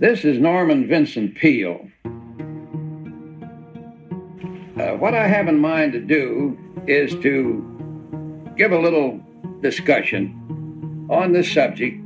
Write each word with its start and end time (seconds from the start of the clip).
This 0.00 0.24
is 0.24 0.38
Norman 0.38 0.86
Vincent 0.86 1.34
Peale. 1.34 1.88
Uh, 4.76 4.92
what 4.96 5.12
I 5.12 5.26
have 5.26 5.48
in 5.48 5.58
mind 5.58 5.92
to 5.94 5.98
do 5.98 6.56
is 6.86 7.16
to 7.16 8.54
give 8.56 8.70
a 8.70 8.78
little 8.78 9.20
discussion 9.60 11.08
on 11.10 11.32
this 11.32 11.52
subject 11.52 12.00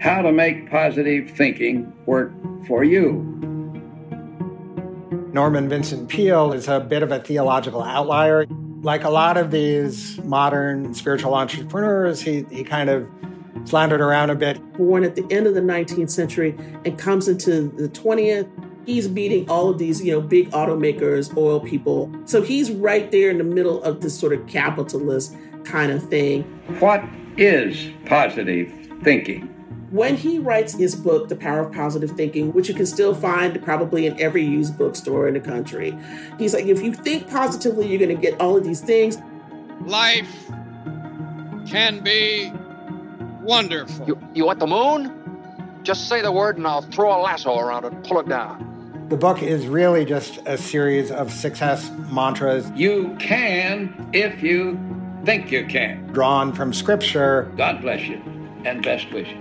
how 0.00 0.22
to 0.22 0.32
make 0.32 0.70
positive 0.70 1.30
thinking 1.32 1.92
work 2.06 2.32
for 2.66 2.84
you. 2.84 3.12
Norman 5.34 5.68
Vincent 5.68 6.08
Peale 6.08 6.54
is 6.54 6.68
a 6.68 6.80
bit 6.80 7.02
of 7.02 7.12
a 7.12 7.20
theological 7.20 7.82
outlier. 7.82 8.46
Like 8.80 9.04
a 9.04 9.10
lot 9.10 9.36
of 9.36 9.50
these 9.50 10.16
modern 10.24 10.94
spiritual 10.94 11.34
entrepreneurs, 11.34 12.22
he, 12.22 12.46
he 12.50 12.64
kind 12.64 12.88
of 12.88 13.06
slandered 13.64 14.00
around 14.00 14.30
a 14.30 14.34
bit. 14.34 14.60
Born 14.74 15.04
at 15.04 15.16
the 15.16 15.26
end 15.30 15.46
of 15.46 15.54
the 15.54 15.60
19th 15.60 16.10
century 16.10 16.56
and 16.84 16.98
comes 16.98 17.28
into 17.28 17.68
the 17.68 17.88
20th, 17.88 18.48
he's 18.86 19.08
beating 19.08 19.48
all 19.48 19.70
of 19.70 19.78
these, 19.78 20.02
you 20.04 20.12
know, 20.12 20.20
big 20.20 20.50
automakers, 20.50 21.36
oil 21.36 21.60
people. 21.60 22.12
So 22.24 22.42
he's 22.42 22.70
right 22.70 23.10
there 23.10 23.30
in 23.30 23.38
the 23.38 23.44
middle 23.44 23.82
of 23.82 24.00
this 24.00 24.18
sort 24.18 24.32
of 24.32 24.46
capitalist 24.46 25.36
kind 25.64 25.92
of 25.92 26.08
thing. 26.08 26.42
What 26.78 27.04
is 27.36 27.90
positive 28.06 28.72
thinking? 29.02 29.48
When 29.90 30.16
he 30.16 30.38
writes 30.38 30.74
his 30.74 30.94
book, 30.94 31.28
The 31.28 31.34
Power 31.34 31.66
of 31.66 31.72
Positive 31.72 32.12
Thinking, 32.12 32.52
which 32.52 32.68
you 32.68 32.74
can 32.74 32.86
still 32.86 33.12
find 33.12 33.60
probably 33.60 34.06
in 34.06 34.18
every 34.20 34.44
used 34.44 34.78
bookstore 34.78 35.26
in 35.26 35.34
the 35.34 35.40
country, 35.40 35.98
he's 36.38 36.54
like, 36.54 36.66
if 36.66 36.80
you 36.80 36.94
think 36.94 37.28
positively, 37.28 37.88
you're 37.88 37.98
going 37.98 38.14
to 38.14 38.20
get 38.20 38.40
all 38.40 38.56
of 38.56 38.62
these 38.62 38.80
things. 38.80 39.18
Life 39.80 40.48
can 41.66 42.04
be 42.04 42.52
wonderful. 43.42 44.06
You, 44.06 44.18
you 44.34 44.46
want 44.46 44.58
the 44.58 44.66
moon? 44.66 45.80
Just 45.82 46.08
say 46.08 46.20
the 46.20 46.32
word 46.32 46.56
and 46.56 46.66
I'll 46.66 46.82
throw 46.82 47.18
a 47.18 47.20
lasso 47.20 47.58
around 47.58 47.84
it 47.84 47.92
and 47.92 48.04
pull 48.04 48.20
it 48.20 48.28
down. 48.28 49.06
The 49.08 49.16
book 49.16 49.42
is 49.42 49.66
really 49.66 50.04
just 50.04 50.38
a 50.46 50.56
series 50.56 51.10
of 51.10 51.32
success 51.32 51.90
mantras. 52.10 52.70
You 52.76 53.16
can 53.18 54.10
if 54.12 54.42
you 54.42 54.78
think 55.24 55.50
you 55.50 55.66
can. 55.66 56.06
Drawn 56.12 56.52
from 56.52 56.72
scripture. 56.72 57.52
God 57.56 57.80
bless 57.82 58.02
you 58.02 58.22
and 58.64 58.82
best 58.82 59.10
wishes. 59.12 59.36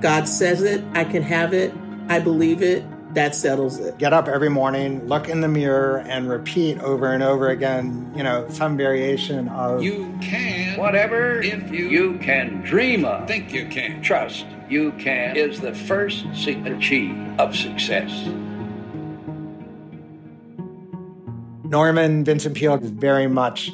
God 0.00 0.28
says 0.28 0.62
it, 0.62 0.84
I 0.92 1.04
can 1.04 1.22
have 1.22 1.54
it, 1.54 1.72
I 2.08 2.18
believe 2.20 2.62
it, 2.62 2.84
that 3.14 3.34
settles 3.34 3.78
it. 3.78 3.98
Get 3.98 4.12
up 4.12 4.28
every 4.28 4.48
morning, 4.48 5.06
look 5.06 5.28
in 5.28 5.40
the 5.40 5.48
mirror, 5.48 5.98
and 6.06 6.28
repeat 6.28 6.78
over 6.80 7.12
and 7.12 7.22
over 7.22 7.48
again, 7.48 8.12
you 8.16 8.22
know, 8.22 8.46
some 8.48 8.76
variation 8.76 9.48
of 9.48 9.82
You 9.82 10.16
can 10.20 10.78
whatever 10.78 11.40
if 11.40 11.70
you 11.70 11.88
you 11.88 12.18
can 12.18 12.62
dream 12.62 13.04
of. 13.04 13.26
Think 13.26 13.52
you 13.52 13.66
can. 13.66 14.02
Trust 14.02 14.46
you 14.68 14.92
can 14.92 15.36
is 15.36 15.60
the 15.60 15.74
first 15.74 16.24
achieve 16.46 17.16
uh, 17.38 17.42
of 17.42 17.56
success. 17.56 18.10
Norman 21.64 22.24
Vincent 22.24 22.56
Peale 22.56 22.82
is 22.82 22.90
very 22.90 23.26
much 23.26 23.70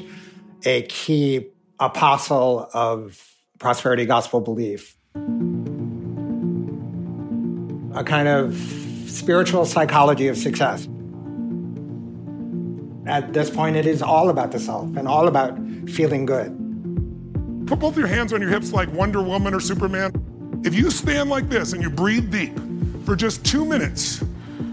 a 0.64 0.82
key 0.82 1.48
apostle 1.78 2.68
of 2.72 3.34
prosperity 3.58 4.06
gospel 4.06 4.40
belief. 4.40 4.96
A 7.94 8.04
kind 8.04 8.28
of 8.28 8.89
spiritual 9.10 9.64
psychology 9.64 10.28
of 10.28 10.36
success. 10.36 10.88
At 13.06 13.32
this 13.32 13.50
point, 13.50 13.76
it 13.76 13.86
is 13.86 14.02
all 14.02 14.30
about 14.30 14.52
the 14.52 14.60
self 14.60 14.96
and 14.96 15.08
all 15.08 15.26
about 15.26 15.58
feeling 15.88 16.26
good. 16.26 16.56
Put 17.66 17.78
both 17.78 17.96
your 17.96 18.06
hands 18.06 18.32
on 18.32 18.40
your 18.40 18.50
hips 18.50 18.72
like 18.72 18.92
Wonder 18.92 19.22
Woman 19.22 19.54
or 19.54 19.60
Superman. 19.60 20.12
If 20.64 20.74
you 20.74 20.90
stand 20.90 21.30
like 21.30 21.48
this 21.48 21.72
and 21.72 21.82
you 21.82 21.90
breathe 21.90 22.30
deep 22.30 22.58
for 23.04 23.16
just 23.16 23.44
two 23.44 23.64
minutes, 23.64 24.20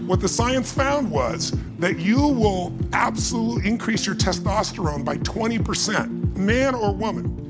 what 0.06 0.20
the 0.20 0.28
science 0.28 0.72
found 0.72 1.10
was 1.10 1.52
that 1.78 1.98
you 1.98 2.18
will 2.18 2.72
absolutely 2.92 3.68
increase 3.68 4.06
your 4.06 4.14
testosterone 4.14 5.04
by 5.04 5.16
20%, 5.18 6.36
man 6.36 6.74
or 6.74 6.92
woman. 6.92 7.47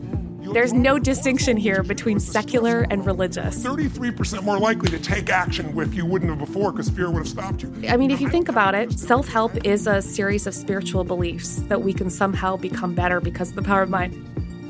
There's 0.53 0.73
no 0.73 0.99
distinction 0.99 1.57
here 1.57 1.83
between 1.83 2.21
secular 2.21 2.87
and 2.91 3.05
religious. 3.05 3.63
33% 3.63 4.43
more 4.43 4.59
likely 4.59 4.91
to 4.91 4.99
take 4.99 5.31
action 5.31 5.79
if 5.79 5.95
you 5.95 6.07
wouldn't 6.07 6.31
have 6.31 6.39
before 6.39 6.73
because 6.73 6.89
fear 6.89 7.11
would 7.11 7.19
have 7.19 7.29
stopped 7.29 7.63
you. 7.63 7.73
I 7.89 7.97
mean, 7.97 8.11
if 8.11 8.21
you 8.21 8.29
think 8.29 8.49
about 8.49 8.75
it, 8.75 8.99
self 8.99 9.29
help 9.29 9.65
is 9.65 9.87
a 9.87 10.01
series 10.01 10.47
of 10.47 10.55
spiritual 10.55 11.05
beliefs 11.05 11.57
that 11.69 11.83
we 11.83 11.93
can 11.93 12.11
somehow 12.11 12.57
become 12.57 12.95
better 12.95 13.21
because 13.21 13.51
of 13.51 13.57
the 13.57 13.63
power 13.63 13.83
of 13.83 13.91
mind. 13.91 14.25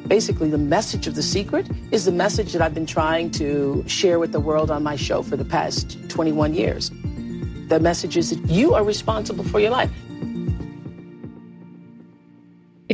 Basically, 0.09 0.49
the 0.49 0.59
message 0.59 1.07
of 1.07 1.15
The 1.15 1.23
Secret 1.23 1.69
is 1.91 2.07
the 2.07 2.13
message 2.13 2.53
that 2.55 2.63
I've 2.63 2.75
been 2.75 2.87
trying 2.87 3.31
to 3.33 3.85
share 3.87 4.19
with 4.19 4.33
the 4.33 4.41
world 4.41 4.71
on 4.71 4.83
my 4.83 4.97
show 4.97 5.23
for 5.23 5.37
the 5.37 5.45
past 5.45 5.99
21 6.09 6.55
years. 6.55 6.91
The 7.69 7.79
message 7.79 8.17
is 8.17 8.31
that 8.31 8.51
you 8.51 8.75
are 8.75 8.83
responsible 8.83 9.45
for 9.45 9.61
your 9.61 9.71
life. 9.71 9.91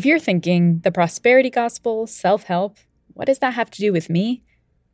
If 0.05 0.09
you're 0.09 0.19
thinking 0.19 0.81
the 0.81 0.93
prosperity 0.93 1.49
gospel, 1.49 2.07
self 2.07 2.43
help, 2.43 2.77
what 3.15 3.25
does 3.25 3.39
that 3.39 3.55
have 3.55 3.71
to 3.71 3.81
do 3.81 3.91
with 3.91 4.11
me? 4.11 4.43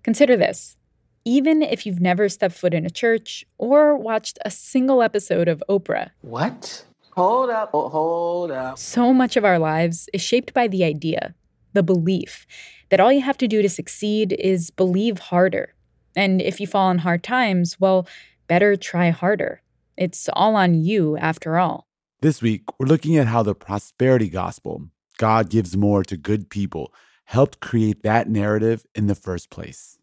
Consider 0.04 0.36
this. 0.36 0.76
Even 1.24 1.62
if 1.62 1.84
you've 1.84 2.00
never 2.00 2.28
stepped 2.28 2.54
foot 2.54 2.72
in 2.72 2.86
a 2.86 2.90
church 2.90 3.44
or 3.58 3.96
watched 3.96 4.38
a 4.44 4.52
single 4.52 5.02
episode 5.02 5.48
of 5.48 5.64
Oprah. 5.68 6.10
What? 6.20 6.84
Hold 7.16 7.50
up, 7.50 7.70
oh, 7.74 7.88
hold 7.88 8.52
up. 8.52 8.78
So 8.78 9.12
much 9.12 9.36
of 9.36 9.44
our 9.44 9.58
lives 9.58 10.08
is 10.12 10.22
shaped 10.22 10.54
by 10.54 10.68
the 10.68 10.84
idea, 10.84 11.34
the 11.72 11.82
belief, 11.82 12.46
that 12.90 13.00
all 13.00 13.12
you 13.12 13.22
have 13.22 13.38
to 13.38 13.48
do 13.48 13.62
to 13.62 13.68
succeed 13.68 14.36
is 14.38 14.70
believe 14.70 15.18
harder. 15.18 15.74
And 16.14 16.40
if 16.40 16.60
you 16.60 16.68
fall 16.68 16.88
in 16.92 16.98
hard 16.98 17.24
times, 17.24 17.80
well, 17.80 18.06
better 18.46 18.76
try 18.76 19.10
harder. 19.10 19.60
It's 19.96 20.28
all 20.34 20.54
on 20.54 20.74
you 20.74 21.16
after 21.16 21.58
all. 21.58 21.88
This 22.22 22.40
week, 22.40 22.62
we're 22.78 22.86
looking 22.86 23.16
at 23.16 23.26
how 23.26 23.42
the 23.42 23.56
prosperity 23.56 24.28
gospel, 24.28 24.90
God 25.20 25.50
gives 25.50 25.76
more 25.76 26.02
to 26.04 26.16
good 26.16 26.48
people, 26.48 26.94
helped 27.26 27.60
create 27.60 28.02
that 28.04 28.30
narrative 28.30 28.86
in 28.94 29.06
the 29.06 29.14
first 29.14 29.50
place. 29.50 29.98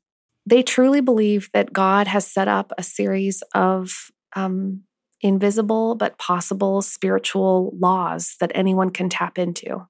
They 0.46 0.62
truly 0.62 1.02
believe 1.02 1.50
that 1.54 1.74
God 1.74 2.06
has 2.06 2.28
set 2.28 2.48
up 2.48 2.72
a 2.78 2.84
series 2.84 3.42
of 3.56 4.12
um, 4.36 4.84
invisible 5.22 5.96
but 5.96 6.20
possible 6.20 6.84
spiritual 6.84 7.76
laws 7.80 8.36
that 8.40 8.52
anyone 8.54 8.92
can 8.92 9.10
tap 9.10 9.40
into. 9.40 9.88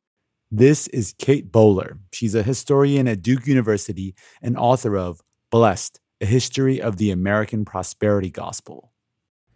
This 0.50 0.88
is 0.88 1.14
Kate 1.20 1.52
Bowler. 1.52 2.00
She's 2.14 2.34
a 2.34 2.42
historian 2.42 3.06
at 3.10 3.22
Duke 3.22 3.48
University 3.48 4.16
and 4.42 4.58
author 4.58 4.96
of 4.96 5.20
Blessed, 5.52 6.00
a 6.22 6.26
history 6.26 6.82
of 6.82 6.96
the 6.96 7.12
American 7.12 7.66
prosperity 7.66 8.30
gospel. 8.30 8.94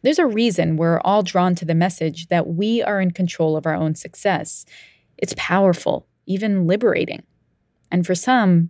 There's 0.02 0.20
a 0.20 0.28
reason 0.28 0.76
we're 0.76 1.00
all 1.00 1.24
drawn 1.24 1.56
to 1.56 1.64
the 1.64 1.76
message 1.76 2.28
that 2.28 2.48
we 2.48 2.84
are 2.84 3.00
in 3.00 3.12
control 3.12 3.56
of 3.56 3.66
our 3.66 3.76
own 3.76 3.96
success. 3.96 4.66
It's 5.18 5.34
powerful, 5.38 6.08
even 6.26 6.68
liberating. 6.68 7.24
And 7.92 8.06
for 8.06 8.16
some, 8.16 8.70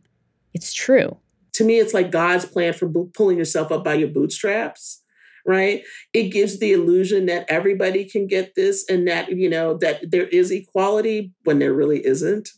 it's 0.54 0.74
true. 0.74 1.18
To 1.54 1.64
me, 1.64 1.80
it's 1.80 1.94
like 1.94 2.12
God's 2.12 2.46
plan 2.46 2.74
for 2.74 2.90
pulling 3.14 3.38
yourself 3.38 3.72
up 3.72 3.84
by 3.84 3.96
your 3.96 4.08
bootstraps, 4.08 5.04
right? 5.46 5.84
It 6.14 6.30
gives 6.30 6.60
the 6.60 6.72
illusion 6.72 7.26
that 7.26 7.46
everybody 7.50 8.06
can 8.06 8.28
get 8.28 8.56
this 8.56 8.86
and 8.90 9.08
that, 9.08 9.30
you 9.32 9.50
know, 9.50 9.78
that 9.80 10.12
there 10.12 10.28
is 10.28 10.52
equality 10.52 11.34
when 11.44 11.60
there 11.60 11.74
really 11.74 12.06
isn't. 12.06 12.50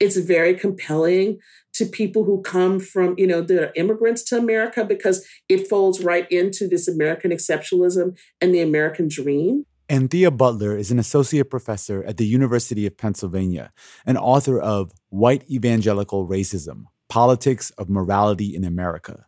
It's 0.00 0.16
very 0.16 0.54
compelling 0.54 1.38
to 1.74 1.86
people 1.86 2.24
who 2.24 2.42
come 2.42 2.78
from, 2.78 3.14
you 3.16 3.26
know, 3.26 3.40
they're 3.40 3.72
immigrants 3.76 4.22
to 4.24 4.36
America 4.36 4.84
because 4.84 5.26
it 5.48 5.68
folds 5.68 6.04
right 6.04 6.30
into 6.30 6.68
this 6.68 6.86
American 6.86 7.30
exceptionalism 7.30 8.16
and 8.40 8.54
the 8.54 8.60
American 8.60 9.08
dream. 9.08 9.64
Anthea 9.92 10.30
Butler 10.30 10.74
is 10.74 10.90
an 10.90 10.98
associate 10.98 11.50
professor 11.50 12.02
at 12.04 12.16
the 12.16 12.24
University 12.24 12.86
of 12.86 12.96
Pennsylvania 12.96 13.74
and 14.06 14.16
author 14.16 14.58
of 14.58 14.90
White 15.10 15.44
Evangelical 15.50 16.26
Racism 16.26 16.84
Politics 17.10 17.68
of 17.76 17.90
Morality 17.90 18.56
in 18.56 18.64
America. 18.64 19.26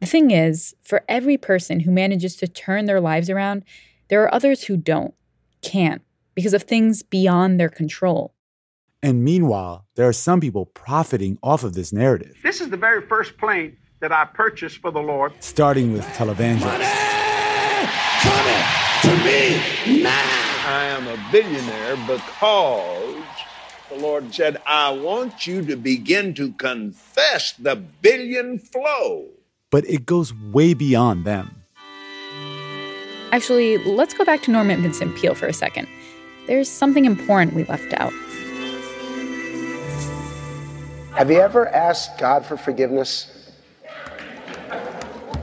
The 0.00 0.06
thing 0.06 0.30
is, 0.30 0.74
for 0.82 1.04
every 1.10 1.36
person 1.36 1.80
who 1.80 1.90
manages 1.90 2.36
to 2.36 2.48
turn 2.48 2.86
their 2.86 3.02
lives 3.02 3.28
around, 3.28 3.64
there 4.08 4.22
are 4.22 4.32
others 4.32 4.64
who 4.64 4.78
don't, 4.78 5.12
can't, 5.60 6.00
because 6.34 6.54
of 6.54 6.62
things 6.62 7.02
beyond 7.02 7.60
their 7.60 7.68
control. 7.68 8.34
And 9.02 9.22
meanwhile, 9.22 9.84
there 9.96 10.08
are 10.08 10.14
some 10.14 10.40
people 10.40 10.64
profiting 10.64 11.36
off 11.42 11.64
of 11.64 11.74
this 11.74 11.92
narrative. 11.92 12.34
This 12.42 12.62
is 12.62 12.70
the 12.70 12.78
very 12.78 13.06
first 13.06 13.36
plane 13.36 13.76
that 14.00 14.10
I 14.10 14.24
purchased 14.24 14.78
for 14.78 14.90
the 14.90 15.00
Lord. 15.00 15.34
Starting 15.40 15.92
with 15.92 16.04
televangelists. 16.14 16.60
Coming 16.62 16.86
to 16.86 17.07
me 19.24 20.02
now. 20.02 20.48
I 20.66 20.84
am 20.84 21.06
a 21.06 21.18
billionaire 21.32 21.96
because 22.06 23.24
the 23.88 23.96
Lord 23.96 24.34
said, 24.34 24.60
I 24.66 24.90
want 24.90 25.46
you 25.46 25.64
to 25.64 25.76
begin 25.76 26.34
to 26.34 26.52
confess 26.52 27.52
the 27.52 27.76
billion 27.76 28.58
flow. 28.58 29.26
But 29.70 29.88
it 29.88 30.04
goes 30.06 30.34
way 30.34 30.74
beyond 30.74 31.24
them. 31.24 31.62
Actually, 33.32 33.78
let's 33.84 34.14
go 34.14 34.24
back 34.24 34.42
to 34.42 34.50
Norman 34.50 34.82
Vincent 34.82 35.16
Peale 35.16 35.34
for 35.34 35.46
a 35.46 35.52
second. 35.52 35.88
There's 36.46 36.68
something 36.68 37.04
important 37.04 37.54
we 37.54 37.64
left 37.64 37.92
out. 37.94 38.12
Have 41.14 41.30
you 41.30 41.40
ever 41.40 41.68
asked 41.68 42.18
God 42.18 42.46
for 42.46 42.56
forgiveness? 42.56 43.37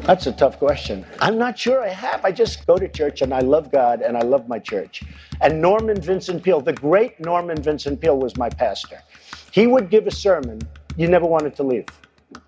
That's 0.06 0.28
a 0.28 0.31
tough 0.31 0.60
question. 0.60 1.04
I'm 1.19 1.40
not 1.40 1.57
sure 1.57 1.84
I 1.84 1.90
have. 1.90 2.24
I 2.24 2.31
just 2.31 2.68
go 2.68 2.78
to 2.78 2.88
church 2.88 3.24
and 3.24 3.34
I 3.34 3.40
love 3.40 3.72
God 3.72 4.02
and 4.02 4.16
I 4.16 4.22
love 4.22 4.48
my 4.48 4.60
church. 4.60 5.02
And 5.42 5.60
Norman 5.60 6.00
Vincent 6.00 6.44
Peale, 6.44 6.62
the 6.62 6.74
great 6.74 7.19
Norman 7.19 7.60
Vincent 7.60 8.00
Peale, 8.00 8.19
was 8.19 8.38
my 8.38 8.48
pastor. 8.48 9.02
He 9.52 9.66
would 9.66 9.90
give 9.90 10.06
a 10.06 10.12
sermon, 10.12 10.62
you 10.96 11.07
never 11.07 11.25
wanted 11.25 11.56
to 11.56 11.63
leave. 11.63 11.86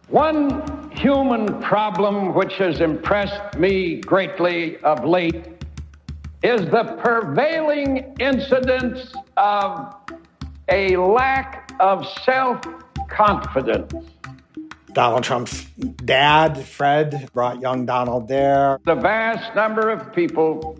One 0.09 0.91
human 0.91 1.59
problem 1.59 2.35
which 2.35 2.53
has 2.57 2.79
impressed 2.79 3.57
me 3.57 4.01
greatly 4.01 4.77
of 4.83 5.03
late 5.03 5.47
is 6.43 6.61
the 6.61 6.95
prevailing 7.01 8.15
incidence 8.19 9.11
of 9.35 9.95
a 10.69 10.95
lack 10.95 11.71
of 11.79 12.07
self 12.23 12.61
confidence. 13.09 13.93
Donald 14.97 15.23
Trump's 15.23 15.63
dad, 16.05 16.57
Fred, 16.57 17.29
brought 17.31 17.61
young 17.61 17.85
Donald 17.85 18.27
there. 18.27 18.79
The 18.87 18.95
vast 18.95 19.55
number 19.55 19.91
of 19.91 20.11
people 20.11 20.75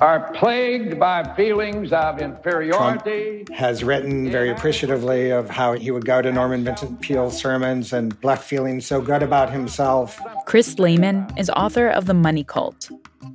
are 0.00 0.32
plagued 0.32 0.98
by 0.98 1.22
feelings 1.36 1.92
of 1.92 2.18
inferiority. 2.18 3.44
Trump 3.44 3.58
has 3.58 3.84
written 3.84 4.30
very 4.30 4.48
appreciatively 4.48 5.28
of 5.28 5.50
how 5.50 5.74
he 5.74 5.90
would 5.90 6.06
go 6.06 6.22
to 6.22 6.32
Norman 6.32 6.64
Vincent 6.64 7.02
Peale's 7.02 7.36
sermons 7.38 7.92
and 7.92 8.16
left 8.24 8.42
feeling 8.42 8.80
so 8.80 9.02
good 9.02 9.22
about 9.22 9.52
himself. 9.52 10.18
Chris 10.46 10.78
Lehmann 10.78 11.30
is 11.36 11.50
author 11.50 11.90
of 11.90 12.06
The 12.06 12.14
Money 12.14 12.42
Cult. 12.42 12.90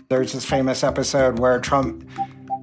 There's 0.09 0.33
this 0.33 0.45
famous 0.45 0.83
episode 0.83 1.37
where 1.37 1.59
Trump 1.59 2.09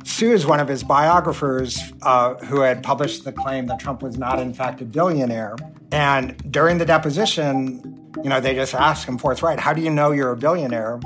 sues 0.06 0.46
one 0.46 0.60
of 0.60 0.68
his 0.68 0.84
biographers 0.84 1.80
uh, 2.02 2.34
who 2.36 2.60
had 2.60 2.82
published 2.82 3.24
the 3.24 3.32
claim 3.32 3.66
that 3.66 3.80
Trump 3.80 4.02
was 4.02 4.16
not, 4.16 4.38
in 4.38 4.54
fact, 4.54 4.80
a 4.80 4.84
billionaire. 4.84 5.56
And 5.90 6.36
during 6.50 6.78
the 6.78 6.86
deposition, 6.86 8.12
you 8.22 8.30
know, 8.30 8.40
they 8.40 8.54
just 8.54 8.74
ask 8.74 9.06
him 9.06 9.18
forthright, 9.18 9.60
How 9.60 9.72
do 9.72 9.82
you 9.82 9.90
know 9.90 10.12
you're 10.12 10.32
a 10.32 10.36
billionaire? 10.36 11.00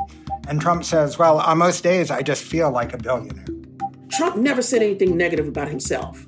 And 0.49 0.61
Trump 0.61 0.85
says, 0.85 1.19
Well, 1.19 1.39
on 1.39 1.59
most 1.59 1.83
days, 1.83 2.11
I 2.11 2.23
just 2.23 2.45
feel 2.45 2.71
like 2.71 2.93
a 2.93 2.99
billionaire. 2.99 3.47
Trump 4.11 4.37
never 4.37 4.63
said 4.63 4.83
anything 4.83 5.17
negative 5.17 5.49
about 5.49 5.69
himself. 5.69 6.27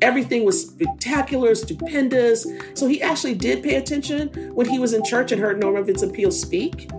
Everything 0.00 0.44
was 0.44 0.68
spectacular, 0.68 1.54
stupendous. 1.54 2.46
So 2.74 2.86
he 2.86 3.00
actually 3.02 3.34
did 3.34 3.62
pay 3.62 3.76
attention 3.76 4.28
when 4.54 4.68
he 4.68 4.78
was 4.78 4.92
in 4.92 5.04
church 5.04 5.32
and 5.32 5.40
heard 5.40 5.60
Norman 5.60 5.84
Vincent 5.84 6.12
Peale 6.12 6.32
speak. 6.32 6.90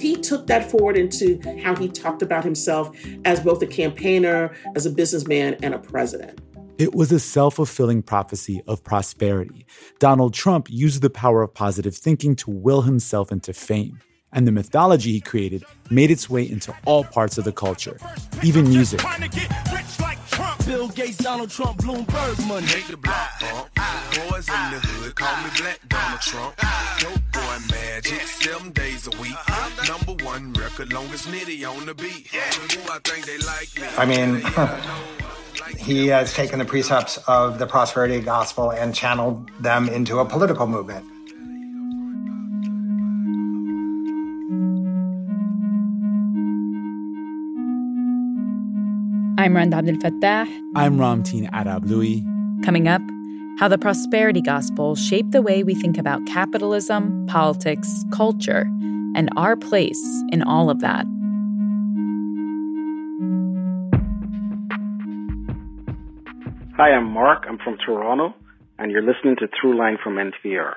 He 0.00 0.16
took 0.16 0.46
that 0.46 0.70
forward 0.70 0.96
into 0.96 1.40
how 1.62 1.76
he 1.76 1.88
talked 1.88 2.22
about 2.22 2.42
himself 2.42 2.96
as 3.24 3.40
both 3.40 3.62
a 3.62 3.66
campaigner, 3.66 4.54
as 4.74 4.86
a 4.86 4.90
businessman, 4.90 5.58
and 5.62 5.74
a 5.74 5.78
president. 5.78 6.40
It 6.78 6.94
was 6.94 7.12
a 7.12 7.20
self 7.20 7.56
fulfilling 7.56 8.02
prophecy 8.02 8.62
of 8.66 8.82
prosperity. 8.82 9.66
Donald 9.98 10.32
Trump 10.32 10.68
used 10.70 11.02
the 11.02 11.10
power 11.10 11.42
of 11.42 11.52
positive 11.52 11.94
thinking 11.94 12.34
to 12.36 12.50
will 12.50 12.82
himself 12.82 13.30
into 13.30 13.52
fame 13.52 14.00
and 14.32 14.46
the 14.46 14.52
mythology 14.52 15.12
he 15.12 15.20
created 15.20 15.64
made 15.90 16.10
its 16.10 16.30
way 16.30 16.48
into 16.48 16.74
all 16.86 17.04
parts 17.04 17.36
of 17.36 17.44
the 17.44 17.52
culture, 17.52 17.98
even 18.42 18.68
music. 18.68 19.00
Bill 20.70 20.86
Gates, 20.86 21.16
Donald 21.16 21.50
Trump, 21.50 21.78
Bloomberg 21.78 22.46
money. 22.46 22.64
Make 22.66 22.86
the 22.86 22.96
block 22.96 23.40
Boys 23.40 24.48
in 24.48 24.70
the 24.70 24.78
hood 24.80 25.16
call 25.16 25.42
me 25.42 25.50
Black 25.58 25.80
Donald 25.88 26.20
Trump. 26.20 26.54
Dope 27.00 27.32
boy 27.32 27.58
magic, 27.72 28.20
seven 28.20 28.70
days 28.70 29.08
a 29.08 29.10
week. 29.20 29.34
Number 29.88 30.24
one 30.24 30.52
record, 30.52 30.92
longest 30.92 31.26
nitty 31.26 31.68
on 31.68 31.86
the 31.86 31.94
beat. 31.94 32.28
I 32.32 33.00
think 33.02 33.26
they 33.26 33.38
like 33.38 33.80
me. 33.80 33.88
I 33.98 34.06
mean, 34.06 35.76
he 35.76 36.06
has 36.06 36.32
taken 36.34 36.60
the 36.60 36.64
precepts 36.64 37.16
of 37.26 37.58
the 37.58 37.66
prosperity 37.66 38.20
gospel 38.20 38.70
and 38.70 38.94
channeled 38.94 39.50
them 39.60 39.88
into 39.88 40.20
a 40.20 40.24
political 40.24 40.68
movement. 40.68 41.04
I'm 49.38 49.56
Rund 49.56 49.72
Abdelfatah. 49.72 50.46
I'm 50.74 50.98
Ramteen 50.98 51.48
Arablouei. 51.50 52.24
Coming 52.64 52.88
up, 52.88 53.00
how 53.58 53.68
the 53.68 53.78
prosperity 53.78 54.42
gospel 54.42 54.94
shaped 54.94 55.32
the 55.32 55.40
way 55.40 55.62
we 55.62 55.74
think 55.74 55.96
about 55.96 56.26
capitalism, 56.26 57.26
politics, 57.26 58.04
culture, 58.12 58.62
and 59.14 59.30
our 59.36 59.56
place 59.56 60.02
in 60.30 60.42
all 60.42 60.68
of 60.70 60.80
that. 60.80 61.06
Hi, 66.76 66.92
I'm 66.92 67.10
Mark. 67.10 67.44
I'm 67.48 67.58
from 67.58 67.78
Toronto, 67.84 68.34
and 68.78 68.90
you're 68.90 69.02
listening 69.02 69.36
to 69.36 69.48
Throughline 69.48 69.96
from 70.02 70.16
NPR. 70.16 70.74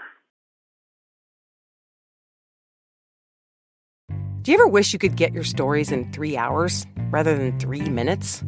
Do 4.43 4.51
you 4.51 4.57
ever 4.57 4.67
wish 4.67 4.91
you 4.91 4.99
could 4.99 5.15
get 5.15 5.31
your 5.31 5.45
stories 5.45 5.89
in 5.89 6.11
three 6.11 6.35
hours 6.35 6.85
rather 7.11 7.37
than 7.37 7.57
three 7.59 7.87
minutes? 7.87 8.43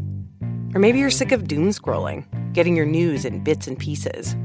Or 0.74 0.82
maybe 0.82 1.00
you're 1.00 1.10
sick 1.10 1.32
of 1.32 1.48
doom 1.48 1.70
scrolling, 1.70 2.26
getting 2.52 2.76
your 2.76 2.86
news 2.86 3.24
in 3.24 3.42
bits 3.46 3.66
and 3.66 3.80
pieces. 3.80 4.36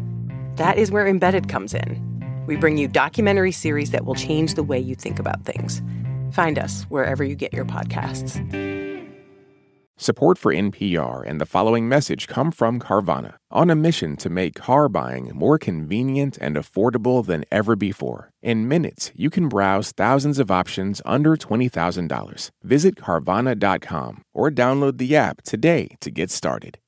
That 0.54 0.78
is 0.78 0.92
where 0.92 1.08
Embedded 1.08 1.48
comes 1.48 1.74
in. 1.74 2.44
We 2.46 2.54
bring 2.54 2.78
you 2.78 2.86
documentary 2.86 3.50
series 3.50 3.90
that 3.90 4.04
will 4.04 4.14
change 4.14 4.54
the 4.54 4.62
way 4.62 4.78
you 4.78 4.94
think 4.94 5.18
about 5.18 5.44
things. 5.44 5.82
Find 6.30 6.56
us 6.56 6.84
wherever 6.84 7.24
you 7.24 7.34
get 7.34 7.52
your 7.52 7.64
podcasts. 7.64 8.38
Support 10.02 10.38
for 10.38 10.50
NPR 10.50 11.22
and 11.26 11.38
the 11.38 11.44
following 11.44 11.86
message 11.86 12.26
come 12.26 12.52
from 12.52 12.80
Carvana, 12.80 13.34
on 13.50 13.68
a 13.68 13.74
mission 13.74 14.16
to 14.16 14.30
make 14.30 14.54
car 14.54 14.88
buying 14.88 15.30
more 15.34 15.58
convenient 15.58 16.38
and 16.40 16.56
affordable 16.56 17.22
than 17.22 17.44
ever 17.52 17.76
before. 17.76 18.30
In 18.40 18.66
minutes, 18.66 19.12
you 19.14 19.28
can 19.28 19.46
browse 19.46 19.92
thousands 19.92 20.38
of 20.38 20.50
options 20.50 21.02
under 21.04 21.36
$20,000. 21.36 22.50
Visit 22.62 22.94
Carvana.com 22.94 24.22
or 24.32 24.50
download 24.50 24.96
the 24.96 25.14
app 25.14 25.42
today 25.42 25.88
to 26.00 26.10
get 26.10 26.30
started. 26.30 26.78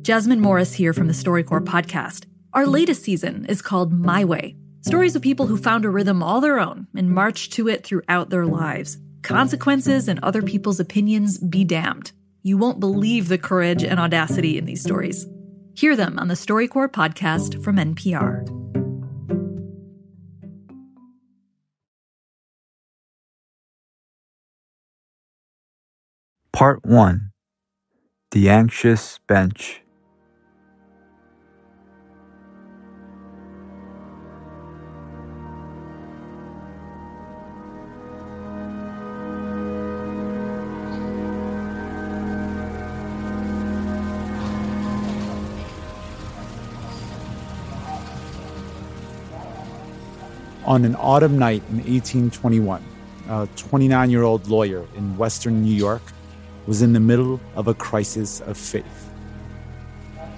Jasmine 0.00 0.40
Morris 0.40 0.72
here 0.72 0.94
from 0.94 1.08
the 1.08 1.12
StoryCorps 1.12 1.66
podcast. 1.66 2.24
Our 2.54 2.64
latest 2.64 3.02
season 3.02 3.44
is 3.50 3.60
called 3.60 3.92
My 3.92 4.24
Way 4.24 4.56
stories 4.80 5.16
of 5.16 5.22
people 5.22 5.46
who 5.46 5.56
found 5.56 5.86
a 5.86 5.88
rhythm 5.88 6.22
all 6.22 6.42
their 6.42 6.60
own 6.60 6.86
and 6.94 7.10
marched 7.10 7.54
to 7.54 7.68
it 7.68 7.84
throughout 7.84 8.28
their 8.28 8.44
lives. 8.44 8.98
Consequences 9.24 10.06
and 10.06 10.20
other 10.22 10.42
people's 10.42 10.78
opinions 10.78 11.38
be 11.38 11.64
damned. 11.64 12.12
You 12.42 12.58
won't 12.58 12.78
believe 12.78 13.28
the 13.28 13.38
courage 13.38 13.82
and 13.82 13.98
audacity 13.98 14.58
in 14.58 14.66
these 14.66 14.82
stories. 14.82 15.26
Hear 15.74 15.96
them 15.96 16.18
on 16.18 16.28
the 16.28 16.34
StoryCorps 16.34 16.92
podcast 16.92 17.64
from 17.64 17.76
NPR. 17.76 18.44
Part 26.52 26.84
1 26.84 27.30
The 28.30 28.50
Anxious 28.50 29.18
Bench. 29.26 29.83
On 50.66 50.86
an 50.86 50.96
autumn 50.96 51.38
night 51.38 51.62
in 51.68 51.76
1821, 51.76 52.82
a 53.28 53.46
29 53.54 54.10
year 54.10 54.22
old 54.22 54.48
lawyer 54.48 54.86
in 54.96 55.14
western 55.18 55.62
New 55.62 55.74
York 55.74 56.00
was 56.66 56.80
in 56.80 56.94
the 56.94 57.00
middle 57.00 57.38
of 57.54 57.68
a 57.68 57.74
crisis 57.74 58.40
of 58.40 58.56
faith. 58.56 59.10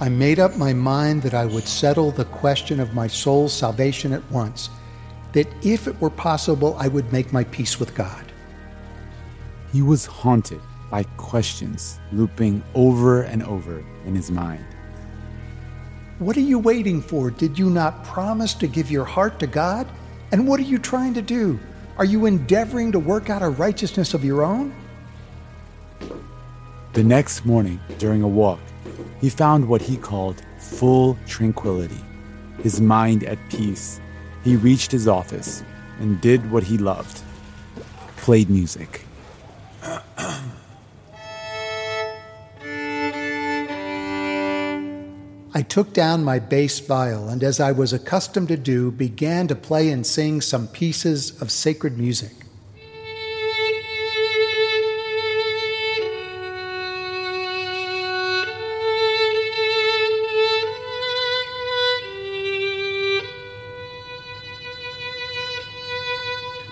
I 0.01 0.09
made 0.09 0.41
up 0.41 0.57
my 0.57 0.73
mind 0.73 1.23
that 1.23 1.33
I 1.33 1.47
would 1.47 1.69
settle 1.69 2.11
the 2.11 2.25
question 2.25 2.81
of 2.81 2.93
my 2.93 3.07
soul's 3.07 3.53
salvation 3.53 4.13
at 4.13 4.29
once, 4.33 4.69
that 5.33 5.47
if 5.63 5.87
it 5.87 6.01
were 6.01 6.11
possible, 6.11 6.77
I 6.77 6.89
would 6.89 7.13
make 7.13 7.33
my 7.33 7.45
peace 7.45 7.79
with 7.79 7.95
God. 7.95 8.25
He 9.73 9.81
was 9.81 10.07
haunted 10.07 10.61
by 10.91 11.05
questions 11.19 12.01
looping 12.13 12.65
over 12.75 13.23
and 13.23 13.45
over 13.45 13.85
in 14.05 14.17
his 14.17 14.31
mind. 14.31 14.65
What 16.19 16.37
are 16.37 16.41
you 16.41 16.59
waiting 16.59 17.01
for? 17.01 17.31
Did 17.31 17.57
you 17.59 17.71
not 17.71 18.05
promise 18.05 18.55
to 18.55 18.67
give 18.67 18.91
your 18.91 19.05
heart 19.05 19.39
to 19.39 19.47
God? 19.47 19.87
And 20.33 20.47
what 20.47 20.61
are 20.61 20.65
you 20.65 20.79
trying 20.79 21.15
to 21.15 21.23
do? 21.23 21.59
Are 21.99 22.05
you 22.05 22.27
endeavoring 22.27 22.93
to 22.93 22.99
work 22.99 23.31
out 23.31 23.43
a 23.43 23.49
righteousness 23.49 24.15
of 24.15 24.25
your 24.25 24.43
own? 24.43 24.75
The 26.93 27.05
next 27.05 27.45
morning, 27.45 27.81
during 27.99 28.23
a 28.23 28.29
walk, 28.29 28.61
he 29.21 29.31
found 29.31 29.69
what 29.69 29.83
he 29.83 29.97
called 29.97 30.43
full 30.59 31.17
tranquility, 31.27 32.03
his 32.63 32.81
mind 32.81 33.25
at 33.25 33.39
peace. 33.51 34.01
He 34.45 34.57
reached 34.57 34.93
his 34.93 35.09
office 35.09 35.63
and 35.99 36.21
did 36.21 36.51
what 36.51 36.63
he 36.63 36.79
loved 36.79 37.23
played 38.27 38.51
music. 38.51 39.07
I 45.57 45.63
took 45.63 45.95
down 45.95 46.23
my 46.23 46.39
bass 46.39 46.81
viol 46.81 47.31
and, 47.31 47.43
as 47.43 47.61
I 47.61 47.73
was 47.73 47.95
accustomed 47.95 48.49
to 48.49 48.59
do, 48.59 48.91
began 48.91 49.49
to 49.49 49.55
play 49.55 49.89
and 49.89 50.07
sing 50.07 50.43
some 50.43 50.69
pieces 50.69 51.41
of 51.41 51.51
sacred 51.51 51.97
music. 51.97 52.33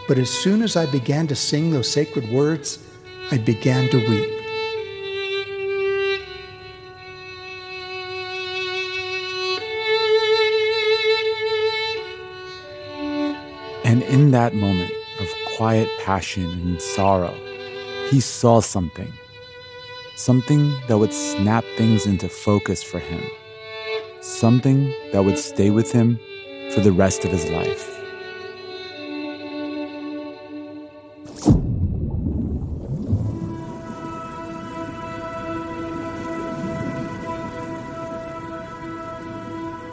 But 0.07 0.19
as 0.19 0.29
soon 0.29 0.61
as 0.61 0.77
I 0.77 0.85
began 0.85 1.27
to 1.29 1.35
sing 1.35 1.71
those 1.71 1.91
sacred 1.91 2.31
words, 2.31 2.85
I 3.31 3.39
began 3.39 3.89
to 3.89 3.97
weep. 4.11 4.44
That 14.35 14.53
moment 14.53 14.91
of 15.21 15.29
quiet 15.57 15.89
passion 16.01 16.43
and 16.43 16.83
sorrow, 16.83 17.33
he 18.11 18.21
saw 18.21 18.59
something. 18.59 19.13
Something 20.17 20.75
that 20.89 20.99
would 20.99 21.13
snap 21.13 21.65
things 21.77 22.05
into 22.05 22.29
focus 22.29 22.83
for 22.83 22.99
him. 22.99 23.23
Something 24.21 24.93
that 25.13 25.25
would 25.25 25.39
stay 25.39 25.71
with 25.71 25.93
him 25.93 26.19
for 26.73 26.81
the 26.81 26.91
rest 26.91 27.25
of 27.25 27.31
his 27.31 27.49
life. 27.49 27.91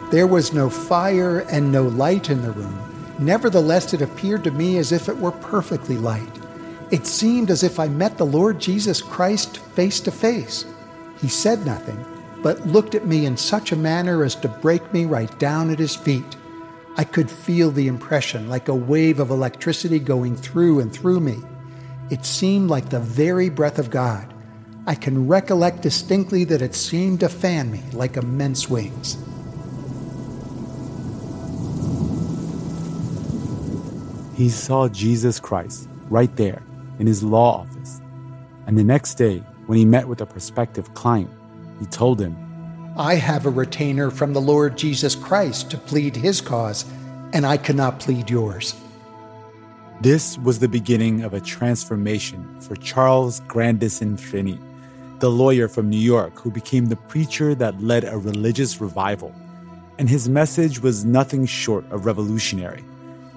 There 0.09 0.25
was 0.25 0.51
no 0.51 0.71
fire 0.71 1.41
and 1.41 1.71
no 1.71 1.83
light 1.83 2.31
in 2.31 2.41
the 2.41 2.51
room. 2.51 2.90
Nevertheless, 3.21 3.93
it 3.93 4.01
appeared 4.01 4.43
to 4.43 4.51
me 4.51 4.77
as 4.79 4.91
if 4.91 5.07
it 5.07 5.15
were 5.15 5.31
perfectly 5.31 5.95
light. 5.95 6.39
It 6.89 7.05
seemed 7.05 7.51
as 7.51 7.61
if 7.61 7.79
I 7.79 7.87
met 7.87 8.17
the 8.17 8.25
Lord 8.25 8.59
Jesus 8.59 8.99
Christ 8.99 9.59
face 9.59 9.99
to 10.01 10.11
face. 10.11 10.65
He 11.21 11.27
said 11.27 11.63
nothing, 11.63 12.03
but 12.41 12.65
looked 12.65 12.95
at 12.95 13.05
me 13.05 13.27
in 13.27 13.37
such 13.37 13.71
a 13.71 13.75
manner 13.75 14.23
as 14.23 14.33
to 14.37 14.47
break 14.47 14.91
me 14.91 15.05
right 15.05 15.37
down 15.37 15.69
at 15.69 15.77
his 15.77 15.95
feet. 15.95 16.35
I 16.97 17.03
could 17.03 17.29
feel 17.29 17.69
the 17.69 17.87
impression 17.87 18.49
like 18.49 18.67
a 18.67 18.75
wave 18.75 19.19
of 19.19 19.29
electricity 19.29 19.99
going 19.99 20.35
through 20.35 20.79
and 20.79 20.91
through 20.91 21.19
me. 21.19 21.37
It 22.09 22.25
seemed 22.25 22.71
like 22.71 22.89
the 22.89 22.99
very 22.99 23.49
breath 23.49 23.77
of 23.77 23.91
God. 23.91 24.33
I 24.87 24.95
can 24.95 25.27
recollect 25.27 25.83
distinctly 25.83 26.43
that 26.45 26.63
it 26.63 26.73
seemed 26.73 27.19
to 27.19 27.29
fan 27.29 27.71
me 27.71 27.83
like 27.93 28.17
immense 28.17 28.67
wings. 28.67 29.15
He 34.41 34.49
saw 34.49 34.87
Jesus 34.87 35.39
Christ 35.39 35.87
right 36.09 36.35
there 36.35 36.63
in 36.97 37.05
his 37.05 37.21
law 37.21 37.59
office. 37.59 38.01
And 38.65 38.75
the 38.75 38.83
next 38.83 39.13
day, 39.15 39.43
when 39.67 39.77
he 39.77 39.85
met 39.85 40.07
with 40.07 40.19
a 40.19 40.25
prospective 40.25 40.91
client, 40.95 41.29
he 41.79 41.85
told 41.85 42.19
him, 42.19 42.35
I 42.97 43.15
have 43.15 43.45
a 43.45 43.51
retainer 43.51 44.09
from 44.09 44.33
the 44.33 44.41
Lord 44.41 44.79
Jesus 44.79 45.13
Christ 45.13 45.69
to 45.69 45.77
plead 45.77 46.15
his 46.15 46.41
cause, 46.41 46.85
and 47.33 47.45
I 47.45 47.55
cannot 47.57 47.99
plead 47.99 48.31
yours. 48.31 48.73
This 50.01 50.39
was 50.39 50.57
the 50.57 50.67
beginning 50.67 51.21
of 51.21 51.35
a 51.35 51.39
transformation 51.39 52.59
for 52.61 52.75
Charles 52.75 53.41
Grandison 53.41 54.17
Finney, 54.17 54.57
the 55.19 55.29
lawyer 55.29 55.67
from 55.67 55.87
New 55.87 55.99
York 55.99 56.39
who 56.39 56.49
became 56.49 56.87
the 56.87 56.95
preacher 56.95 57.53
that 57.53 57.79
led 57.79 58.05
a 58.05 58.17
religious 58.17 58.81
revival. 58.81 59.35
And 59.99 60.09
his 60.09 60.27
message 60.27 60.81
was 60.81 61.05
nothing 61.05 61.45
short 61.45 61.85
of 61.91 62.07
revolutionary. 62.07 62.83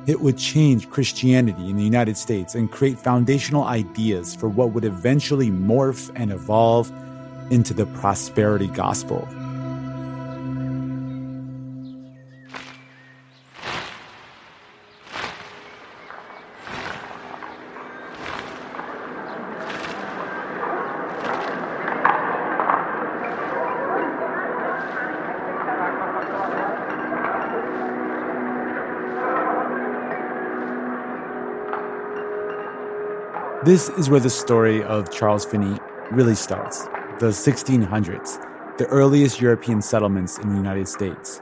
It 0.07 0.21
would 0.21 0.37
change 0.37 0.91
Christianity 0.91 1.71
in 1.71 1.77
the 1.77 1.83
United 1.83 2.19
States 2.19 2.55
and 2.55 2.71
create 2.71 2.99
foundational 2.99 3.65
ideas 3.65 4.35
for 4.35 4.51
what 4.51 4.73
would 4.73 4.85
eventually 4.85 5.51
morph 5.51 6.11
and 6.15 6.31
evolve 6.31 6.93
into 7.51 7.73
the 7.73 7.87
prosperity 7.87 8.67
gospel. 8.67 9.27
This 33.65 33.89
is 33.89 34.11
where 34.11 34.21
the 34.21 34.29
story 34.29 34.83
of 34.83 35.11
Charles 35.11 35.47
Finney 35.47 35.79
really 36.11 36.35
starts 36.35 36.83
the 37.19 37.31
1600s, 37.31 38.77
the 38.77 38.85
earliest 38.89 39.41
European 39.41 39.81
settlements 39.81 40.37
in 40.37 40.51
the 40.51 40.57
United 40.57 40.87
States. 40.87 41.41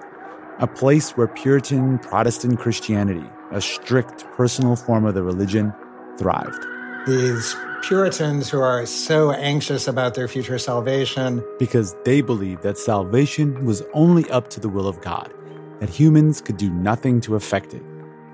A 0.61 0.69
place 0.69 1.17
where 1.17 1.27
Puritan 1.27 1.99
Protestant 1.99 2.61
Christianity, 2.61 3.29
a 3.51 3.61
strict 3.61 4.25
personal 4.37 4.77
form 4.77 5.05
of 5.05 5.15
the 5.15 5.25
religion, 5.25 5.75
thrived. 6.17 6.65
These 7.09 7.57
Puritans 7.83 8.49
who 8.49 8.61
are 8.61 8.87
so 8.87 9.33
anxious 9.33 9.89
about 9.89 10.15
their 10.15 10.29
future 10.29 10.61
salvation. 10.61 11.43
Because 11.59 11.97
they 12.05 12.21
believed 12.21 12.63
that 12.63 12.79
salvation 12.79 13.65
was 13.65 13.83
only 13.95 14.31
up 14.31 14.49
to 14.51 14.61
the 14.61 14.69
will 14.69 14.87
of 14.87 15.01
God, 15.01 15.35
that 15.81 15.89
humans 15.89 16.41
could 16.41 16.57
do 16.57 16.71
nothing 16.71 17.21
to 17.23 17.35
affect 17.35 17.75
it. 17.75 17.83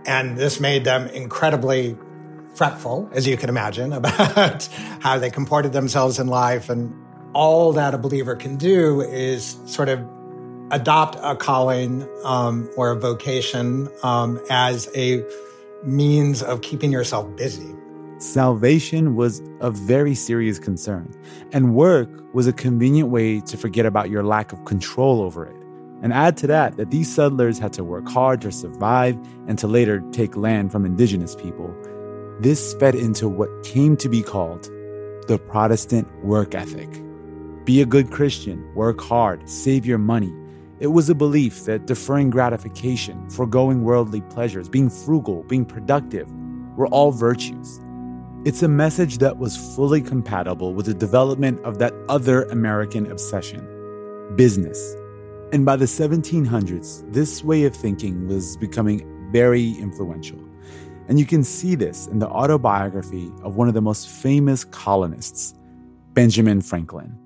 And 0.04 0.36
this 0.36 0.60
made 0.60 0.84
them 0.84 1.06
incredibly 1.08 1.96
fretful, 2.58 3.08
as 3.12 3.26
you 3.26 3.36
can 3.36 3.48
imagine, 3.48 3.92
about 4.02 4.68
how 5.00 5.16
they 5.16 5.30
comported 5.30 5.72
themselves 5.72 6.18
in 6.18 6.26
life. 6.26 6.68
And 6.68 6.92
all 7.32 7.72
that 7.72 7.94
a 7.94 7.98
believer 7.98 8.34
can 8.34 8.56
do 8.56 9.00
is 9.00 9.56
sort 9.66 9.88
of 9.88 10.04
adopt 10.70 11.16
a 11.22 11.36
calling 11.36 12.06
um, 12.24 12.68
or 12.76 12.90
a 12.90 12.96
vocation 12.96 13.88
um, 14.02 14.40
as 14.50 14.90
a 14.94 15.24
means 15.84 16.42
of 16.42 16.60
keeping 16.60 16.92
yourself 16.92 17.34
busy. 17.36 17.74
Salvation 18.18 19.14
was 19.14 19.40
a 19.60 19.70
very 19.70 20.14
serious 20.14 20.58
concern, 20.58 21.14
and 21.52 21.74
work 21.76 22.10
was 22.34 22.48
a 22.48 22.52
convenient 22.52 23.10
way 23.10 23.40
to 23.40 23.56
forget 23.56 23.86
about 23.86 24.10
your 24.10 24.24
lack 24.24 24.52
of 24.52 24.64
control 24.64 25.22
over 25.22 25.46
it. 25.46 25.54
And 26.02 26.12
add 26.12 26.36
to 26.38 26.48
that 26.48 26.76
that 26.76 26.90
these 26.90 27.12
settlers 27.12 27.58
had 27.58 27.72
to 27.74 27.84
work 27.84 28.08
hard 28.08 28.40
to 28.42 28.50
survive 28.50 29.16
and 29.46 29.56
to 29.60 29.68
later 29.68 30.00
take 30.10 30.36
land 30.36 30.72
from 30.72 30.84
indigenous 30.84 31.36
people. 31.36 31.72
This 32.40 32.74
fed 32.74 32.94
into 32.94 33.28
what 33.28 33.64
came 33.64 33.96
to 33.96 34.08
be 34.08 34.22
called 34.22 34.70
the 35.26 35.40
Protestant 35.48 36.06
work 36.24 36.54
ethic. 36.54 36.88
Be 37.64 37.82
a 37.82 37.86
good 37.86 38.12
Christian, 38.12 38.72
work 38.74 39.00
hard, 39.00 39.48
save 39.48 39.84
your 39.84 39.98
money. 39.98 40.32
It 40.78 40.86
was 40.86 41.10
a 41.10 41.16
belief 41.16 41.64
that 41.64 41.86
deferring 41.86 42.30
gratification, 42.30 43.28
foregoing 43.28 43.82
worldly 43.82 44.20
pleasures, 44.20 44.68
being 44.68 44.88
frugal, 44.88 45.42
being 45.42 45.64
productive 45.64 46.32
were 46.76 46.86
all 46.86 47.10
virtues. 47.10 47.80
It's 48.44 48.62
a 48.62 48.68
message 48.68 49.18
that 49.18 49.38
was 49.38 49.74
fully 49.74 50.00
compatible 50.00 50.72
with 50.74 50.86
the 50.86 50.94
development 50.94 51.58
of 51.64 51.80
that 51.80 51.92
other 52.08 52.44
American 52.44 53.10
obsession 53.10 53.66
business. 54.36 54.94
And 55.52 55.66
by 55.66 55.74
the 55.74 55.86
1700s, 55.86 57.12
this 57.12 57.42
way 57.42 57.64
of 57.64 57.74
thinking 57.74 58.28
was 58.28 58.56
becoming 58.58 59.04
very 59.32 59.72
influential. 59.72 60.47
And 61.08 61.18
you 61.18 61.26
can 61.26 61.42
see 61.42 61.74
this 61.74 62.06
in 62.06 62.18
the 62.18 62.28
autobiography 62.28 63.32
of 63.42 63.56
one 63.56 63.66
of 63.68 63.74
the 63.74 63.80
most 63.80 64.08
famous 64.08 64.64
colonists, 64.64 65.54
Benjamin 66.12 66.60
Franklin. 66.60 67.18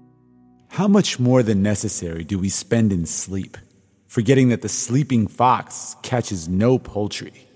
How 0.69 0.89
much 0.89 1.19
more 1.19 1.43
than 1.43 1.63
necessary 1.63 2.25
do 2.25 2.39
we 2.39 2.49
spend 2.49 2.93
in 2.93 3.05
sleep, 3.05 3.59
forgetting 4.07 4.49
that 4.49 4.63
the 4.63 4.69
sleeping 4.69 5.27
fox 5.27 5.97
catches 6.03 6.49
no 6.49 6.79
poultry? 6.79 7.49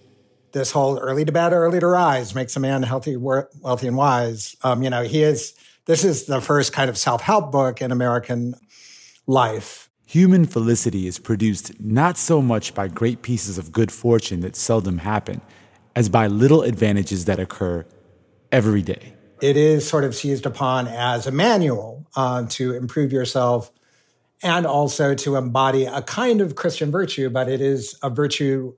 this 0.56 0.72
whole 0.72 0.98
early 0.98 1.22
to 1.24 1.32
bed, 1.32 1.52
early 1.52 1.78
to 1.78 1.86
rise 1.86 2.34
makes 2.34 2.56
a 2.56 2.60
man 2.60 2.82
healthy, 2.82 3.16
wealthy, 3.16 3.86
and 3.86 3.96
wise. 3.96 4.56
Um, 4.62 4.82
you 4.82 4.88
know, 4.88 5.02
he 5.02 5.22
is, 5.22 5.54
this 5.84 6.02
is 6.02 6.24
the 6.24 6.40
first 6.40 6.72
kind 6.72 6.88
of 6.88 6.96
self 6.96 7.20
help 7.20 7.52
book 7.52 7.82
in 7.82 7.92
American 7.92 8.54
life. 9.26 9.90
Human 10.06 10.46
felicity 10.46 11.06
is 11.06 11.18
produced 11.18 11.78
not 11.78 12.16
so 12.16 12.40
much 12.40 12.74
by 12.74 12.88
great 12.88 13.20
pieces 13.20 13.58
of 13.58 13.70
good 13.70 13.92
fortune 13.92 14.40
that 14.40 14.56
seldom 14.56 14.98
happen, 14.98 15.42
as 15.96 16.08
by 16.08 16.28
little 16.28 16.62
advantages 16.62 17.24
that 17.24 17.40
occur 17.40 17.84
every 18.52 18.82
day. 18.82 19.14
It 19.42 19.56
is 19.56 19.88
sort 19.88 20.04
of 20.04 20.14
seized 20.14 20.46
upon 20.46 20.86
as 20.86 21.26
a 21.26 21.32
manual 21.32 22.06
uh, 22.14 22.46
to 22.50 22.74
improve 22.74 23.12
yourself 23.12 23.72
and 24.42 24.66
also 24.66 25.14
to 25.14 25.36
embody 25.36 25.86
a 25.86 26.02
kind 26.02 26.40
of 26.40 26.54
Christian 26.54 26.90
virtue, 26.90 27.30
but 27.30 27.48
it 27.48 27.60
is 27.60 27.98
a 28.02 28.10
virtue 28.10 28.74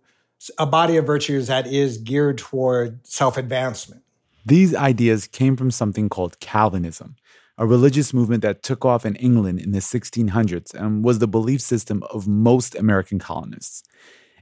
a 0.57 0.67
body 0.67 0.97
of 0.97 1.05
virtues 1.05 1.49
that 1.49 1.67
is 1.67 1.99
geared 1.99 2.39
toward 2.39 3.05
self 3.05 3.37
advancement. 3.37 4.03
These 4.47 4.75
ideas 4.75 5.27
came 5.27 5.57
from 5.57 5.73
something 5.73 6.09
called 6.09 6.39
Calvinism, 6.39 7.17
a 7.59 7.67
religious 7.67 8.15
movement 8.15 8.43
that 8.43 8.63
took 8.63 8.85
off 8.85 9.05
in 9.05 9.17
England 9.17 9.61
in 9.61 9.73
the 9.73 9.81
1600s 9.81 10.73
and 10.75 11.05
was 11.05 11.19
the 11.19 11.27
belief 11.27 11.61
system 11.61 12.05
of 12.05 12.29
most 12.29 12.77
American 12.77 13.19
colonists. 13.19 13.83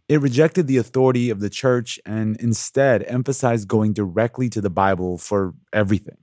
It 0.09 0.21
rejected 0.21 0.69
the 0.69 0.77
authority 0.77 1.31
of 1.31 1.41
the 1.41 1.51
church 1.51 1.99
and 2.07 2.37
instead 2.41 3.03
emphasized 3.09 3.67
going 3.67 3.93
directly 3.93 4.49
to 4.51 4.61
the 4.61 4.71
Bible 4.71 5.19
for 5.19 5.55
everything. 5.73 6.19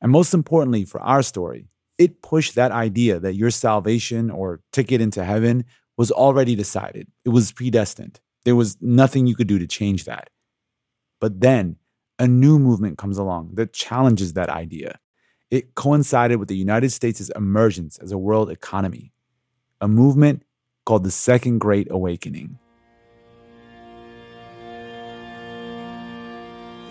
And 0.00 0.12
most 0.12 0.34
importantly, 0.34 0.84
for 0.84 1.00
our 1.00 1.22
story, 1.22 1.68
it 1.96 2.20
pushed 2.20 2.54
that 2.54 2.70
idea 2.70 3.18
that 3.18 3.34
your 3.34 3.50
salvation 3.50 4.30
or 4.30 4.60
ticket 4.72 5.00
into 5.00 5.24
heaven 5.24 5.64
was 5.96 6.12
already 6.12 6.54
decided, 6.54 7.08
it 7.24 7.30
was 7.30 7.50
predestined. 7.50 8.20
There 8.44 8.54
was 8.54 8.76
nothing 8.80 9.26
you 9.26 9.34
could 9.34 9.48
do 9.48 9.58
to 9.58 9.66
change 9.66 10.04
that. 10.04 10.30
But 11.20 11.40
then 11.40 11.76
a 12.18 12.28
new 12.28 12.58
movement 12.58 12.98
comes 12.98 13.18
along 13.18 13.54
that 13.54 13.72
challenges 13.72 14.34
that 14.34 14.48
idea. 14.48 14.98
It 15.50 15.74
coincided 15.74 16.38
with 16.38 16.48
the 16.48 16.56
United 16.56 16.90
States' 16.90 17.30
emergence 17.34 17.98
as 17.98 18.12
a 18.12 18.18
world 18.18 18.50
economy, 18.50 19.12
a 19.80 19.88
movement 19.88 20.44
called 20.84 21.04
the 21.04 21.10
Second 21.10 21.58
Great 21.58 21.88
Awakening. 21.90 22.58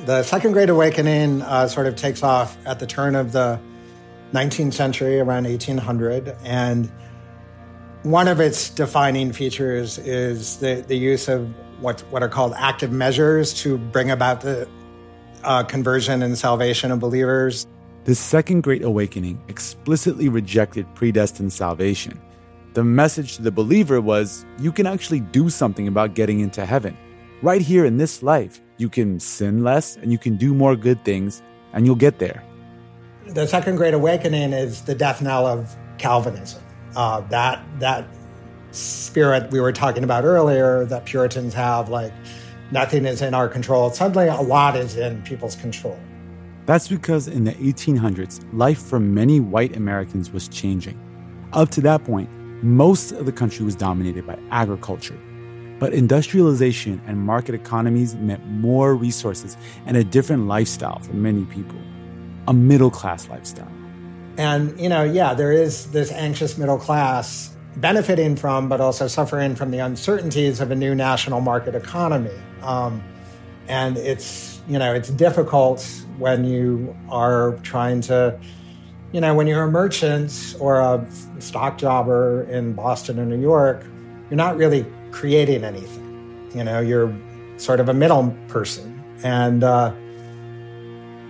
The 0.07 0.23
Second 0.23 0.53
Great 0.53 0.69
Awakening 0.69 1.41
uh, 1.41 1.67
sort 1.67 1.85
of 1.85 1.97
takes 1.97 2.23
off 2.23 2.57
at 2.65 2.79
the 2.79 2.87
turn 2.87 3.13
of 3.13 3.33
the 3.33 3.59
19th 4.31 4.71
century, 4.71 5.19
around 5.19 5.43
1800, 5.43 6.33
and 6.45 6.89
one 8.03 8.29
of 8.29 8.39
its 8.39 8.69
defining 8.69 9.33
features 9.33 9.97
is 9.97 10.59
the, 10.59 10.85
the 10.87 10.95
use 10.95 11.27
of 11.27 11.53
what, 11.81 11.99
what 12.09 12.23
are 12.23 12.29
called 12.29 12.53
active 12.55 12.89
measures 12.89 13.53
to 13.55 13.77
bring 13.77 14.09
about 14.09 14.39
the 14.39 14.65
uh, 15.43 15.63
conversion 15.63 16.23
and 16.23 16.37
salvation 16.37 16.89
of 16.89 17.01
believers. 17.01 17.67
The 18.05 18.15
Second 18.15 18.63
Great 18.63 18.83
Awakening 18.83 19.43
explicitly 19.49 20.29
rejected 20.29 20.87
predestined 20.95 21.51
salvation. 21.51 22.17
The 22.75 22.83
message 22.85 23.35
to 23.35 23.41
the 23.41 23.51
believer 23.51 23.99
was 23.99 24.45
you 24.57 24.71
can 24.71 24.87
actually 24.87 25.19
do 25.19 25.49
something 25.49 25.85
about 25.85 26.13
getting 26.13 26.39
into 26.39 26.65
heaven. 26.65 26.97
Right 27.41 27.61
here 27.61 27.83
in 27.83 27.97
this 27.97 28.23
life, 28.23 28.61
you 28.77 28.89
can 28.89 29.19
sin 29.19 29.63
less 29.63 29.95
and 29.97 30.11
you 30.11 30.17
can 30.17 30.35
do 30.35 30.53
more 30.53 30.75
good 30.75 31.03
things, 31.03 31.41
and 31.73 31.85
you'll 31.85 31.95
get 31.95 32.19
there. 32.19 32.43
The 33.27 33.47
Second 33.47 33.75
Great 33.75 33.93
Awakening 33.93 34.53
is 34.53 34.83
the 34.83 34.95
death 34.95 35.21
knell 35.21 35.45
of 35.45 35.75
Calvinism 35.97 36.61
uh, 36.97 37.21
that 37.29 37.63
that 37.79 38.05
spirit 38.71 39.51
we 39.51 39.61
were 39.61 39.71
talking 39.71 40.03
about 40.03 40.25
earlier 40.25 40.83
that 40.85 41.05
Puritans 41.05 41.53
have, 41.53 41.89
like 41.89 42.11
nothing 42.71 43.05
is 43.05 43.21
in 43.21 43.33
our 43.33 43.47
control. 43.47 43.89
Suddenly, 43.91 44.27
a 44.27 44.41
lot 44.41 44.75
is 44.75 44.97
in 44.97 45.21
people's 45.21 45.55
control. 45.55 45.97
That's 46.65 46.87
because 46.89 47.29
in 47.29 47.45
the 47.45 47.53
1800s, 47.53 48.45
life 48.51 48.81
for 48.81 48.99
many 48.99 49.39
white 49.39 49.77
Americans 49.77 50.31
was 50.31 50.49
changing. 50.49 50.99
Up 51.53 51.69
to 51.69 51.81
that 51.81 52.03
point, 52.03 52.29
most 52.61 53.13
of 53.13 53.25
the 53.25 53.31
country 53.31 53.63
was 53.63 53.75
dominated 53.75 54.27
by 54.27 54.37
agriculture. 54.51 55.17
But 55.79 55.93
industrialization 55.93 57.01
and 57.05 57.19
market 57.19 57.55
economies 57.55 58.15
meant 58.15 58.45
more 58.47 58.95
resources 58.95 59.57
and 59.85 59.95
a 59.95 60.03
different 60.03 60.47
lifestyle 60.47 60.99
for 60.99 61.13
many 61.13 61.45
people 61.45 61.77
a 62.47 62.53
middle 62.53 62.89
class 62.89 63.27
lifestyle. 63.27 63.71
And, 64.37 64.79
you 64.79 64.89
know, 64.89 65.03
yeah, 65.03 65.33
there 65.33 65.51
is 65.51 65.91
this 65.91 66.11
anxious 66.11 66.57
middle 66.57 66.77
class 66.77 67.55
benefiting 67.75 68.35
from, 68.35 68.69
but 68.69 68.81
also 68.81 69.07
suffering 69.07 69.55
from 69.55 69.71
the 69.71 69.79
uncertainties 69.79 70.61
of 70.61 70.71
a 70.71 70.75
new 70.75 70.95
national 70.95 71.41
market 71.41 71.75
economy. 71.75 72.31
Um, 72.61 73.03
and 73.67 73.97
it's, 73.97 74.61
you 74.67 74.79
know, 74.79 74.93
it's 74.93 75.09
difficult 75.09 75.85
when 76.17 76.45
you 76.45 76.95
are 77.09 77.59
trying 77.63 78.01
to, 78.01 78.39
you 79.11 79.21
know, 79.21 79.35
when 79.35 79.47
you're 79.47 79.63
a 79.63 79.71
merchant 79.71 80.55
or 80.59 80.79
a 80.79 81.05
stock 81.39 81.77
jobber 81.77 82.43
in 82.43 82.73
Boston 82.73 83.19
or 83.19 83.25
New 83.25 83.39
York, 83.39 83.83
you're 84.29 84.37
not 84.37 84.57
really 84.57 84.85
creating 85.17 85.63
anything. 85.63 86.51
You 86.53 86.63
know, 86.63 86.79
you're 86.79 87.11
sort 87.57 87.79
of 87.79 87.89
a 87.89 87.93
middle 87.93 88.37
person. 88.47 89.03
And, 89.23 89.63
uh, 89.63 89.91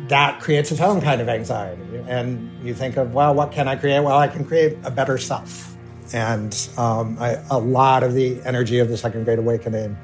that 0.10 0.42
creates 0.42 0.72
its 0.72 0.82
own 0.82 1.02
kind 1.02 1.22
of 1.22 1.30
anxiety. 1.30 1.82
And 2.08 2.52
you 2.64 2.74
think 2.74 2.98
of, 2.98 3.14
well, 3.14 3.34
what 3.34 3.52
can 3.52 3.68
I 3.68 3.76
create? 3.76 4.00
Well, 4.00 4.18
I 4.18 4.28
can 4.28 4.46
create 4.46 4.78
a 4.84 4.92
better 4.92 5.18
self. 5.18 5.76
And 6.14 6.54
um, 6.78 7.18
I, 7.20 7.42
a 7.50 7.58
lot 7.58 8.04
of 8.04 8.14
the 8.14 8.42
energy 8.44 8.80
of 8.80 8.90
the 8.90 8.98
Second 8.98 9.26
Great 9.26 9.40
Awakening 9.40 9.98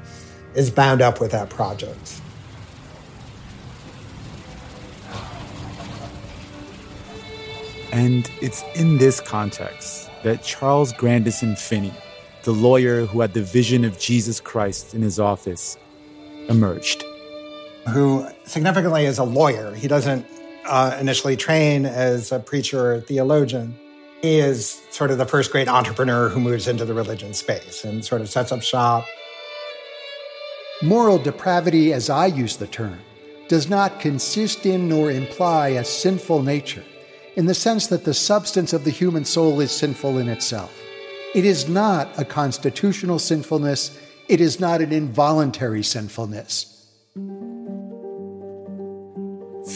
is 0.56 0.70
bound 0.70 1.02
up 1.02 1.22
with 1.22 1.32
that 1.32 1.50
project. 1.50 2.22
And 7.92 8.30
it's 8.42 8.64
in 8.76 8.98
this 8.98 9.22
context 9.22 10.10
that 10.24 10.44
Charles 10.44 10.92
Grandison 10.94 11.56
Finney, 11.56 11.94
the 12.44 12.52
lawyer 12.52 13.06
who 13.06 13.22
had 13.22 13.34
the 13.34 13.44
vision 13.44 13.84
of 13.84 14.00
Jesus 14.00 14.40
Christ 14.40 14.94
in 14.94 15.02
his 15.02 15.20
office, 15.20 15.78
emerged 16.50 17.04
who 17.90 18.28
significantly 18.46 19.06
is 19.06 19.18
a 19.18 19.24
lawyer. 19.24 19.74
He 19.74 19.88
doesn't 19.88 20.26
uh, 20.66 20.98
initially 21.00 21.36
train 21.36 21.86
as 21.86 22.32
a 22.32 22.40
preacher 22.40 22.96
or 22.96 23.02
theologian. 23.02 23.78
He 24.22 24.40
is 24.40 24.82
sort 24.92 25.12
of 25.12 25.18
the 25.18 25.26
first 25.26 25.52
great 25.52 25.68
entrepreneur 25.68 26.30
who 26.30 26.40
moves 26.40 26.68
into 26.68 26.86
the 26.86 26.94
religion 26.94 27.34
space 27.34 27.84
and 27.84 28.06
sort 28.06 28.22
of 28.22 28.30
sets 28.30 28.52
up 28.52 28.62
shop. 28.62 29.06
Moral 30.82 31.18
depravity, 31.18 31.92
as 31.94 32.10
I 32.10 32.28
use 32.28 32.58
the 32.58 32.68
term, 32.68 33.00
does 33.50 33.70
not 33.70 34.00
consist 34.00 34.66
in 34.66 34.88
nor 34.88 35.12
imply 35.12 35.70
a 35.70 35.84
sinful 35.84 36.42
nature, 36.44 36.84
in 37.36 37.46
the 37.46 37.54
sense 37.54 37.88
that 37.88 38.06
the 38.06 38.14
substance 38.14 38.72
of 38.72 38.86
the 38.86 38.90
human 38.90 39.26
soul 39.26 39.60
is 39.60 39.72
sinful 39.72 40.18
in 40.18 40.30
itself. 40.30 40.74
It 41.34 41.46
is 41.46 41.68
not 41.68 42.10
a 42.20 42.26
constitutional 42.26 43.18
sinfulness, 43.18 44.00
it 44.30 44.40
is 44.40 44.60
not 44.60 44.82
an 44.82 44.92
involuntary 44.94 45.82
sinfulness. 45.82 46.70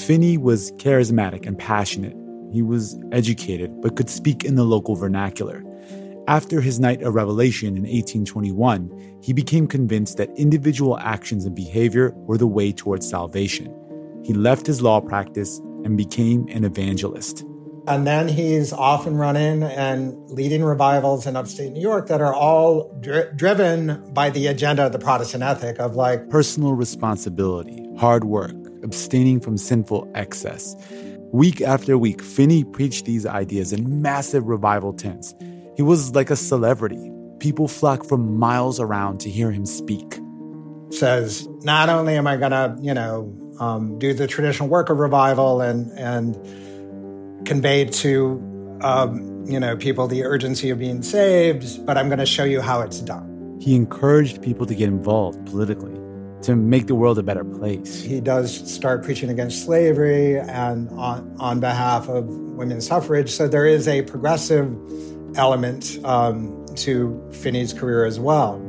Finney 0.06 0.38
was 0.38 0.72
charismatic 0.74 1.48
and 1.48 1.58
passionate. 1.58 2.16
He 2.54 2.62
was 2.62 2.96
educated, 3.12 3.82
but 3.82 3.96
could 3.96 4.10
speak 4.10 4.44
in 4.44 4.54
the 4.54 4.66
local 4.66 4.96
vernacular. 4.96 5.64
After 6.28 6.62
his 6.62 6.80
night 6.80 7.02
of 7.02 7.16
revelation 7.16 7.70
in 7.70 7.84
1821, 7.84 9.20
he 9.24 9.34
became 9.34 9.66
convinced 9.66 10.18
that 10.18 10.30
individual 10.38 11.00
actions 11.00 11.46
and 11.46 11.56
behavior 11.56 12.12
were 12.18 12.38
the 12.38 12.46
way 12.46 12.72
towards 12.72 13.10
salvation. 13.10 13.74
He 14.24 14.34
left 14.34 14.68
his 14.68 14.84
law 14.84 15.02
practice 15.02 15.58
and 15.84 15.98
became 15.98 16.48
an 16.50 16.66
evangelist. 16.66 17.44
And 17.88 18.06
then 18.06 18.28
he's 18.28 18.74
off 18.74 19.08
and 19.08 19.18
running 19.18 19.64
and 19.64 20.30
leading 20.30 20.62
revivals 20.62 21.26
in 21.26 21.38
upstate 21.38 21.72
New 21.72 21.82
York 21.82 22.08
that 22.08 22.20
are 22.20 22.34
all 22.34 22.94
dri- 23.00 23.32
driven 23.34 24.14
by 24.14 24.30
the 24.30 24.48
agenda 24.48 24.86
of 24.86 24.92
the 24.92 25.00
Protestant 25.00 25.42
ethic 25.42 25.80
of 25.80 25.96
like 25.96 26.30
personal 26.30 26.74
responsibility, 26.74 27.88
hard 27.98 28.26
work, 28.26 28.52
abstaining 28.84 29.40
from 29.40 29.58
sinful 29.58 30.12
excess. 30.16 30.76
Week 31.32 31.62
after 31.62 31.98
week, 31.98 32.22
Finney 32.22 32.66
preached 32.66 33.06
these 33.06 33.26
ideas 33.26 33.72
in 33.72 34.02
massive 34.02 34.48
revival 34.48 34.92
tents. 34.92 35.34
He 35.78 35.82
was 35.82 36.14
like 36.14 36.30
a 36.30 36.36
celebrity. 36.36 37.10
People 37.40 37.70
flocked 37.70 38.08
from 38.08 38.38
miles 38.38 38.82
around 38.82 39.22
to 39.22 39.30
hear 39.30 39.50
him 39.50 39.66
speak. 39.66 40.20
Says, 40.90 41.48
not 41.64 41.88
only 41.88 42.18
am 42.18 42.28
I 42.28 42.36
going 42.36 42.52
to, 42.52 42.76
you 42.82 42.94
know, 42.94 43.34
um, 43.62 43.98
do 43.98 44.14
the 44.14 44.28
traditional 44.28 44.68
work 44.68 44.90
of 44.90 44.98
revival 44.98 45.62
and 45.62 45.92
and 45.98 46.36
convey 47.48 47.86
to, 47.86 48.78
um, 48.82 49.44
you 49.48 49.60
know, 49.60 49.76
people 49.78 50.08
the 50.08 50.24
urgency 50.24 50.70
of 50.70 50.80
being 50.80 51.02
saved, 51.02 51.86
but 51.86 51.98
I'm 51.98 52.10
going 52.10 52.20
to 52.20 52.26
show 52.26 52.44
you 52.44 52.62
how 52.62 52.82
it's 52.82 53.00
done. 53.00 53.58
He 53.62 53.76
encouraged 53.76 54.42
people 54.44 54.66
to 54.68 54.76
get 54.76 54.90
involved 54.90 55.46
politically 55.48 55.96
to 56.44 56.56
make 56.56 56.86
the 56.86 56.94
world 56.94 57.18
a 57.18 57.24
better 57.24 57.44
place. 57.44 58.02
He 58.04 58.22
does 58.22 58.54
start 58.72 59.04
preaching 59.04 59.30
against 59.30 59.66
slavery 59.66 60.38
and 60.40 60.90
on, 60.92 61.36
on 61.40 61.60
behalf 61.60 62.08
of 62.10 62.28
women's 62.28 62.86
suffrage. 62.86 63.32
So 63.32 63.48
there 63.48 63.66
is 63.66 63.88
a 63.88 64.04
progressive 64.04 64.78
element 65.36 65.98
um, 66.04 66.66
to 66.76 67.20
Finney's 67.32 67.74
career 67.74 68.06
as 68.06 68.20
well. 68.20 68.62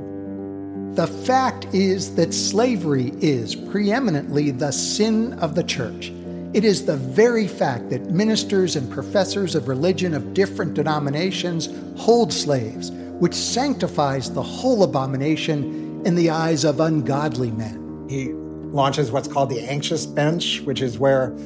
the 0.94 1.06
fact 1.06 1.66
is 1.72 2.14
that 2.16 2.32
slavery 2.34 3.12
is 3.20 3.54
preeminently 3.54 4.50
the 4.50 4.72
sin 4.72 5.34
of 5.34 5.54
the 5.54 5.62
church. 5.62 6.10
It 6.54 6.64
is 6.64 6.86
the 6.86 6.96
very 6.96 7.46
fact 7.46 7.90
that 7.90 8.10
ministers 8.10 8.74
and 8.74 8.90
professors 8.90 9.54
of 9.54 9.68
religion 9.68 10.14
of 10.14 10.32
different 10.32 10.74
denominations 10.74 11.68
hold 11.96 12.32
slaves, 12.32 12.90
which 12.90 13.34
sanctifies 13.34 14.32
the 14.32 14.42
whole 14.42 14.82
abomination 14.82 16.02
in 16.06 16.14
the 16.14 16.30
eyes 16.30 16.64
of 16.64 16.80
ungodly 16.80 17.50
men. 17.50 18.06
He 18.08 18.32
launches 18.32 19.12
what's 19.12 19.28
called 19.28 19.50
the 19.50 19.60
anxious 19.60 20.06
bench, 20.06 20.60
which 20.62 20.80
is 20.80 20.98
where 20.98 21.36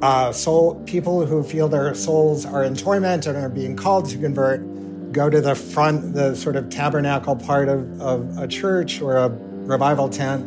uh, 0.00 0.32
soul 0.32 0.82
people 0.86 1.26
who 1.26 1.42
feel 1.42 1.68
their 1.68 1.94
souls 1.94 2.46
are 2.46 2.64
in 2.64 2.74
torment 2.74 3.26
and 3.26 3.36
are 3.36 3.48
being 3.48 3.76
called 3.76 4.08
to 4.10 4.18
convert 4.18 4.60
go 5.12 5.30
to 5.30 5.40
the 5.40 5.54
front, 5.54 6.12
the 6.12 6.34
sort 6.34 6.56
of 6.56 6.68
tabernacle 6.68 7.36
part 7.36 7.68
of, 7.68 8.00
of 8.00 8.36
a 8.36 8.46
church 8.46 9.00
or 9.00 9.16
a 9.16 9.28
revival 9.28 10.08
tent, 10.08 10.44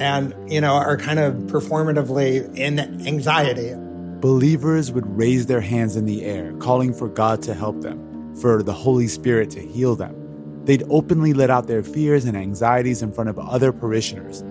and 0.00 0.34
you 0.50 0.60
know 0.60 0.74
are 0.74 0.96
kind 0.96 1.20
of 1.20 1.34
performatively 1.44 2.56
in 2.56 2.80
anxiety. 3.06 3.74
Believers 4.20 4.90
would 4.92 5.06
raise 5.16 5.46
their 5.46 5.60
hands 5.60 5.96
in 5.96 6.06
the 6.06 6.24
air, 6.24 6.52
calling 6.54 6.92
for 6.92 7.08
God 7.08 7.42
to 7.42 7.54
help 7.54 7.80
them, 7.82 8.34
for 8.36 8.62
the 8.62 8.72
Holy 8.72 9.06
Spirit 9.06 9.50
to 9.50 9.60
heal 9.60 9.94
them. 9.94 10.16
They'd 10.64 10.82
openly 10.90 11.32
let 11.32 11.48
out 11.48 11.68
their 11.68 11.82
fears 11.82 12.24
and 12.24 12.36
anxieties 12.36 13.02
in 13.02 13.12
front 13.12 13.30
of 13.30 13.38
other 13.38 13.72
parishioners, 13.72 14.42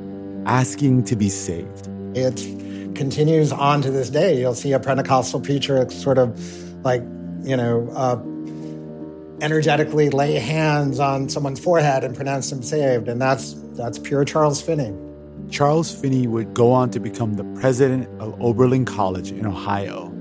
asking 0.45 1.03
to 1.05 1.15
be 1.15 1.29
saved. 1.29 1.87
It 2.15 2.35
continues 2.95 3.51
on 3.51 3.81
to 3.83 3.91
this 3.91 4.09
day. 4.09 4.39
You'll 4.39 4.55
see 4.55 4.71
a 4.71 4.79
Pentecostal 4.79 5.41
preacher 5.41 5.87
sort 5.89 6.17
of 6.17 6.39
like, 6.83 7.01
you 7.43 7.55
know, 7.55 7.87
uh, 7.95 8.17
energetically 9.41 10.09
lay 10.09 10.33
hands 10.33 10.99
on 10.99 11.29
someone's 11.29 11.59
forehead 11.59 12.03
and 12.03 12.15
pronounce 12.15 12.49
them 12.49 12.63
saved, 12.63 13.07
and 13.07 13.21
that's 13.21 13.55
that's 13.73 13.99
pure 13.99 14.25
Charles 14.25 14.61
Finney. 14.61 14.93
Charles 15.49 15.93
Finney 15.93 16.27
would 16.27 16.53
go 16.53 16.71
on 16.71 16.89
to 16.91 16.99
become 16.99 17.33
the 17.33 17.43
president 17.59 18.07
of 18.21 18.39
Oberlin 18.41 18.85
College 18.85 19.31
in 19.31 19.45
Ohio. 19.45 20.13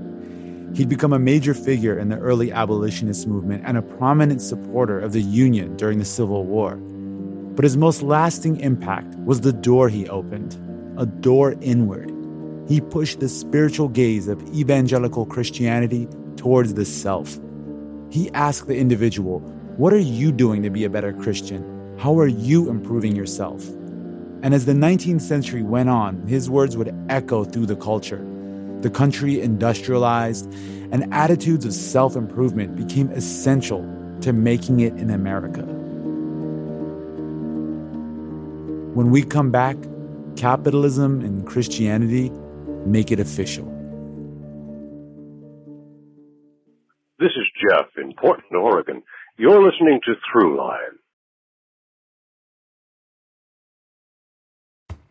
He'd 0.75 0.89
become 0.89 1.13
a 1.13 1.19
major 1.19 1.53
figure 1.53 1.97
in 1.97 2.09
the 2.09 2.17
early 2.17 2.51
abolitionist 2.51 3.27
movement 3.27 3.63
and 3.65 3.77
a 3.77 3.81
prominent 3.81 4.41
supporter 4.41 4.99
of 4.99 5.13
the 5.13 5.21
Union 5.21 5.75
during 5.77 5.99
the 5.99 6.05
Civil 6.05 6.45
War. 6.45 6.75
But 6.75 7.63
his 7.63 7.77
most 7.77 8.01
lasting 8.01 8.59
impact 8.59 9.15
was 9.19 9.41
the 9.41 9.53
door 9.53 9.89
he 9.89 10.07
opened, 10.09 10.57
a 10.97 11.05
door 11.05 11.55
inward. 11.61 12.13
He 12.67 12.81
pushed 12.81 13.19
the 13.19 13.29
spiritual 13.29 13.89
gaze 13.89 14.27
of 14.27 14.41
evangelical 14.53 15.25
Christianity 15.25 16.07
towards 16.35 16.75
the 16.75 16.85
self 16.85 17.39
he 18.09 18.31
asked 18.31 18.67
the 18.67 18.77
individual, 18.77 19.39
What 19.77 19.93
are 19.93 19.99
you 19.99 20.31
doing 20.31 20.63
to 20.63 20.69
be 20.69 20.83
a 20.83 20.89
better 20.89 21.13
Christian? 21.13 21.97
How 21.99 22.17
are 22.17 22.27
you 22.27 22.69
improving 22.69 23.15
yourself? 23.15 23.63
And 24.41 24.53
as 24.53 24.65
the 24.65 24.73
19th 24.73 25.21
century 25.21 25.63
went 25.63 25.89
on, 25.89 26.25
his 26.25 26.49
words 26.49 26.77
would 26.77 26.95
echo 27.09 27.43
through 27.43 27.65
the 27.65 27.75
culture. 27.75 28.25
The 28.81 28.89
country 28.89 29.41
industrialized, 29.41 30.51
and 30.91 31.13
attitudes 31.13 31.65
of 31.65 31.73
self 31.73 32.15
improvement 32.15 32.75
became 32.75 33.11
essential 33.11 33.81
to 34.21 34.31
making 34.31 34.79
it 34.79 34.93
in 34.93 35.09
America. 35.09 35.63
When 38.93 39.11
we 39.11 39.23
come 39.23 39.51
back, 39.51 39.75
capitalism 40.35 41.19
and 41.21 41.45
Christianity 41.45 42.31
make 42.85 43.11
it 43.11 43.19
official. 43.19 43.65
This 47.19 47.31
is 47.35 47.45
Jeff 47.61 47.87
in 47.97 48.13
Portland, 48.13 48.55
Oregon. 48.55 49.03
You're 49.37 49.61
listening 49.61 49.99
to 50.05 50.13
Throughline. 50.33 50.98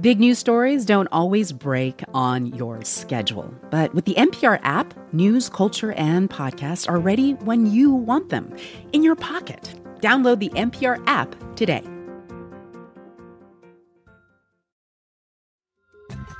Big 0.00 0.18
news 0.18 0.38
stories 0.38 0.86
don't 0.86 1.08
always 1.12 1.52
break 1.52 2.02
on 2.14 2.46
your 2.46 2.82
schedule, 2.84 3.54
but 3.70 3.94
with 3.94 4.06
the 4.06 4.14
NPR 4.14 4.58
app, 4.62 4.94
news, 5.12 5.50
culture, 5.50 5.92
and 5.92 6.30
podcasts 6.30 6.88
are 6.88 6.98
ready 6.98 7.34
when 7.34 7.66
you 7.66 7.92
want 7.92 8.30
them 8.30 8.56
in 8.94 9.02
your 9.02 9.14
pocket. 9.14 9.74
Download 10.00 10.38
the 10.38 10.48
NPR 10.50 11.02
app 11.06 11.36
today. 11.54 11.84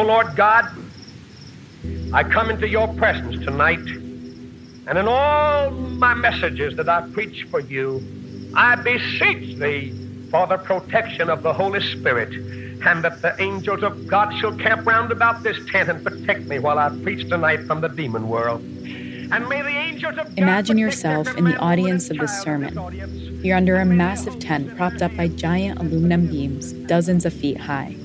O 0.00 0.02
Lord 0.02 0.34
God, 0.34 0.66
I 2.14 2.24
come 2.24 2.48
into 2.48 2.66
your 2.66 2.88
presence 2.94 3.44
tonight, 3.44 3.86
and 4.86 4.96
in 4.96 5.06
all 5.06 5.70
my 5.72 6.14
messages 6.14 6.74
that 6.76 6.88
I 6.88 7.02
preach 7.10 7.46
for 7.50 7.60
you, 7.60 8.02
I 8.54 8.76
beseech 8.76 9.58
thee 9.58 9.92
for 10.30 10.46
the 10.46 10.56
protection 10.56 11.28
of 11.28 11.42
the 11.42 11.52
Holy 11.52 11.82
Spirit, 11.82 12.32
and 12.32 13.04
that 13.04 13.20
the 13.20 13.38
angels 13.42 13.82
of 13.82 14.06
God 14.06 14.34
shall 14.38 14.56
camp 14.56 14.86
round 14.86 15.12
about 15.12 15.42
this 15.42 15.58
tent 15.70 15.90
and 15.90 16.02
protect 16.02 16.46
me 16.46 16.58
while 16.58 16.78
I 16.78 16.88
preach 17.02 17.28
tonight 17.28 17.66
from 17.66 17.82
the 17.82 17.88
demon 17.88 18.26
world. 18.26 18.62
And 18.62 19.50
may 19.50 19.60
the 19.60 19.68
angels 19.68 20.16
of 20.16 20.28
God 20.28 20.38
Imagine 20.38 20.78
yourself 20.78 21.36
in 21.36 21.44
the 21.44 21.58
audience 21.58 22.08
of 22.08 22.16
this 22.16 22.40
sermon. 22.40 22.72
You're 23.44 23.58
under 23.58 23.76
a 23.76 23.84
massive 23.84 24.38
tent 24.38 24.74
propped 24.78 25.02
up 25.02 25.14
by 25.14 25.28
giant 25.28 25.78
aluminum 25.78 26.26
beams, 26.26 26.72
dozens 26.88 27.26
of 27.26 27.34
feet 27.34 27.58
high, 27.58 27.96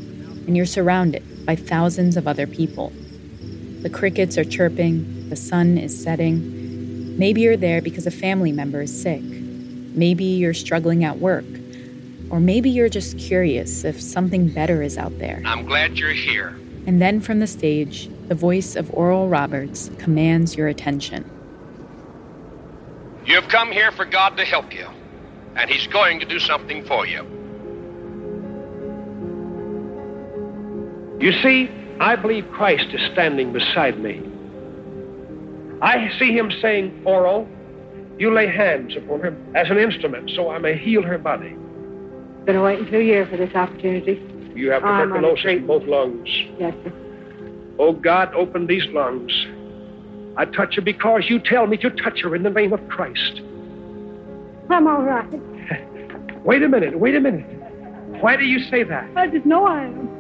and 0.47 0.55
you're 0.55 0.65
surrounded 0.65 1.45
by 1.45 1.55
thousands 1.55 2.17
of 2.17 2.27
other 2.27 2.47
people. 2.47 2.91
The 3.81 3.89
crickets 3.89 4.37
are 4.37 4.43
chirping, 4.43 5.29
the 5.29 5.35
sun 5.35 5.77
is 5.77 6.01
setting. 6.01 7.17
Maybe 7.17 7.41
you're 7.41 7.57
there 7.57 7.81
because 7.81 8.07
a 8.07 8.11
family 8.11 8.51
member 8.51 8.81
is 8.81 9.01
sick. 9.01 9.21
Maybe 9.21 10.25
you're 10.25 10.53
struggling 10.53 11.03
at 11.03 11.19
work. 11.19 11.45
Or 12.29 12.39
maybe 12.39 12.69
you're 12.69 12.89
just 12.89 13.17
curious 13.17 13.83
if 13.83 14.01
something 14.01 14.49
better 14.49 14.81
is 14.81 14.97
out 14.97 15.17
there. 15.19 15.41
I'm 15.45 15.65
glad 15.65 15.97
you're 15.97 16.11
here. 16.11 16.57
And 16.87 17.01
then 17.01 17.21
from 17.21 17.39
the 17.39 17.47
stage, 17.47 18.09
the 18.27 18.35
voice 18.35 18.75
of 18.75 18.91
Oral 18.93 19.29
Roberts 19.29 19.89
commands 19.99 20.55
your 20.55 20.67
attention. 20.67 21.29
You 23.25 23.35
have 23.35 23.47
come 23.47 23.71
here 23.71 23.91
for 23.91 24.05
God 24.05 24.37
to 24.37 24.45
help 24.45 24.73
you, 24.73 24.87
and 25.55 25.69
He's 25.69 25.87
going 25.87 26.19
to 26.19 26.25
do 26.25 26.39
something 26.39 26.83
for 26.85 27.07
you. 27.07 27.25
You 31.25 31.31
see, 31.41 31.71
I 31.99 32.15
believe 32.15 32.45
Christ 32.51 32.85
is 32.93 33.01
standing 33.11 33.51
beside 33.51 33.99
me. 33.99 34.21
I 35.81 36.15
see 36.19 36.31
him 36.31 36.51
saying, 36.61 37.01
Oral, 37.03 37.47
you 38.19 38.31
lay 38.31 38.45
hands 38.45 38.95
upon 38.95 39.21
her 39.21 39.35
as 39.55 39.71
an 39.71 39.79
instrument 39.79 40.29
so 40.35 40.51
I 40.51 40.59
may 40.59 40.77
heal 40.77 41.01
her 41.01 41.17
body. 41.17 41.57
Been 42.45 42.61
waiting 42.61 42.85
two 42.91 42.99
years 42.99 43.27
for 43.27 43.37
this 43.37 43.55
opportunity. 43.55 44.21
You 44.53 44.69
have 44.69 44.83
I'm 44.83 44.91
on 44.91 45.01
a 45.01 45.05
tuberculosis 45.05 45.45
in 45.45 45.65
both 45.65 45.81
lungs. 45.85 46.29
Yes, 46.59 46.75
sir. 46.83 46.93
Oh, 47.79 47.93
God, 47.93 48.31
open 48.35 48.67
these 48.67 48.85
lungs. 48.89 49.33
I 50.37 50.45
touch 50.45 50.75
her 50.75 50.83
because 50.83 51.23
you 51.27 51.39
tell 51.39 51.65
me 51.65 51.77
to 51.77 51.89
touch 51.89 52.21
her 52.21 52.35
in 52.35 52.43
the 52.43 52.51
name 52.51 52.71
of 52.71 52.87
Christ. 52.87 53.41
I'm 54.69 54.85
all 54.85 55.01
right. 55.01 55.27
Wait 56.45 56.61
a 56.61 56.69
minute, 56.69 56.99
wait 56.99 57.15
a 57.15 57.19
minute. 57.19 57.47
Why 58.21 58.35
do 58.35 58.43
you 58.45 58.59
say 58.69 58.83
that? 58.83 59.09
I 59.15 59.25
just 59.25 59.47
know 59.47 59.65
I 59.65 59.85
am. 59.85 60.14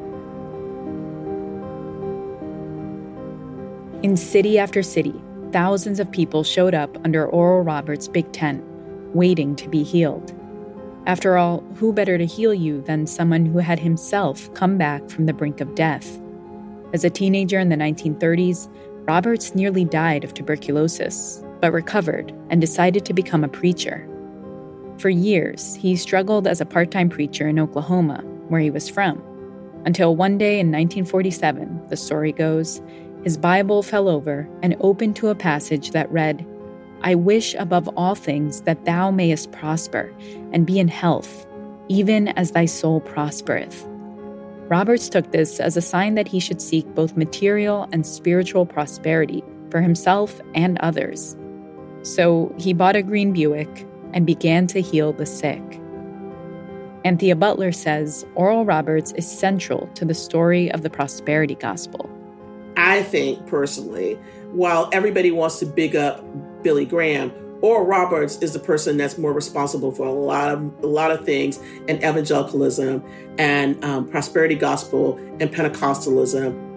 In 4.03 4.17
city 4.17 4.59
after 4.59 4.83
city, 4.83 5.19
thousands 5.51 5.99
of 5.99 6.11
people 6.11 6.43
showed 6.43 6.75
up 6.75 6.97
under 7.05 7.25
Oral 7.25 7.63
Roberts' 7.63 8.07
big 8.07 8.31
tent, 8.31 8.63
waiting 9.15 9.55
to 9.55 9.69
be 9.69 9.83
healed. 9.83 10.33
After 11.07 11.37
all, 11.37 11.61
who 11.75 11.93
better 11.93 12.17
to 12.17 12.25
heal 12.25 12.53
you 12.53 12.81
than 12.81 13.07
someone 13.07 13.45
who 13.45 13.59
had 13.59 13.79
himself 13.79 14.53
come 14.53 14.77
back 14.77 15.09
from 15.09 15.25
the 15.25 15.33
brink 15.33 15.61
of 15.61 15.75
death? 15.75 16.19
As 16.93 17.03
a 17.03 17.09
teenager 17.09 17.57
in 17.57 17.69
the 17.69 17.75
1930s, 17.75 18.69
Roberts 19.07 19.55
nearly 19.55 19.85
died 19.85 20.23
of 20.23 20.33
tuberculosis, 20.33 21.43
but 21.61 21.71
recovered 21.71 22.33
and 22.49 22.59
decided 22.59 23.05
to 23.05 23.13
become 23.13 23.43
a 23.43 23.49
preacher. 23.49 24.07
For 24.97 25.09
years, 25.09 25.75
he 25.75 25.95
struggled 25.95 26.47
as 26.47 26.59
a 26.59 26.65
part 26.65 26.91
time 26.91 27.09
preacher 27.09 27.47
in 27.47 27.59
Oklahoma, 27.59 28.23
where 28.49 28.61
he 28.61 28.71
was 28.71 28.89
from, 28.89 29.21
until 29.85 30.15
one 30.15 30.39
day 30.39 30.59
in 30.59 30.71
1947, 30.71 31.87
the 31.89 31.97
story 31.97 32.31
goes, 32.31 32.81
his 33.25 33.37
Bible 33.37 33.81
fell 33.81 34.07
over 34.07 34.47
and 34.61 34.77
opened 34.81 35.15
to 35.15 35.29
a 35.29 35.35
passage 35.35 35.91
that 35.91 36.11
read, 36.11 36.45
I 37.01 37.15
wish 37.15 37.55
above 37.55 37.89
all 37.97 38.13
things 38.13 38.61
that 38.61 38.85
thou 38.85 39.09
mayest 39.09 39.51
prosper 39.51 40.13
and 40.53 40.65
be 40.65 40.77
in 40.77 40.87
health, 40.87 41.47
even 41.87 42.27
as 42.29 42.51
thy 42.51 42.65
soul 42.65 43.01
prospereth. 43.01 43.83
Roberts 44.67 45.09
took 45.09 45.31
this 45.31 45.59
as 45.59 45.75
a 45.75 45.81
sign 45.81 46.13
that 46.13 46.27
he 46.27 46.39
should 46.39 46.61
seek 46.61 46.85
both 46.93 47.17
material 47.17 47.89
and 47.91 48.05
spiritual 48.05 48.67
prosperity 48.67 49.43
for 49.71 49.81
himself 49.81 50.39
and 50.53 50.77
others. 50.81 51.35
So 52.03 52.53
he 52.59 52.73
bought 52.73 52.95
a 52.95 53.01
green 53.01 53.33
Buick 53.33 53.87
and 54.13 54.27
began 54.27 54.67
to 54.67 54.81
heal 54.81 55.13
the 55.13 55.25
sick. 55.25 55.63
Anthea 57.03 57.35
Butler 57.35 57.71
says 57.71 58.23
Oral 58.35 58.65
Roberts 58.65 59.13
is 59.13 59.27
central 59.27 59.87
to 59.95 60.05
the 60.05 60.13
story 60.13 60.71
of 60.71 60.83
the 60.83 60.91
prosperity 60.91 61.55
gospel. 61.55 62.07
I 62.77 63.03
think 63.03 63.45
personally, 63.47 64.15
while 64.51 64.89
everybody 64.91 65.31
wants 65.31 65.59
to 65.59 65.65
big 65.65 65.95
up 65.95 66.23
Billy 66.63 66.85
Graham, 66.85 67.31
Oral 67.61 67.85
Roberts 67.85 68.37
is 68.39 68.53
the 68.53 68.59
person 68.59 68.97
that's 68.97 69.17
more 69.17 69.33
responsible 69.33 69.91
for 69.91 70.05
a 70.05 70.11
lot 70.11 70.51
of 70.51 70.59
a 70.83 70.87
lot 70.87 71.11
of 71.11 71.25
things 71.25 71.57
in 71.87 71.97
evangelicalism 71.97 73.03
and 73.37 73.83
um, 73.83 74.07
prosperity 74.07 74.55
gospel 74.55 75.17
and 75.39 75.51
Pentecostalism. 75.51 76.73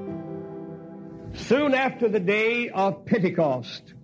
Soon 1.36 1.74
after 1.74 2.08
the 2.08 2.20
day 2.20 2.68
of 2.70 3.04
Pentecost, 3.04 3.94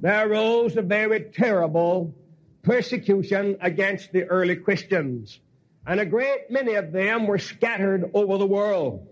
there 0.00 0.28
arose 0.30 0.76
a 0.76 0.82
very 0.82 1.30
terrible 1.32 2.14
persecution 2.62 3.56
against 3.60 4.12
the 4.12 4.24
early 4.24 4.56
Christians, 4.56 5.40
and 5.86 6.00
a 6.00 6.06
great 6.06 6.50
many 6.50 6.74
of 6.74 6.92
them 6.92 7.26
were 7.26 7.38
scattered 7.38 8.10
over 8.14 8.36
the 8.38 8.46
world. 8.46 9.06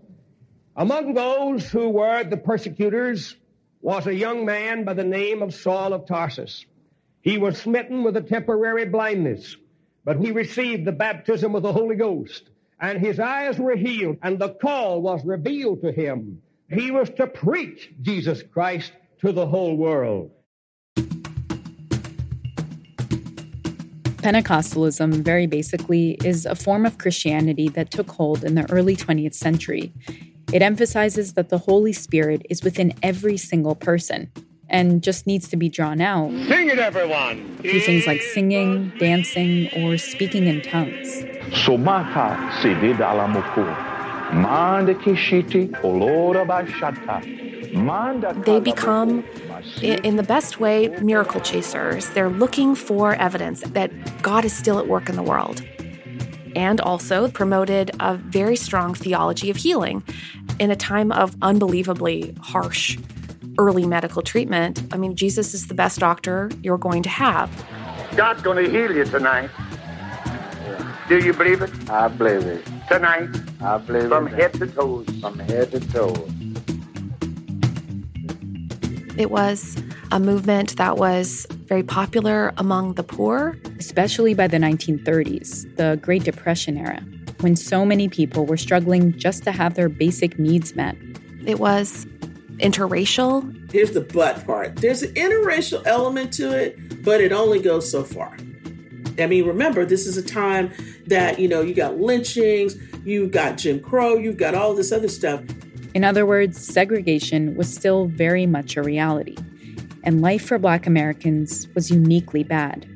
Among 0.77 1.13
those 1.13 1.69
who 1.69 1.87
were 1.87 2.25
the 2.25 2.35
persecutors 2.35 3.37
was 3.81 4.07
a 4.07 4.13
young 4.13 4.43
man 4.45 4.83
by 4.83 4.93
the 4.93 5.05
name 5.05 5.41
of 5.41 5.53
Saul 5.53 5.93
of 5.93 6.05
Tarsus. 6.05 6.65
He 7.21 7.37
was 7.37 7.57
smitten 7.57 8.03
with 8.03 8.17
a 8.17 8.21
temporary 8.21 8.83
blindness, 8.83 9.55
but 10.03 10.19
he 10.19 10.31
received 10.31 10.83
the 10.83 10.91
baptism 10.91 11.55
of 11.55 11.63
the 11.63 11.71
Holy 11.71 11.95
Ghost, 11.95 12.49
and 12.81 12.99
his 12.99 13.21
eyes 13.21 13.57
were 13.57 13.77
healed, 13.77 14.17
and 14.21 14.37
the 14.37 14.49
call 14.55 15.01
was 15.01 15.23
revealed 15.23 15.81
to 15.81 15.93
him. 15.93 16.41
He 16.69 16.91
was 16.91 17.09
to 17.11 17.25
preach 17.25 17.93
Jesus 18.01 18.43
Christ 18.43 18.91
to 19.21 19.31
the 19.31 19.47
whole 19.47 19.77
world. 19.77 20.31
Pentecostalism, 24.17 25.23
very 25.23 25.47
basically, 25.47 26.17
is 26.25 26.45
a 26.45 26.55
form 26.55 26.85
of 26.85 26.97
Christianity 26.97 27.69
that 27.69 27.91
took 27.91 28.11
hold 28.11 28.43
in 28.43 28.55
the 28.55 28.69
early 28.71 28.97
20th 28.97 29.35
century. 29.35 29.93
It 30.53 30.61
emphasizes 30.61 31.33
that 31.33 31.49
the 31.49 31.57
Holy 31.57 31.93
Spirit 31.93 32.45
is 32.49 32.63
within 32.63 32.93
every 33.01 33.37
single 33.37 33.75
person 33.75 34.31
and 34.69 35.03
just 35.03 35.27
needs 35.27 35.47
to 35.49 35.57
be 35.57 35.69
drawn 35.69 36.01
out. 36.01 36.29
Sing 36.47 36.69
it, 36.69 36.79
everyone! 36.79 37.57
Through 37.57 37.81
things 37.81 38.07
like 38.07 38.21
singing, 38.21 38.91
dancing, 38.99 39.69
or 39.77 39.97
speaking 39.97 40.47
in 40.47 40.61
tongues. 40.61 41.23
Somata 41.51 42.51
sede 42.61 42.95
dalamoko. 42.97 43.65
Manda 44.33 44.95
kishiti 44.95 45.69
olora 45.81 46.45
bashata. 46.45 47.45
They 48.45 48.61
become, 48.61 49.25
in 49.81 50.15
the 50.15 50.23
best 50.23 50.61
way, 50.61 50.87
miracle 51.01 51.41
chasers. 51.41 52.07
They're 52.11 52.29
looking 52.29 52.73
for 52.73 53.15
evidence 53.15 53.61
that 53.61 53.91
God 54.21 54.45
is 54.45 54.53
still 54.53 54.79
at 54.79 54.87
work 54.87 55.09
in 55.09 55.17
the 55.17 55.23
world. 55.23 55.61
And 56.55 56.79
also 56.81 57.29
promoted 57.29 57.91
a 57.99 58.15
very 58.15 58.55
strong 58.55 58.93
theology 58.93 59.49
of 59.49 59.57
healing 59.57 60.03
in 60.59 60.71
a 60.71 60.75
time 60.75 61.11
of 61.11 61.35
unbelievably 61.41 62.35
harsh 62.41 62.97
early 63.57 63.85
medical 63.85 64.21
treatment. 64.21 64.81
I 64.91 64.97
mean, 64.97 65.15
Jesus 65.15 65.53
is 65.53 65.67
the 65.67 65.73
best 65.73 65.99
doctor 65.99 66.49
you're 66.61 66.77
going 66.77 67.03
to 67.03 67.09
have. 67.09 67.49
God's 68.15 68.41
going 68.41 68.63
to 68.63 68.69
heal 68.69 68.95
you 68.95 69.05
tonight. 69.05 69.49
Do 71.07 71.19
you 71.19 71.33
believe 71.33 71.61
it? 71.61 71.71
I 71.89 72.07
believe 72.07 72.45
it. 72.45 72.65
Tonight? 72.89 73.29
I 73.61 73.77
believe 73.77 74.09
From 74.09 74.27
it. 74.27 74.33
head 74.33 74.53
to 74.53 74.67
toes. 74.67 75.05
From 75.21 75.39
head 75.39 75.71
to 75.71 75.79
toe. 75.79 76.27
It 79.17 79.31
was 79.31 79.77
a 80.11 80.19
movement 80.19 80.77
that 80.77 80.97
was 80.97 81.47
very 81.65 81.83
popular 81.83 82.53
among 82.57 82.93
the 82.93 83.03
poor. 83.03 83.57
Especially 83.79 84.33
by 84.33 84.47
the 84.47 84.57
1930s, 84.57 85.75
the 85.75 85.99
Great 86.01 86.23
Depression 86.23 86.77
era, 86.77 87.01
when 87.41 87.55
so 87.55 87.85
many 87.85 88.07
people 88.07 88.45
were 88.45 88.57
struggling 88.57 89.17
just 89.17 89.43
to 89.43 89.51
have 89.51 89.75
their 89.75 89.89
basic 89.89 90.39
needs 90.39 90.75
met. 90.75 90.95
It 91.45 91.59
was 91.59 92.05
interracial. 92.57 93.71
Here's 93.71 93.91
the 93.91 94.01
but 94.01 94.45
part 94.45 94.77
there's 94.77 95.03
an 95.03 95.13
interracial 95.15 95.85
element 95.85 96.31
to 96.33 96.51
it, 96.51 97.03
but 97.03 97.21
it 97.21 97.31
only 97.31 97.59
goes 97.59 97.89
so 97.89 98.03
far. 98.03 98.37
I 99.19 99.27
mean, 99.27 99.45
remember, 99.45 99.85
this 99.85 100.07
is 100.07 100.17
a 100.17 100.23
time 100.23 100.71
that, 101.07 101.39
you 101.39 101.47
know, 101.47 101.61
you 101.61 101.73
got 101.73 101.97
lynchings, 101.97 102.75
you've 103.05 103.31
got 103.31 103.57
Jim 103.57 103.79
Crow, 103.79 104.15
you've 104.15 104.37
got 104.37 104.55
all 104.55 104.73
this 104.73 104.91
other 104.91 105.07
stuff. 105.07 105.41
In 105.93 106.03
other 106.03 106.25
words, 106.25 106.61
segregation 106.61 107.55
was 107.55 107.73
still 107.73 108.07
very 108.07 108.45
much 108.45 108.75
a 108.75 108.83
reality, 108.83 109.37
and 110.05 110.21
life 110.21 110.45
for 110.45 110.57
Black 110.57 110.85
Americans 110.87 111.67
was 111.75 111.89
uniquely 111.91 112.43
bad. 112.43 112.87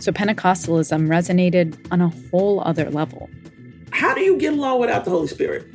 So 0.00 0.12
Pentecostalism 0.12 1.06
resonated 1.06 1.78
on 1.90 2.00
a 2.00 2.08
whole 2.30 2.60
other 2.60 2.90
level. 2.90 3.30
How 3.90 4.14
do 4.14 4.22
you 4.22 4.36
get 4.36 4.54
along 4.54 4.80
without 4.80 5.04
the 5.04 5.10
Holy 5.10 5.28
Spirit? 5.28 5.66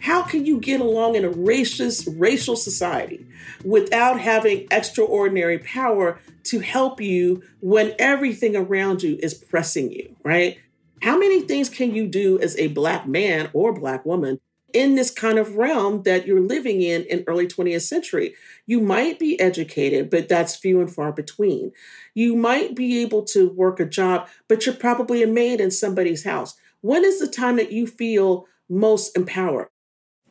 How 0.00 0.22
can 0.22 0.44
you 0.46 0.58
get 0.58 0.80
along 0.80 1.14
in 1.14 1.24
a 1.24 1.30
racist, 1.30 2.12
racial 2.18 2.56
society 2.56 3.26
without 3.64 4.18
having 4.18 4.66
extraordinary 4.70 5.58
power 5.58 6.18
to 6.44 6.58
help 6.58 7.00
you 7.00 7.42
when 7.60 7.94
everything 7.98 8.56
around 8.56 9.02
you 9.02 9.18
is 9.22 9.34
pressing 9.34 9.92
you, 9.92 10.16
right? 10.24 10.58
How 11.02 11.18
many 11.18 11.42
things 11.42 11.68
can 11.68 11.94
you 11.94 12.08
do 12.08 12.40
as 12.40 12.56
a 12.56 12.68
black 12.68 13.06
man 13.06 13.50
or 13.52 13.72
black 13.72 14.04
woman 14.04 14.40
in 14.74 14.94
this 14.94 15.10
kind 15.10 15.38
of 15.38 15.56
realm 15.56 16.02
that 16.02 16.26
you're 16.26 16.40
living 16.40 16.82
in 16.82 17.04
in 17.04 17.24
early 17.26 17.46
20th 17.46 17.82
century? 17.82 18.34
You 18.66 18.80
might 18.80 19.18
be 19.18 19.38
educated, 19.40 20.10
but 20.10 20.28
that's 20.28 20.56
few 20.56 20.80
and 20.80 20.92
far 20.92 21.12
between. 21.12 21.72
You 22.14 22.36
might 22.36 22.74
be 22.74 23.00
able 23.02 23.24
to 23.26 23.48
work 23.48 23.80
a 23.80 23.86
job, 23.86 24.28
but 24.48 24.66
you're 24.66 24.74
probably 24.74 25.22
a 25.22 25.26
maid 25.26 25.60
in 25.60 25.70
somebody's 25.70 26.24
house. 26.24 26.54
When 26.80 27.04
is 27.04 27.20
the 27.20 27.28
time 27.28 27.56
that 27.56 27.72
you 27.72 27.86
feel 27.86 28.46
most 28.68 29.16
empowered? 29.16 29.68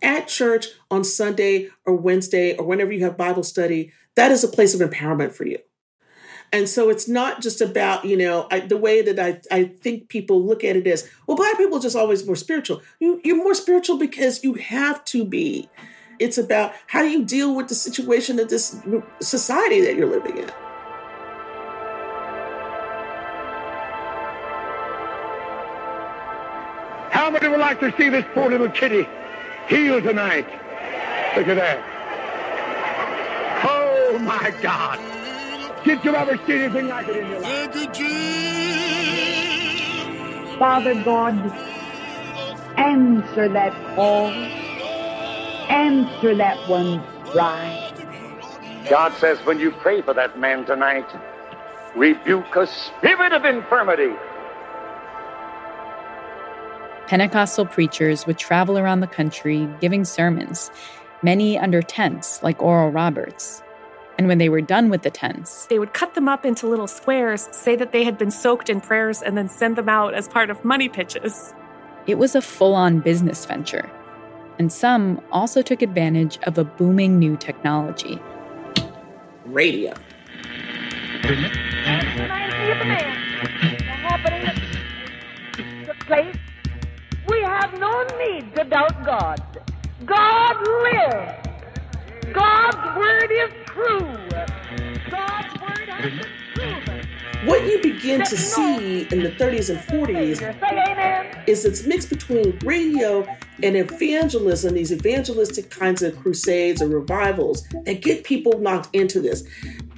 At 0.02 0.28
church 0.28 0.68
on 0.90 1.04
Sunday 1.04 1.70
or 1.86 1.96
Wednesday 1.96 2.56
or 2.58 2.66
whenever 2.66 2.92
you 2.92 3.04
have 3.04 3.18
Bible 3.18 3.44
study, 3.44 3.92
that 4.16 4.32
is 4.32 4.44
a 4.44 4.48
place 4.48 4.74
of 4.74 4.88
empowerment 4.88 5.32
for 5.32 5.46
you. 5.46 5.60
And 6.54 6.68
so 6.68 6.90
it's 6.90 7.08
not 7.08 7.42
just 7.42 7.62
about, 7.62 8.04
you 8.04 8.18
know, 8.18 8.48
I, 8.52 8.60
the 8.60 8.76
way 8.76 9.02
that 9.02 9.18
I, 9.18 9.40
I 9.56 9.64
think 9.66 10.10
people 10.10 10.46
look 10.46 10.66
at 10.66 10.76
it 10.76 10.86
is, 10.86 11.10
well, 11.26 11.38
black 11.38 11.58
people 11.58 11.78
are 11.78 11.82
just 11.82 11.96
always 11.96 12.26
more 12.26 12.36
spiritual. 12.36 12.82
You, 13.00 13.22
you're 13.24 13.38
more 13.38 13.54
spiritual 13.54 13.98
because 13.98 14.44
you 14.44 14.56
have 14.56 15.04
to 15.06 15.24
be. 15.24 15.70
It's 16.20 16.38
about 16.38 16.74
how 16.88 17.02
do 17.02 17.10
you 17.10 17.24
deal 17.24 17.56
with 17.56 17.70
the 17.70 17.76
situation 17.76 18.38
of 18.38 18.50
this 18.50 18.80
society 19.22 19.82
that 19.82 19.96
you're 19.96 20.10
living 20.10 20.38
in. 20.38 20.50
How 27.12 27.30
many 27.32 27.48
would 27.48 27.60
like 27.60 27.80
to 27.80 27.96
see 27.98 28.10
this 28.10 28.26
poor 28.34 28.50
little 28.50 28.70
kitty 28.70 29.08
healed 29.70 30.04
tonight? 30.04 30.46
Look 31.38 31.48
at 31.48 31.56
that. 31.56 31.80
Oh 33.64 34.20
my 34.20 34.54
God. 34.62 35.11
Did 35.84 36.06
you 36.06 36.16
ever 36.16 36.38
see 36.46 36.54
anything 36.54 36.88
like 36.90 37.08
it 37.08 37.18
in 37.18 37.28
your 37.28 37.42
life? 37.42 37.74
Father 40.60 40.94
God, 41.04 41.34
answer 42.78 43.50
that 43.50 43.74
call. 43.96 44.28
Answer 45.72 46.36
that 46.36 46.70
one 46.70 47.02
cry. 47.26 47.92
God 48.90 49.14
says 49.14 49.40
when 49.44 49.60
you 49.60 49.72
pray 49.72 50.04
for 50.04 50.14
that 50.14 50.38
man 50.38 50.66
tonight, 50.66 51.08
rebuke 51.96 52.56
a 52.56 52.68
spirit 52.68 53.34
of 53.34 53.44
infirmity. 53.44 54.14
Pentecostal 57.08 57.66
preachers 57.66 58.28
would 58.28 58.38
travel 58.38 58.78
around 58.78 59.00
the 59.00 59.08
country 59.08 59.68
giving 59.80 60.06
sermons, 60.06 60.70
many 61.24 61.58
under 61.58 61.82
tents 61.82 62.44
like 62.44 62.62
Oral 62.62 62.92
Roberts. 62.92 63.64
And 64.22 64.28
when 64.28 64.38
they 64.38 64.50
were 64.50 64.62
done 64.62 64.92
with 64.92 65.02
the 65.02 65.10
tents, 65.10 65.66
they 65.66 65.80
would 65.80 65.96
cut 65.96 66.14
them 66.14 66.30
up 66.30 66.46
into 66.46 66.68
little 66.68 66.86
squares, 66.86 67.50
say 67.54 67.76
that 67.76 67.92
they 67.92 68.04
had 68.04 68.20
been 68.20 68.30
soaked 68.30 68.70
in 68.70 68.80
prayers, 68.80 69.24
and 69.24 69.36
then 69.36 69.50
send 69.50 69.78
them 69.78 69.90
out 69.90 70.14
as 70.14 70.28
part 70.28 70.52
of 70.52 70.64
money 70.64 70.88
pitches. 70.90 71.56
It 72.06 72.20
was 72.20 72.36
a 72.36 72.42
full 72.44 72.76
on 72.76 73.00
business 73.00 73.44
venture. 73.48 73.90
And 74.60 74.72
some 74.72 75.20
also 75.32 75.64
took 75.64 75.82
advantage 75.82 76.38
of 76.44 76.60
a 76.60 76.64
booming 76.64 77.18
new 77.18 77.36
technology 77.36 78.22
radio. 79.46 79.96
place, 86.06 86.36
we 87.28 87.42
have 87.42 87.74
no 87.80 88.04
need 88.20 88.56
to 88.56 88.66
doubt 88.66 89.04
God. 89.04 89.42
God 90.06 90.58
lives. 90.84 91.48
God's 92.32 92.98
word 93.00 93.32
is 93.32 93.61
true. 93.74 94.00
God's 95.10 95.62
word 95.62 95.90
has 95.90 96.12
been 96.12 96.28
proven. 96.54 97.08
What 97.46 97.66
you 97.66 97.82
begin 97.82 98.24
to 98.24 98.38
see 98.38 99.02
in 99.04 99.24
the 99.24 99.32
30s 99.32 99.70
and 99.70 99.80
40s 99.80 101.48
is 101.48 101.66
it's 101.66 101.86
mixed 101.86 102.10
between 102.10 102.60
radio 102.64 103.26
and 103.64 103.76
evangelism, 103.76 104.76
these 104.76 104.92
evangelistic 104.92 105.72
kinds 105.72 106.04
of 106.04 106.20
crusades 106.20 106.82
or 106.82 106.88
revivals 106.88 107.68
that 107.86 108.02
get 108.02 108.24
people 108.24 108.60
knocked 108.60 108.94
into 108.94 109.20
this. 109.20 109.44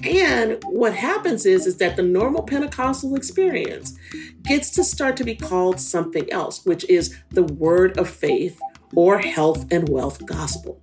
And 0.03 0.62
what 0.65 0.93
happens 0.93 1.45
is, 1.45 1.65
is 1.65 1.77
that 1.77 1.95
the 1.95 2.03
normal 2.03 2.43
Pentecostal 2.43 3.15
experience 3.15 3.97
gets 4.43 4.69
to 4.71 4.83
start 4.83 5.17
to 5.17 5.23
be 5.23 5.36
called 5.36 5.79
something 5.79 6.31
else, 6.31 6.65
which 6.65 6.88
is 6.89 7.17
the 7.31 7.43
word 7.43 7.97
of 7.97 8.09
faith 8.09 8.59
or 8.95 9.17
health 9.19 9.65
and 9.71 9.89
wealth 9.89 10.25
gospel. 10.25 10.79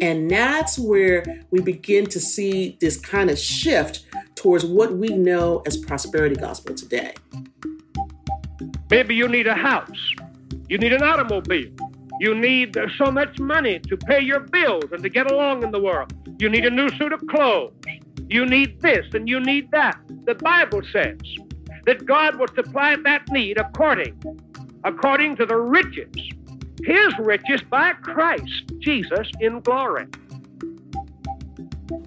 And 0.00 0.30
that's 0.30 0.78
where 0.78 1.24
we 1.50 1.60
begin 1.60 2.06
to 2.06 2.20
see 2.20 2.76
this 2.80 2.96
kind 2.98 3.30
of 3.30 3.38
shift 3.38 4.04
towards 4.34 4.64
what 4.64 4.94
we 4.94 5.08
know 5.08 5.62
as 5.66 5.76
prosperity 5.76 6.36
gospel 6.36 6.74
today. 6.74 7.14
Maybe 8.90 9.14
you 9.14 9.28
need 9.28 9.46
a 9.46 9.54
house, 9.54 10.00
you 10.68 10.78
need 10.78 10.92
an 10.92 11.02
automobile, 11.02 11.70
you 12.20 12.34
need 12.34 12.76
so 12.98 13.10
much 13.10 13.38
money 13.38 13.78
to 13.78 13.96
pay 13.96 14.20
your 14.20 14.40
bills 14.40 14.84
and 14.92 15.02
to 15.02 15.08
get 15.08 15.30
along 15.30 15.62
in 15.62 15.70
the 15.70 15.80
world, 15.80 16.12
you 16.38 16.48
need 16.48 16.64
a 16.66 16.70
new 16.70 16.88
suit 16.90 17.12
of 17.12 17.26
clothes, 17.26 17.72
you 18.28 18.44
need 18.44 18.80
this 18.80 19.06
and 19.14 19.28
you 19.28 19.40
need 19.40 19.70
that. 19.70 19.98
The 20.24 20.34
Bible 20.34 20.82
says 20.92 21.18
that 21.86 22.04
God 22.06 22.38
will 22.38 22.48
supply 22.54 22.96
that 22.96 23.28
need 23.30 23.58
according 23.58 24.20
according 24.84 25.36
to 25.36 25.46
the 25.46 25.56
riches 25.56 26.12
his 26.84 27.18
riches 27.18 27.62
by 27.70 27.92
Christ 27.94 28.72
Jesus 28.80 29.30
in 29.40 29.60
glory. 29.60 30.06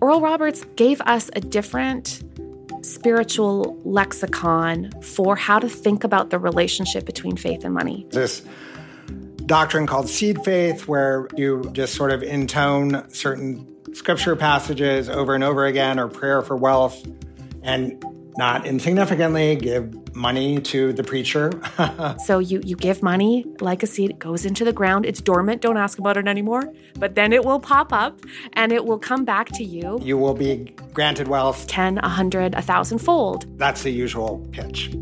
Oral 0.02 0.22
Roberts 0.22 0.66
gave 0.76 1.02
us 1.02 1.30
a 1.36 1.42
different 1.42 2.24
spiritual 2.82 3.80
lexicon 3.84 4.92
for 5.02 5.36
how 5.36 5.60
to 5.60 5.70
think 5.70 6.04
about 6.04 6.30
the 6.30 6.40
relationship 6.40 7.06
between 7.06 7.36
faith 7.36 7.64
and 7.64 7.74
money. 7.74 8.06
This 8.12 8.46
doctrine 9.46 9.88
called 9.88 10.10
seed 10.10 10.44
faith, 10.44 10.88
where 10.88 11.28
you 11.36 11.70
just 11.74 11.94
sort 11.94 12.12
of 12.12 12.22
intone 12.22 13.10
certain 13.14 13.68
scripture 13.94 14.36
passages 14.36 15.10
over 15.10 15.36
and 15.36 15.44
over 15.44 15.66
again 15.66 16.00
or 16.00 16.08
prayer 16.08 16.42
for 16.42 16.56
wealth 16.58 17.06
and 17.64 18.04
not 18.38 18.66
insignificantly 18.66 19.56
give 19.56 20.16
money 20.16 20.60
to 20.62 20.94
the 20.94 21.04
preacher. 21.04 21.52
so 22.26 22.40
you 22.40 22.62
you 22.64 22.76
give 22.76 23.02
money 23.04 23.46
like 23.62 23.84
a 23.84 23.88
seed, 23.88 24.12
it 24.12 24.20
goes 24.20 24.46
into 24.46 24.66
the 24.66 24.74
ground. 24.74 25.06
It's 25.06 25.22
dormant. 25.22 25.62
Don't 25.62 25.78
ask 25.78 26.00
about 26.00 26.18
it 26.18 26.28
anymore. 26.28 26.64
But 26.98 27.16
then 27.16 27.34
it 27.34 27.44
will 27.44 27.60
pop 27.60 27.92
up 27.94 28.20
and 28.54 28.72
it 28.72 28.86
will 28.86 29.00
come 29.00 29.26
back 29.26 29.50
to 29.54 29.64
you. 29.64 30.00
You 30.02 30.18
will 30.18 30.34
be 30.34 30.74
granted 30.94 31.28
wealth 31.28 31.68
10, 31.68 32.00
a 32.00 32.02
100, 32.02 32.56
a 32.56 32.62
thousand 32.62 33.00
fold. 33.00 33.46
That's 33.58 33.84
the 33.84 33.92
usual 33.92 34.46
pitch. 34.52 34.96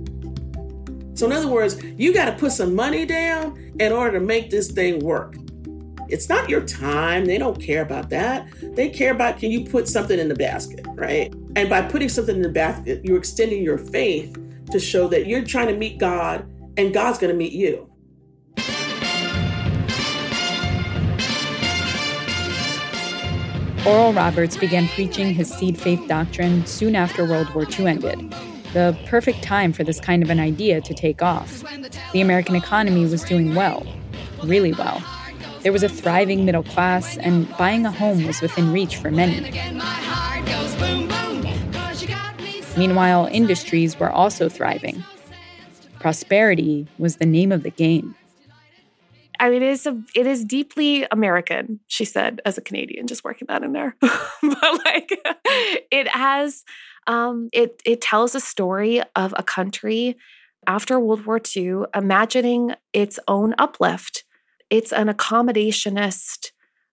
So 1.16 1.28
in 1.28 1.32
other 1.32 1.48
words, 1.48 1.82
you 1.98 2.14
got 2.14 2.26
to 2.26 2.34
put 2.34 2.52
some 2.52 2.74
money 2.76 3.06
down 3.06 3.72
in 3.80 3.92
order 3.92 4.20
to 4.20 4.26
make 4.26 4.50
this 4.50 4.72
thing 4.72 5.00
work. 5.00 5.36
It's 6.10 6.28
not 6.28 6.50
your 6.50 6.62
time. 6.62 7.26
They 7.26 7.38
don't 7.38 7.60
care 7.60 7.82
about 7.82 8.10
that. 8.10 8.48
They 8.62 8.90
care 8.90 9.12
about 9.12 9.40
can 9.40 9.52
you 9.52 9.66
put 9.66 9.88
something 9.88 10.20
in 10.20 10.28
the 10.28 10.36
basket, 10.36 10.86
right? 10.90 11.34
And 11.56 11.70
by 11.70 11.82
putting 11.82 12.10
something 12.10 12.36
in 12.36 12.42
the 12.42 12.50
basket, 12.50 13.04
you're 13.04 13.18
extending 13.18 13.64
your 13.64 13.78
faith 13.78 14.38
to 14.72 14.80
show 14.80 15.08
that 15.10 15.28
you're 15.28 15.44
trying 15.44 15.68
to 15.68 15.78
meet 15.78 16.00
God 16.00 16.50
and 16.78 16.94
God's 16.94 17.20
going 17.20 17.32
to 17.32 17.38
meet 17.38 17.54
you. 17.54 17.90
Oral 23.86 24.14
Roberts 24.14 24.56
began 24.56 24.88
preaching 24.90 25.34
his 25.34 25.54
seed 25.54 25.78
faith 25.78 26.08
doctrine 26.08 26.66
soon 26.66 26.96
after 26.96 27.26
World 27.26 27.54
War 27.54 27.66
II 27.70 27.88
ended. 27.88 28.34
The 28.72 28.98
perfect 29.06 29.44
time 29.44 29.74
for 29.74 29.84
this 29.84 30.00
kind 30.00 30.24
of 30.24 30.30
an 30.30 30.40
idea 30.40 30.82
to 30.82 30.94
take 30.94 31.22
off. 31.22 31.64
The 32.14 32.22
American 32.22 32.56
economy 32.56 33.06
was 33.06 33.24
doing 33.24 33.56
well, 33.56 33.86
really 34.44 34.72
well. 34.72 35.04
There 35.64 35.72
was 35.72 35.82
a 35.82 35.90
thriving 35.90 36.44
middle 36.44 36.64
class, 36.64 37.18
and 37.18 37.50
buying 37.58 37.86
a 37.86 37.92
home 37.92 38.28
was 38.28 38.42
within 38.42 38.74
reach 38.74 38.98
for 38.98 39.10
many. 39.10 39.40
Meanwhile, 42.78 43.30
industries 43.32 43.98
were 43.98 44.12
also 44.12 44.50
thriving. 44.50 45.04
Prosperity 46.00 46.86
was 46.98 47.16
the 47.16 47.26
name 47.26 47.54
of 47.54 47.64
the 47.64 47.70
game. 47.70 48.14
I 49.40 49.50
mean, 49.50 49.64
it 49.64 49.70
is 49.70 49.86
a, 49.86 50.02
it 50.14 50.28
is 50.28 50.44
deeply 50.44 51.08
American, 51.12 51.80
she 51.88 52.04
said, 52.04 52.42
as 52.46 52.58
a 52.58 52.62
Canadian, 52.62 53.08
just 53.08 53.24
working 53.24 53.46
that 53.48 53.64
in 53.64 53.72
there. 53.72 53.96
but 54.02 54.86
like, 54.86 55.12
it 55.92 56.10
has, 56.10 56.66
um, 57.08 57.50
it 57.54 57.82
it 57.86 58.02
tells 58.02 58.36
a 58.36 58.40
story 58.42 59.02
of 59.16 59.34
a 59.38 59.44
country 59.44 60.18
after 60.68 61.00
World 61.00 61.26
War 61.26 61.40
II 61.56 61.84
imagining 61.96 62.76
its 62.92 63.18
own 63.28 63.54
uplift. 63.58 64.23
It's 64.74 64.92
an 64.92 65.08
accommodationist 65.08 66.50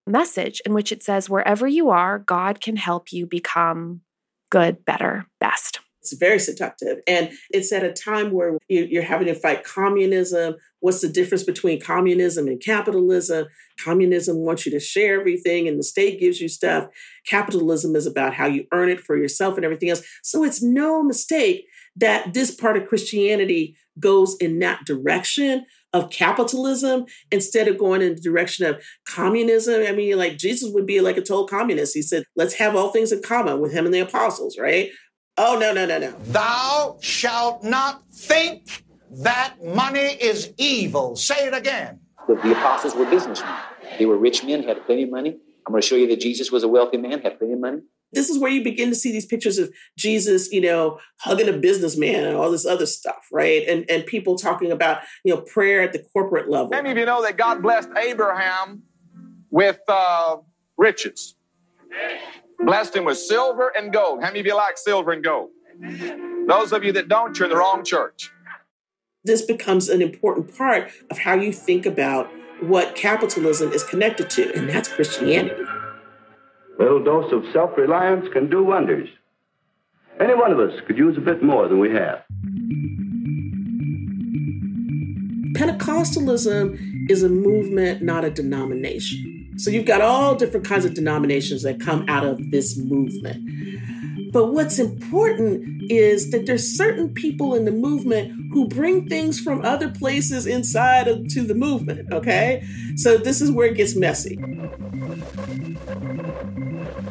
message 0.07 0.61
in 0.67 0.75
which 0.75 0.93
it 0.93 1.03
says, 1.03 1.31
wherever 1.31 1.67
you 1.67 1.89
are, 1.89 2.19
God 2.19 2.61
can 2.61 2.77
help 2.77 3.11
you 3.11 3.25
become 3.25 4.03
good, 4.51 4.85
better, 4.85 5.25
best. 5.41 5.81
It's 6.03 6.13
very 6.13 6.39
seductive. 6.39 6.99
And 7.07 7.31
it's 7.49 7.73
at 7.73 7.83
a 7.83 7.91
time 7.91 8.33
where 8.33 8.59
you're 8.69 9.03
having 9.03 9.29
to 9.29 9.35
fight 9.35 9.65
communism. 9.65 10.57
What's 10.81 11.01
the 11.01 11.09
difference 11.09 11.43
between 11.43 11.81
communism 11.81 12.49
and 12.49 12.61
capitalism? 12.61 13.47
Communism 13.83 14.37
wants 14.37 14.67
you 14.67 14.73
to 14.73 14.81
share 14.81 15.19
everything 15.19 15.67
and 15.67 15.79
the 15.79 15.83
state 15.83 16.21
gives 16.21 16.39
you 16.39 16.49
stuff. 16.49 16.89
Capitalism 17.27 17.97
is 17.97 18.07
about 18.07 18.35
how 18.35 18.45
you 18.45 18.67
earn 18.75 18.91
it 18.91 19.01
for 19.01 19.17
yourself 19.17 19.57
and 19.57 19.65
everything 19.65 19.89
else. 19.89 20.03
So 20.23 20.45
it's 20.45 20.63
no 20.63 21.03
mistake 21.03 21.67
that 21.97 22.35
this 22.35 22.55
part 22.55 22.77
of 22.77 22.87
Christianity 22.87 23.77
goes 23.99 24.37
in 24.41 24.59
that 24.61 24.85
direction 24.85 25.67
of 25.93 26.11
capitalism 26.11 27.05
instead 27.33 27.67
of 27.67 27.77
going 27.77 28.01
in 28.01 28.15
the 28.15 28.21
direction 28.21 28.65
of 28.65 28.83
communism. 29.09 29.83
I 29.87 29.93
mean, 29.93 30.17
like 30.17 30.39
Jesus 30.39 30.71
would 30.73 30.87
be 30.87 31.01
like 31.01 31.17
a 31.17 31.21
total 31.23 31.47
communist. 31.47 31.95
He 31.95 32.03
said, 32.03 32.25
let's 32.37 32.55
have 32.55 32.77
all 32.77 32.91
things 32.91 33.13
in 33.13 33.23
common 33.23 33.61
with 33.61 33.73
him 33.73 33.87
and 33.87 33.95
the 33.95 34.01
apostles, 34.01 34.57
right? 34.59 34.91
Oh, 35.37 35.59
no, 35.59 35.73
no, 35.73 35.87
no, 35.87 35.99
no. 35.99 36.13
Thou 36.27 36.99
shalt 37.01 37.65
not 37.65 38.03
think 38.13 38.85
that 39.23 39.55
money 39.65 40.17
is 40.21 40.53
evil. 40.59 41.17
Say 41.17 41.47
it 41.47 41.55
again. 41.55 42.01
The, 42.29 42.35
the 42.37 42.53
apostles 42.53 42.95
were 42.95 43.07
businessmen. 43.07 43.53
They 43.99 44.07
were 44.07 44.19
rich 44.19 44.45
men, 44.45 44.63
had 44.63 44.85
plenty 44.87 45.05
of 45.05 45.11
money. 45.11 45.31
I'm 45.67 45.73
going 45.73 45.83
to 45.83 45.87
show 45.87 45.97
you 45.97 46.07
that 46.09 46.21
Jesus 46.21 46.53
was 46.53 46.63
a 46.63 46.69
wealthy 46.69 46.97
man, 46.97 47.21
had 47.21 47.39
plenty 47.39 47.55
of 47.55 47.61
money. 47.61 47.79
This 48.13 48.29
is 48.29 48.39
where 48.39 48.51
you 48.51 48.65
begin 48.65 48.89
to 48.91 48.95
see 48.95 49.13
these 49.13 49.27
pictures 49.27 49.59
of 49.59 49.73
Jesus, 49.97 50.51
you 50.53 50.61
know, 50.61 50.99
hugging 51.21 51.49
a 51.49 51.53
businessman 51.53 52.25
and 52.25 52.37
all 52.37 52.51
this 52.51 52.67
other 52.67 52.87
stuff, 52.87 53.29
right? 53.33 53.67
And 53.69 53.89
and 53.89 54.05
people 54.05 54.37
talking 54.37 54.73
about, 54.73 55.03
you 55.25 55.35
know, 55.35 55.43
prayer 55.43 55.83
at 55.83 55.93
the 55.93 56.05
corporate 56.13 56.51
level. 56.51 56.71
Many 56.71 56.91
of 56.91 56.99
you 56.99 57.07
know 57.07 57.23
that 57.23 57.37
God 57.37 57.63
blessed 57.63 57.91
Abraham 57.97 58.83
with 59.51 59.81
uh, 59.89 60.37
riches? 60.77 61.37
Blessed 62.59 62.97
him 62.97 63.05
with 63.05 63.19
silver 63.19 63.73
and 63.77 63.93
gold. 63.93 64.23
How 64.23 64.29
many 64.29 64.41
of 64.41 64.47
you 64.47 64.57
like 64.57 64.77
silver 64.77 65.13
and 65.13 65.25
gold? 65.25 65.51
Those 66.47 66.73
of 66.73 66.85
you 66.85 66.93
that 66.93 67.09
don't, 67.09 67.39
you're 67.39 67.47
in 67.47 67.51
the 67.51 67.59
wrong 67.59 67.85
church. 67.85 68.31
This 69.25 69.43
becomes 69.43 69.89
an 69.89 70.03
important 70.03 70.57
part 70.57 70.91
of 71.11 71.19
how 71.19 71.35
you 71.35 71.53
think 71.53 71.87
about 71.87 72.31
what 72.61 72.95
capitalism 72.95 73.73
is 73.73 73.85
connected 73.85 74.31
to, 74.31 74.55
and 74.55 74.69
that's 74.69 74.89
Christianity. 74.89 75.63
A 76.81 76.83
little 76.83 77.05
dose 77.05 77.31
of 77.31 77.45
self 77.53 77.77
reliance 77.77 78.27
can 78.33 78.49
do 78.49 78.65
wonders. 78.65 79.07
Any 80.19 80.35
one 80.35 80.51
of 80.51 80.59
us 80.59 80.73
could 80.87 80.97
use 80.97 81.15
a 81.19 81.21
bit 81.21 81.43
more 81.43 81.69
than 81.69 81.79
we 81.79 81.91
have. 81.91 82.25
Pentecostalism 85.53 87.11
is 87.11 87.23
a 87.23 87.29
movement, 87.29 88.01
not 88.01 88.25
a 88.25 88.31
denomination. 88.31 89.53
So 89.59 89.71
you've 89.71 89.85
got 89.85 90.01
all 90.01 90.35
different 90.37 90.65
kinds 90.65 90.87
of 90.87 90.95
denominations 90.95 91.63
that 91.65 91.81
come 91.81 92.07
out 92.09 92.25
of 92.25 92.51
this 92.51 92.79
movement. 92.79 93.47
But 94.33 94.53
what's 94.53 94.79
important 94.79 95.91
is 95.91 96.31
that 96.31 96.47
there's 96.47 96.77
certain 96.77 97.13
people 97.13 97.55
in 97.55 97.65
the 97.65 97.73
movement 97.73 98.33
who 98.53 98.69
bring 98.69 99.09
things 99.09 99.41
from 99.41 99.65
other 99.65 99.91
places 99.91 100.47
inside 100.47 101.09
of, 101.09 101.27
to 101.29 101.43
the 101.43 101.55
movement, 101.55 102.13
okay? 102.13 102.65
So 102.97 103.17
this 103.17 103.41
is 103.41 103.51
where 103.51 103.67
it 103.67 103.77
gets 103.77 103.97
messy. 103.97 104.39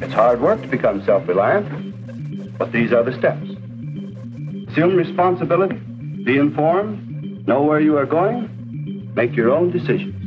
It's 0.01 0.13
hard 0.13 0.41
work 0.41 0.61
to 0.61 0.67
become 0.67 1.03
self 1.03 1.27
reliant, 1.27 2.57
but 2.57 2.71
these 2.71 2.93
are 2.93 3.03
the 3.03 3.17
steps. 3.17 3.49
Assume 4.71 4.95
responsibility, 4.95 5.75
be 6.23 6.37
informed, 6.37 7.45
know 7.47 7.63
where 7.63 7.81
you 7.81 7.97
are 7.97 8.05
going, 8.05 9.11
make 9.13 9.35
your 9.35 9.51
own 9.51 9.71
decisions. 9.71 10.18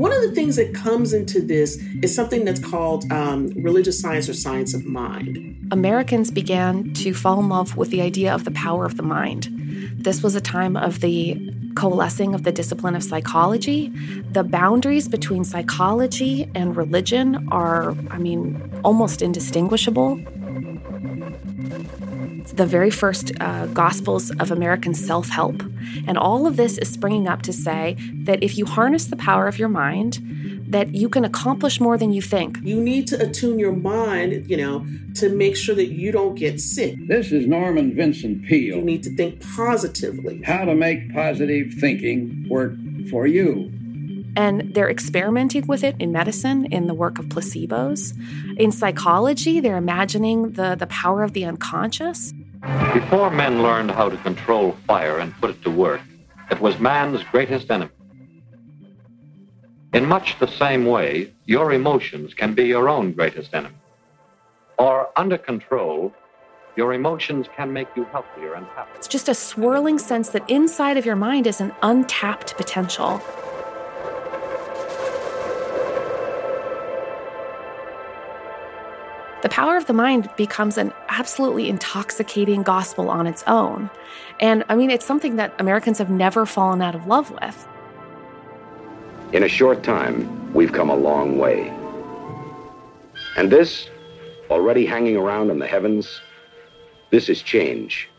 One 0.00 0.14
of 0.14 0.22
the 0.22 0.32
things 0.32 0.56
that 0.56 0.72
comes 0.72 1.12
into 1.12 1.42
this 1.42 1.76
is 2.00 2.14
something 2.14 2.46
that's 2.46 2.58
called 2.58 3.12
um, 3.12 3.48
religious 3.48 4.00
science 4.00 4.30
or 4.30 4.32
science 4.32 4.72
of 4.72 4.86
mind. 4.86 5.68
Americans 5.72 6.30
began 6.30 6.94
to 6.94 7.12
fall 7.12 7.38
in 7.38 7.50
love 7.50 7.76
with 7.76 7.90
the 7.90 8.00
idea 8.00 8.34
of 8.34 8.44
the 8.44 8.50
power 8.52 8.86
of 8.86 8.96
the 8.96 9.02
mind. 9.02 9.50
This 9.98 10.22
was 10.22 10.34
a 10.34 10.40
time 10.40 10.74
of 10.74 11.00
the 11.00 11.52
coalescing 11.74 12.34
of 12.34 12.44
the 12.44 12.50
discipline 12.50 12.96
of 12.96 13.02
psychology. 13.02 13.92
The 14.32 14.42
boundaries 14.42 15.06
between 15.06 15.44
psychology 15.44 16.50
and 16.54 16.74
religion 16.78 17.46
are, 17.52 17.90
I 18.10 18.16
mean, 18.16 18.70
almost 18.82 19.20
indistinguishable. 19.20 20.18
The 22.48 22.66
very 22.66 22.90
first 22.90 23.32
uh, 23.40 23.66
Gospels 23.66 24.30
of 24.32 24.50
American 24.50 24.94
self 24.94 25.28
help. 25.28 25.62
And 26.06 26.18
all 26.18 26.46
of 26.46 26.56
this 26.56 26.78
is 26.78 26.88
springing 26.88 27.28
up 27.28 27.42
to 27.42 27.52
say 27.52 27.96
that 28.24 28.42
if 28.42 28.56
you 28.58 28.66
harness 28.66 29.06
the 29.06 29.16
power 29.16 29.46
of 29.46 29.58
your 29.58 29.68
mind, 29.68 30.20
that 30.68 30.94
you 30.94 31.08
can 31.08 31.24
accomplish 31.24 31.80
more 31.80 31.98
than 31.98 32.12
you 32.12 32.22
think. 32.22 32.58
You 32.62 32.80
need 32.80 33.08
to 33.08 33.20
attune 33.20 33.58
your 33.58 33.72
mind, 33.72 34.48
you 34.48 34.56
know, 34.56 34.86
to 35.16 35.28
make 35.28 35.56
sure 35.56 35.74
that 35.74 35.88
you 35.88 36.12
don't 36.12 36.36
get 36.36 36.60
sick. 36.60 36.94
This 37.08 37.32
is 37.32 37.46
Norman 37.46 37.94
Vincent 37.94 38.44
Peale. 38.44 38.76
You 38.76 38.82
need 38.82 39.02
to 39.02 39.14
think 39.16 39.42
positively. 39.54 40.42
How 40.42 40.64
to 40.64 40.74
make 40.74 41.12
positive 41.12 41.74
thinking 41.74 42.46
work 42.48 42.74
for 43.10 43.26
you. 43.26 43.72
And 44.36 44.74
they're 44.74 44.90
experimenting 44.90 45.66
with 45.66 45.82
it 45.82 45.96
in 45.98 46.12
medicine, 46.12 46.66
in 46.66 46.86
the 46.86 46.94
work 46.94 47.18
of 47.18 47.26
placebos. 47.26 48.14
In 48.58 48.72
psychology, 48.72 49.60
they're 49.60 49.76
imagining 49.76 50.52
the, 50.52 50.74
the 50.74 50.86
power 50.86 51.22
of 51.22 51.32
the 51.32 51.44
unconscious. 51.44 52.32
Before 52.92 53.30
men 53.30 53.62
learned 53.62 53.90
how 53.90 54.08
to 54.08 54.16
control 54.18 54.76
fire 54.86 55.18
and 55.18 55.34
put 55.40 55.50
it 55.50 55.62
to 55.62 55.70
work, 55.70 56.00
it 56.50 56.60
was 56.60 56.78
man's 56.78 57.22
greatest 57.24 57.70
enemy. 57.70 57.90
In 59.92 60.06
much 60.06 60.38
the 60.38 60.46
same 60.46 60.84
way, 60.84 61.32
your 61.46 61.72
emotions 61.72 62.34
can 62.34 62.54
be 62.54 62.64
your 62.64 62.88
own 62.88 63.12
greatest 63.12 63.54
enemy. 63.54 63.74
Or 64.78 65.08
under 65.16 65.36
control, 65.36 66.14
your 66.76 66.94
emotions 66.94 67.46
can 67.56 67.72
make 67.72 67.88
you 67.96 68.04
healthier 68.04 68.54
and 68.54 68.66
happier. 68.68 68.94
It's 68.94 69.08
just 69.08 69.28
a 69.28 69.34
swirling 69.34 69.98
sense 69.98 70.28
that 70.30 70.48
inside 70.48 70.96
of 70.96 71.04
your 71.04 71.16
mind 71.16 71.46
is 71.46 71.60
an 71.60 71.72
untapped 71.82 72.56
potential. 72.56 73.20
The 79.42 79.48
power 79.48 79.76
of 79.76 79.86
the 79.86 79.94
mind 79.94 80.28
becomes 80.36 80.76
an 80.76 80.92
absolutely 81.08 81.68
intoxicating 81.68 82.62
gospel 82.62 83.08
on 83.08 83.26
its 83.26 83.42
own. 83.46 83.88
And 84.38 84.64
I 84.68 84.76
mean, 84.76 84.90
it's 84.90 85.06
something 85.06 85.36
that 85.36 85.58
Americans 85.58 85.96
have 85.98 86.10
never 86.10 86.44
fallen 86.44 86.82
out 86.82 86.94
of 86.94 87.06
love 87.06 87.30
with. 87.30 87.68
In 89.32 89.42
a 89.42 89.48
short 89.48 89.82
time, 89.82 90.52
we've 90.52 90.72
come 90.72 90.90
a 90.90 90.94
long 90.94 91.38
way. 91.38 91.72
And 93.36 93.50
this, 93.50 93.88
already 94.50 94.84
hanging 94.84 95.16
around 95.16 95.50
in 95.50 95.58
the 95.58 95.66
heavens, 95.66 96.20
this 97.10 97.28
is 97.28 97.40
change. 97.40 98.10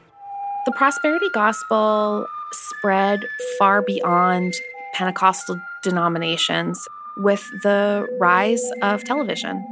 The 0.65 0.71
prosperity 0.71 1.27
gospel 1.33 2.25
spread 2.51 3.25
far 3.59 3.81
beyond 3.81 4.55
Pentecostal 4.93 5.59
denominations 5.83 6.87
with 7.17 7.47
the 7.61 8.07
rise 8.19 8.63
of 8.81 9.03
television. 9.03 9.63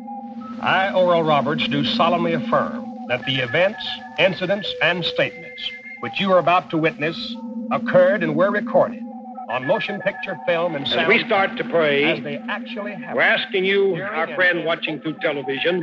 I, 0.61 0.91
Oral 0.93 1.23
Roberts, 1.23 1.67
do 1.67 1.83
solemnly 1.83 2.33
affirm 2.33 2.85
that 3.07 3.25
the 3.25 3.37
events, 3.37 3.87
incidents, 4.17 4.71
and 4.81 5.03
statements 5.03 5.71
which 6.01 6.19
you 6.19 6.31
are 6.31 6.39
about 6.39 6.69
to 6.69 6.77
witness 6.77 7.35
occurred 7.71 8.23
and 8.23 8.35
were 8.35 8.51
recorded 8.51 9.03
on 9.49 9.65
motion 9.65 9.99
picture 10.01 10.37
film 10.45 10.75
and 10.75 10.87
sound. 10.87 11.01
As 11.01 11.07
we 11.07 11.25
start 11.25 11.57
to 11.57 11.63
pray, 11.63 12.03
as 12.05 12.23
they 12.23 12.37
actually 12.49 12.93
happen. 12.93 13.15
We're 13.15 13.23
asking 13.23 13.65
you, 13.65 13.95
our 13.95 14.27
friend 14.35 14.63
watching 14.63 14.99
through 15.01 15.15
television, 15.21 15.81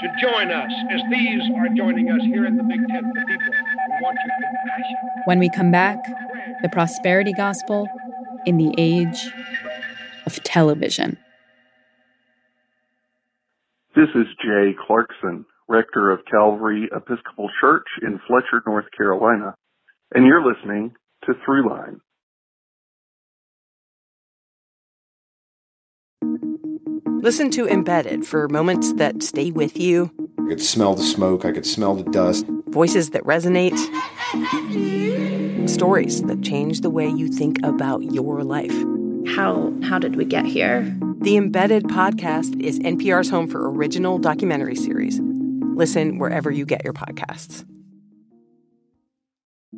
to 0.00 0.16
join 0.20 0.50
us 0.50 0.72
as 0.90 1.00
these 1.10 1.42
are 1.58 1.68
joining 1.76 2.10
us 2.10 2.20
here 2.22 2.46
in 2.46 2.56
the 2.56 2.62
Big 2.62 2.86
Tent, 2.88 3.06
the 3.14 3.20
people 3.20 3.44
who 3.44 4.02
want 4.02 4.18
your 4.24 4.34
compassion. 4.36 4.96
When 5.24 5.38
we 5.38 5.48
come 5.50 5.70
back, 5.70 5.98
the 6.62 6.68
prosperity 6.68 7.32
gospel 7.32 7.88
in 8.44 8.56
the 8.56 8.72
age 8.78 9.30
of 10.26 10.42
television. 10.44 11.18
This 13.96 14.10
is 14.14 14.26
Jay 14.44 14.76
Clarkson, 14.86 15.46
rector 15.68 16.10
of 16.10 16.20
Calvary 16.30 16.86
Episcopal 16.94 17.48
Church 17.58 17.86
in 18.02 18.20
Fletcher, 18.26 18.62
North 18.66 18.84
Carolina, 18.94 19.54
and 20.14 20.26
you're 20.26 20.44
listening 20.44 20.94
to 21.24 21.32
Throughline. 21.32 22.00
Listen 27.22 27.50
to 27.52 27.66
Embedded 27.66 28.26
for 28.26 28.50
moments 28.50 28.92
that 28.92 29.22
stay 29.22 29.50
with 29.50 29.78
you. 29.78 30.10
I 30.44 30.48
could 30.50 30.62
smell 30.62 30.94
the 30.94 31.02
smoke, 31.02 31.46
I 31.46 31.52
could 31.52 31.64
smell 31.64 31.94
the 31.94 32.04
dust. 32.10 32.44
Voices 32.68 33.10
that 33.10 33.22
resonate. 33.22 33.78
Stories 35.66 36.20
that 36.24 36.42
change 36.42 36.82
the 36.82 36.90
way 36.90 37.08
you 37.08 37.28
think 37.28 37.56
about 37.64 38.02
your 38.12 38.44
life. 38.44 38.76
How 39.28 39.72
how 39.82 39.98
did 39.98 40.16
we 40.16 40.24
get 40.24 40.46
here? 40.46 40.82
The 41.20 41.36
Embedded 41.36 41.84
podcast 41.84 42.60
is 42.60 42.78
NPR's 42.80 43.28
home 43.28 43.48
for 43.48 43.70
original 43.70 44.18
documentary 44.18 44.76
series. 44.76 45.20
Listen 45.20 46.18
wherever 46.18 46.50
you 46.50 46.64
get 46.64 46.84
your 46.84 46.92
podcasts. 46.92 47.64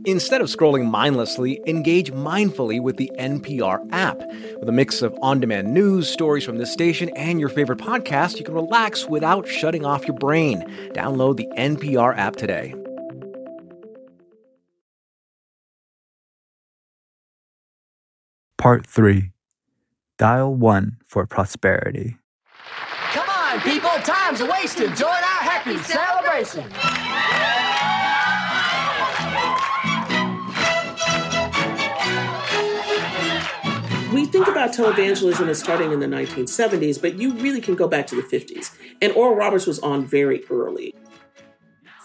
Instead 0.04 0.40
of 0.40 0.48
scrolling 0.48 0.90
mindlessly, 0.90 1.60
engage 1.66 2.12
mindfully 2.12 2.80
with 2.80 2.98
the 2.98 3.10
NPR 3.18 3.88
app. 3.90 4.18
With 4.58 4.68
a 4.68 4.72
mix 4.72 5.02
of 5.02 5.16
on 5.22 5.40
demand 5.40 5.72
news, 5.72 6.08
stories 6.08 6.44
from 6.44 6.58
this 6.58 6.72
station, 6.72 7.08
and 7.16 7.40
your 7.40 7.48
favorite 7.48 7.80
podcast, 7.80 8.38
you 8.38 8.44
can 8.44 8.54
relax 8.54 9.06
without 9.06 9.48
shutting 9.48 9.84
off 9.84 10.06
your 10.06 10.16
brain. 10.16 10.62
Download 10.92 11.36
the 11.36 11.48
NPR 11.56 12.16
app 12.16 12.36
today. 12.36 12.74
Part 18.58 18.86
3 18.86 19.30
Dial 20.18 20.52
1 20.52 20.96
for 21.06 21.26
Prosperity. 21.28 22.16
Come 23.12 23.28
on, 23.30 23.60
people, 23.60 23.88
time's 24.02 24.42
wasted. 24.42 24.96
Join 24.96 25.10
our 25.10 25.42
happy 25.46 25.78
celebration. 25.78 26.64
We 34.12 34.26
think 34.26 34.48
about 34.48 34.72
televangelism 34.72 35.46
as 35.46 35.60
starting 35.60 35.92
in 35.92 36.00
the 36.00 36.06
1970s, 36.06 37.00
but 37.00 37.16
you 37.16 37.34
really 37.34 37.60
can 37.60 37.76
go 37.76 37.86
back 37.86 38.08
to 38.08 38.16
the 38.16 38.22
50s. 38.22 38.76
And 39.00 39.12
Oral 39.12 39.36
Roberts 39.36 39.68
was 39.68 39.78
on 39.78 40.04
very 40.04 40.42
early. 40.50 40.96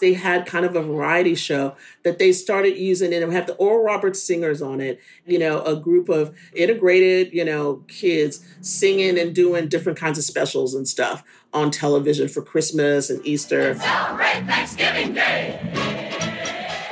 They 0.00 0.14
had 0.14 0.46
kind 0.46 0.64
of 0.64 0.76
a 0.76 0.82
variety 0.82 1.34
show 1.34 1.76
that 2.02 2.18
they 2.18 2.32
started 2.32 2.76
using, 2.76 3.12
and 3.14 3.24
it 3.24 3.30
had 3.30 3.46
the 3.46 3.54
Oral 3.54 3.84
Roberts 3.84 4.22
singers 4.22 4.60
on 4.60 4.80
it. 4.80 5.00
You 5.26 5.38
know, 5.38 5.62
a 5.62 5.76
group 5.76 6.08
of 6.08 6.36
integrated, 6.54 7.32
you 7.32 7.44
know, 7.44 7.84
kids 7.88 8.44
singing 8.60 9.18
and 9.18 9.34
doing 9.34 9.68
different 9.68 9.98
kinds 9.98 10.18
of 10.18 10.24
specials 10.24 10.74
and 10.74 10.86
stuff 10.86 11.22
on 11.52 11.70
television 11.70 12.28
for 12.28 12.42
Christmas 12.42 13.10
and 13.10 13.24
Easter. 13.26 13.74
Celebrate 13.76 14.44
Thanksgiving 14.46 15.14
Day. 15.14 15.94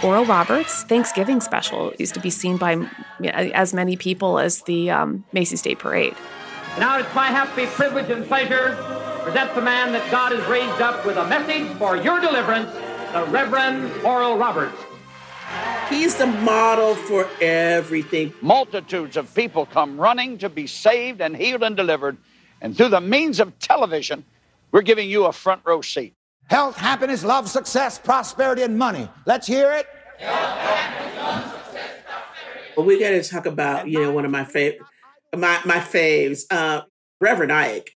Oral 0.02 0.24
Roberts' 0.24 0.82
Thanksgiving 0.84 1.40
special 1.40 1.92
used 1.96 2.14
to 2.14 2.20
be 2.20 2.30
seen 2.30 2.56
by 2.56 2.88
as 3.22 3.72
many 3.72 3.96
people 3.96 4.40
as 4.40 4.62
the 4.62 4.90
um, 4.90 5.24
Macy's 5.32 5.62
Day 5.62 5.76
Parade. 5.76 6.14
Now 6.78 6.98
it's 6.98 7.14
my 7.14 7.26
happy 7.26 7.66
privilege 7.66 8.10
and 8.10 8.26
pleasure 8.26 8.74
to 8.74 9.20
present 9.22 9.54
the 9.54 9.60
man 9.60 9.92
that 9.92 10.10
God 10.10 10.32
has 10.32 10.44
raised 10.48 10.80
up 10.80 11.06
with 11.06 11.16
a 11.16 11.28
message 11.28 11.68
for 11.76 11.96
your 11.96 12.18
deliverance, 12.18 12.74
the 13.12 13.24
Reverend 13.26 13.92
Oral 14.04 14.38
Roberts. 14.38 14.76
He's 15.90 16.14
the 16.14 16.26
model 16.26 16.94
for 16.94 17.28
everything. 17.42 18.32
Multitudes 18.40 19.18
of 19.18 19.34
people 19.34 19.66
come 19.66 20.00
running 20.00 20.38
to 20.38 20.48
be 20.48 20.66
saved 20.66 21.20
and 21.20 21.36
healed 21.36 21.62
and 21.62 21.76
delivered. 21.76 22.16
And 22.62 22.74
through 22.74 22.88
the 22.88 23.02
means 23.02 23.38
of 23.38 23.58
television, 23.58 24.24
we're 24.70 24.82
giving 24.82 25.10
you 25.10 25.26
a 25.26 25.32
front 25.32 25.60
row 25.64 25.82
seat. 25.82 26.14
Health, 26.48 26.76
happiness, 26.76 27.22
love, 27.22 27.50
success, 27.50 27.98
prosperity, 27.98 28.62
and 28.62 28.78
money. 28.78 29.08
Let's 29.26 29.46
hear 29.46 29.72
it. 29.72 29.86
Well, 32.74 32.86
we 32.86 32.98
got 32.98 33.10
to 33.10 33.22
talk 33.22 33.44
about, 33.44 33.88
you 33.88 34.00
know, 34.00 34.12
one 34.12 34.24
of 34.24 34.30
my 34.30 34.44
favorite, 34.44 34.80
my, 35.36 35.60
my 35.66 35.78
faves, 35.78 36.44
uh, 36.50 36.82
Reverend 37.20 37.52
Ike. 37.52 37.90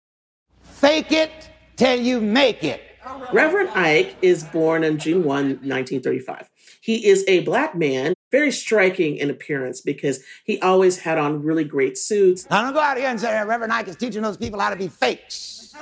Fake 0.64 1.12
it 1.12 1.32
till 1.76 2.00
you 2.00 2.20
make 2.20 2.64
it. 2.64 2.82
Reverend 3.32 3.70
Ike 3.70 4.16
is 4.22 4.44
born 4.44 4.84
on 4.86 4.98
June 4.98 5.24
1, 5.24 5.46
1935. 5.46 6.50
He 6.82 7.08
is 7.08 7.24
a 7.28 7.42
black 7.42 7.76
man 7.76 8.14
very 8.32 8.52
striking 8.52 9.18
in 9.18 9.30
appearance 9.30 9.82
because 9.82 10.24
he 10.44 10.60
always 10.62 11.00
had 11.00 11.18
on 11.18 11.44
really 11.44 11.64
great 11.64 11.98
suits. 11.98 12.50
Now, 12.50 12.64
don't 12.64 12.74
go 12.74 12.80
out 12.80 12.98
here 12.98 13.08
and 13.08 13.20
say 13.20 13.32
Reverend 13.44 13.72
Ike 13.74 13.90
is 13.90 13.96
teaching 13.96 14.22
those 14.22 14.38
people 14.38 14.60
how 14.60 14.70
to 14.70 14.76
be 14.76 14.88
fakes. 14.88 15.76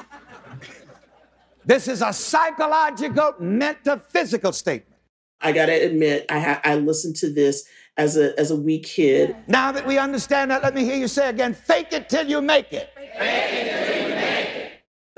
this 1.66 1.88
is 1.88 2.02
a 2.02 2.12
psychological, 2.14 3.36
metaphysical 3.40 4.52
statement. 4.52 4.98
I 5.42 5.52
gotta 5.52 5.74
admit, 5.86 6.26
I 6.30 6.40
ha- 6.40 6.62
I 6.64 6.76
listened 6.76 7.16
to 7.18 7.34
this 7.34 7.66
as 7.98 8.16
a 8.16 8.40
as 8.40 8.52
a 8.52 8.56
wee 8.56 8.80
kid. 8.80 9.36
Now 9.48 9.72
that 9.72 9.88
we 9.88 9.98
understand 9.98 10.52
that, 10.52 10.62
let 10.62 10.76
me 10.76 10.84
hear 10.86 10.98
you 10.98 11.08
say 11.08 11.30
again: 11.30 11.56
"Fake 11.56 11.94
it 11.94 12.10
till 12.10 12.28
you 12.28 12.42
make 12.42 12.72
it." 12.72 12.90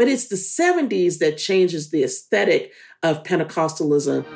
But 0.04 0.12
it's 0.12 0.28
the 0.28 0.36
70s 0.36 1.20
that 1.20 1.38
changes 1.38 1.90
the 1.90 2.04
aesthetic 2.04 2.74
of 3.04 3.24
Pentecostalism. 3.24 4.26
Sure, 4.26 4.36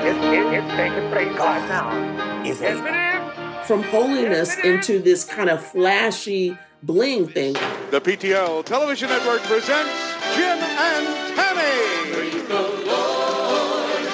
it, 0.00 0.16
it, 0.32 0.54
it's 0.54 0.76
taking 0.76 1.10
place 1.10 1.38
right 1.38 1.68
now. 1.68 2.42
Yes, 2.42 2.62
it 2.62 2.72
is. 2.72 3.66
From 3.66 3.82
holiness 3.82 4.56
into 4.64 4.98
this 4.98 5.26
kind 5.26 5.50
of 5.50 5.62
flashy 5.62 6.56
bling 6.82 7.28
thing. 7.28 7.52
The 7.90 8.00
PTL 8.00 8.64
Television 8.64 9.10
Network 9.10 9.42
presents 9.42 9.92
Jim 10.34 10.58
and 10.58 11.36
Tammy. 11.36 12.14
Praise 12.14 12.48
the 12.48 12.62
Lord. 12.86 14.08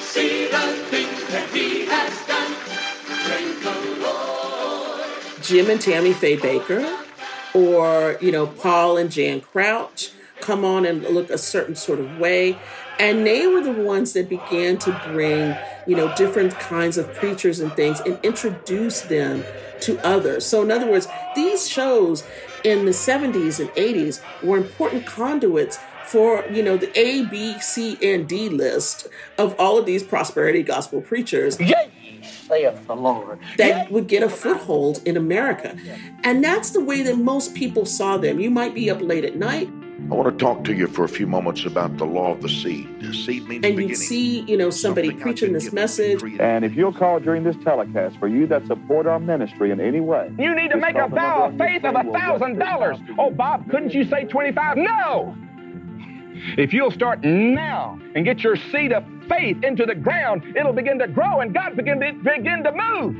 See 0.00 0.48
the 0.48 0.66
things 0.90 1.24
that 1.28 1.48
he 1.52 1.86
has 1.86 2.26
done. 2.26 2.52
Praise 3.28 3.62
the 3.62 4.00
Lord. 4.02 5.40
Jim 5.40 5.70
and 5.70 5.80
Tammy 5.80 6.12
Faye 6.12 6.36
Bakker, 6.36 7.05
or, 7.56 8.18
you 8.20 8.30
know, 8.30 8.46
Paul 8.46 8.98
and 8.98 9.10
Jan 9.10 9.40
Crouch 9.40 10.10
come 10.40 10.64
on 10.64 10.84
and 10.84 11.02
look 11.02 11.30
a 11.30 11.38
certain 11.38 11.74
sort 11.74 11.98
of 11.98 12.18
way. 12.18 12.58
And 12.98 13.26
they 13.26 13.46
were 13.46 13.62
the 13.62 13.72
ones 13.72 14.12
that 14.12 14.28
began 14.28 14.78
to 14.78 15.00
bring, 15.06 15.56
you 15.86 15.96
know, 15.96 16.14
different 16.16 16.58
kinds 16.58 16.98
of 16.98 17.12
preachers 17.14 17.60
and 17.60 17.72
things 17.72 18.00
and 18.00 18.18
introduce 18.22 19.02
them 19.02 19.42
to 19.80 19.98
others. 20.06 20.44
So, 20.44 20.62
in 20.62 20.70
other 20.70 20.90
words, 20.90 21.08
these 21.34 21.68
shows 21.68 22.24
in 22.64 22.84
the 22.84 22.92
70s 22.92 23.60
and 23.60 23.70
80s 23.70 24.20
were 24.42 24.58
important 24.58 25.06
conduits 25.06 25.78
for, 26.04 26.44
you 26.50 26.62
know, 26.62 26.76
the 26.76 26.96
A, 26.98 27.24
B, 27.26 27.58
C, 27.60 27.98
and 28.02 28.28
D 28.28 28.48
list 28.48 29.08
of 29.38 29.54
all 29.58 29.78
of 29.78 29.86
these 29.86 30.02
prosperity 30.02 30.62
gospel 30.62 31.00
preachers. 31.00 31.58
Saith 32.26 32.86
the 32.86 32.96
Lord. 32.96 33.38
That 33.56 33.90
would 33.90 34.06
get 34.08 34.22
a 34.22 34.28
foothold 34.28 35.02
in 35.06 35.16
America. 35.16 35.76
And 36.24 36.42
that's 36.42 36.70
the 36.70 36.80
way 36.84 37.02
that 37.02 37.16
most 37.16 37.54
people 37.54 37.86
saw 37.86 38.16
them. 38.16 38.40
You 38.40 38.50
might 38.50 38.74
be 38.74 38.90
up 38.90 39.00
late 39.00 39.24
at 39.24 39.36
night 39.36 39.68
I 39.98 40.14
want 40.14 40.38
to 40.38 40.44
talk 40.44 40.62
to 40.64 40.74
you 40.74 40.86
for 40.86 41.04
a 41.04 41.08
few 41.08 41.26
moments 41.26 41.64
about 41.64 41.96
the 41.96 42.04
law 42.04 42.30
of 42.30 42.42
the 42.42 42.48
seed. 42.48 43.00
The 43.00 43.12
seed 43.12 43.48
means 43.48 43.64
and 43.64 43.76
you 43.76 43.96
see, 43.96 44.42
you 44.42 44.56
know, 44.56 44.70
somebody 44.70 45.10
preaching 45.10 45.52
this 45.52 45.72
message. 45.72 46.22
And 46.38 46.64
if 46.64 46.76
you'll 46.76 46.92
call 46.92 47.18
during 47.18 47.42
this 47.42 47.56
telecast 47.64 48.16
for 48.18 48.28
you 48.28 48.46
that 48.46 48.66
support 48.66 49.06
our 49.06 49.18
ministry 49.18 49.70
in 49.70 49.80
any 49.80 50.00
way, 50.00 50.30
You 50.38 50.54
need 50.54 50.70
to 50.70 50.76
make 50.76 50.96
a 50.96 51.08
vow 51.08 51.46
of 51.46 51.58
faith 51.58 51.84
of 51.84 51.96
a 51.96 52.04
thousand 52.12 52.58
dollars. 52.58 52.98
Oh, 53.18 53.30
Bob, 53.30 53.68
couldn't 53.70 53.94
you 53.94 54.04
say 54.04 54.24
twenty-five? 54.26 54.76
No. 54.76 55.34
Mm-hmm. 56.36 56.60
If 56.60 56.72
you'll 56.72 56.90
start 56.90 57.24
now 57.24 57.98
and 58.14 58.24
get 58.24 58.40
your 58.40 58.56
seed 58.56 58.92
of 58.92 59.04
faith 59.28 59.62
into 59.62 59.86
the 59.86 59.94
ground, 59.94 60.44
it'll 60.56 60.72
begin 60.72 60.98
to 60.98 61.08
grow 61.08 61.40
and 61.40 61.54
God 61.54 61.76
begin 61.76 62.00
to 62.00 62.12
begin 62.12 62.62
to 62.64 62.72
move. 62.72 63.16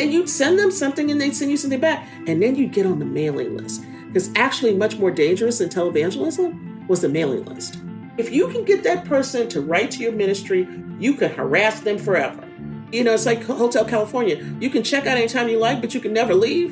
And 0.00 0.12
you'd 0.12 0.28
send 0.28 0.58
them 0.58 0.70
something 0.70 1.10
and 1.10 1.20
they'd 1.20 1.34
send 1.34 1.50
you 1.50 1.56
something 1.56 1.80
back. 1.80 2.08
And 2.26 2.40
then 2.40 2.54
you'd 2.54 2.72
get 2.72 2.86
on 2.86 3.00
the 3.00 3.04
mailing 3.04 3.56
list. 3.56 3.82
Because 4.06 4.30
actually, 4.36 4.74
much 4.74 4.96
more 4.96 5.10
dangerous 5.10 5.58
than 5.58 5.68
televangelism 5.68 6.86
was 6.88 7.00
the 7.00 7.08
mailing 7.08 7.44
list. 7.44 7.78
If 8.16 8.30
you 8.32 8.48
can 8.48 8.64
get 8.64 8.84
that 8.84 9.04
person 9.04 9.48
to 9.50 9.60
write 9.60 9.90
to 9.92 9.98
your 10.00 10.12
ministry, 10.12 10.68
you 10.98 11.14
can 11.14 11.32
harass 11.32 11.80
them 11.80 11.98
forever. 11.98 12.44
You 12.90 13.04
know, 13.04 13.12
it's 13.12 13.26
like 13.26 13.44
Hotel 13.44 13.84
California. 13.84 14.42
You 14.60 14.70
can 14.70 14.82
check 14.82 15.06
out 15.06 15.18
anytime 15.18 15.48
you 15.48 15.58
like, 15.58 15.80
but 15.80 15.94
you 15.94 16.00
can 16.00 16.12
never 16.12 16.34
leave. 16.34 16.70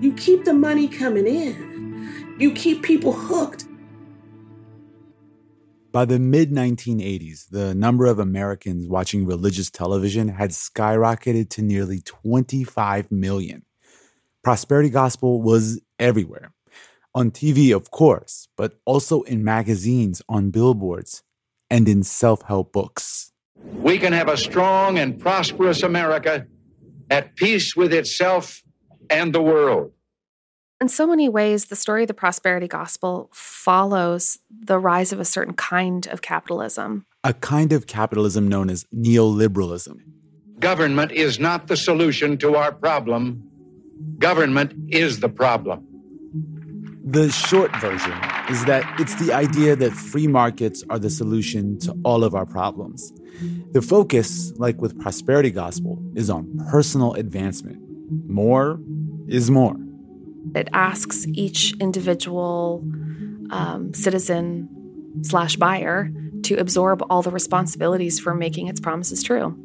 You 0.00 0.12
keep 0.12 0.44
the 0.44 0.54
money 0.54 0.88
coming 0.88 1.26
in, 1.26 1.75
you 2.38 2.52
keep 2.52 2.82
people 2.82 3.12
hooked. 3.12 3.66
By 5.92 6.04
the 6.04 6.18
mid 6.18 6.50
1980s, 6.50 7.48
the 7.50 7.74
number 7.74 8.04
of 8.04 8.18
Americans 8.18 8.86
watching 8.86 9.24
religious 9.24 9.70
television 9.70 10.28
had 10.28 10.50
skyrocketed 10.50 11.48
to 11.50 11.62
nearly 11.62 12.00
25 12.00 13.10
million. 13.10 13.62
Prosperity 14.44 14.90
gospel 14.90 15.40
was 15.40 15.80
everywhere. 15.98 16.52
On 17.14 17.30
TV, 17.30 17.74
of 17.74 17.90
course, 17.90 18.46
but 18.58 18.78
also 18.84 19.22
in 19.22 19.42
magazines, 19.42 20.20
on 20.28 20.50
billboards, 20.50 21.22
and 21.70 21.88
in 21.88 22.02
self 22.02 22.42
help 22.42 22.72
books. 22.72 23.32
We 23.72 23.98
can 23.98 24.12
have 24.12 24.28
a 24.28 24.36
strong 24.36 24.98
and 24.98 25.18
prosperous 25.18 25.82
America 25.82 26.46
at 27.10 27.36
peace 27.36 27.74
with 27.74 27.94
itself 27.94 28.62
and 29.08 29.34
the 29.34 29.40
world. 29.40 29.92
In 30.78 30.88
so 30.88 31.06
many 31.06 31.26
ways, 31.26 31.66
the 31.66 31.76
story 31.76 32.02
of 32.02 32.08
the 32.08 32.14
prosperity 32.14 32.68
gospel 32.68 33.30
follows 33.32 34.38
the 34.50 34.78
rise 34.78 35.10
of 35.10 35.18
a 35.18 35.24
certain 35.24 35.54
kind 35.54 36.06
of 36.08 36.20
capitalism. 36.20 37.06
A 37.24 37.32
kind 37.32 37.72
of 37.72 37.86
capitalism 37.86 38.46
known 38.46 38.68
as 38.68 38.84
neoliberalism. 38.94 40.00
Government 40.60 41.12
is 41.12 41.40
not 41.40 41.68
the 41.68 41.78
solution 41.78 42.36
to 42.38 42.56
our 42.56 42.72
problem. 42.72 43.42
Government 44.18 44.74
is 44.88 45.20
the 45.20 45.30
problem. 45.30 45.86
The 47.04 47.30
short 47.30 47.74
version 47.76 48.12
is 48.50 48.64
that 48.66 48.84
it's 49.00 49.14
the 49.14 49.32
idea 49.32 49.76
that 49.76 49.92
free 49.92 50.26
markets 50.26 50.84
are 50.90 50.98
the 50.98 51.08
solution 51.08 51.78
to 51.80 51.96
all 52.04 52.22
of 52.22 52.34
our 52.34 52.44
problems. 52.44 53.12
The 53.72 53.80
focus, 53.80 54.52
like 54.56 54.82
with 54.82 54.98
prosperity 55.00 55.50
gospel, 55.50 56.02
is 56.14 56.28
on 56.28 56.58
personal 56.70 57.14
advancement. 57.14 57.80
More 58.28 58.78
is 59.26 59.50
more. 59.50 59.76
It 60.54 60.68
asks 60.72 61.26
each 61.32 61.74
individual 61.80 62.82
um, 63.50 63.92
citizen 63.94 64.68
slash 65.22 65.56
buyer 65.56 66.10
to 66.42 66.56
absorb 66.56 67.02
all 67.10 67.22
the 67.22 67.30
responsibilities 67.30 68.20
for 68.20 68.34
making 68.34 68.68
its 68.68 68.80
promises 68.80 69.22
true. 69.22 69.56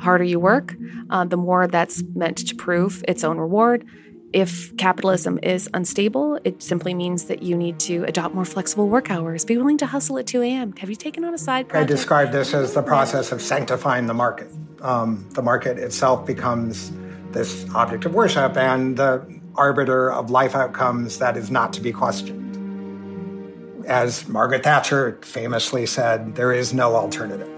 Harder 0.00 0.24
you 0.24 0.40
work, 0.40 0.74
uh, 1.10 1.24
the 1.24 1.36
more 1.36 1.66
that's 1.68 2.02
meant 2.14 2.38
to 2.48 2.54
prove 2.54 3.04
its 3.06 3.22
own 3.24 3.38
reward. 3.38 3.84
If 4.32 4.74
capitalism 4.76 5.38
is 5.42 5.68
unstable, 5.74 6.38
it 6.42 6.62
simply 6.62 6.94
means 6.94 7.24
that 7.26 7.42
you 7.42 7.56
need 7.56 7.78
to 7.80 8.04
adopt 8.04 8.34
more 8.34 8.46
flexible 8.46 8.88
work 8.88 9.10
hours. 9.10 9.44
Be 9.44 9.58
willing 9.58 9.76
to 9.78 9.86
hustle 9.86 10.18
at 10.18 10.26
2 10.26 10.42
a.m. 10.42 10.72
Have 10.78 10.88
you 10.88 10.96
taken 10.96 11.22
on 11.24 11.34
a 11.34 11.38
side 11.38 11.66
I 11.66 11.68
project? 11.68 11.90
describe 11.90 12.32
this 12.32 12.54
as 12.54 12.72
the 12.72 12.82
process 12.82 13.30
of 13.30 13.42
sanctifying 13.42 14.06
the 14.06 14.14
market. 14.14 14.48
Um, 14.80 15.28
the 15.32 15.42
market 15.42 15.78
itself 15.78 16.26
becomes 16.26 16.92
this 17.30 17.66
object 17.74 18.04
of 18.04 18.14
worship 18.14 18.56
and 18.56 18.96
the 18.96 19.24
arbiter 19.56 20.10
of 20.10 20.30
life 20.30 20.54
outcomes 20.54 21.18
that 21.18 21.36
is 21.36 21.50
not 21.50 21.72
to 21.74 21.80
be 21.80 21.92
questioned. 21.92 23.84
As 23.86 24.28
Margaret 24.28 24.62
Thatcher 24.62 25.18
famously 25.22 25.86
said, 25.86 26.34
there 26.36 26.52
is 26.52 26.72
no 26.72 26.94
alternative. 26.94 27.48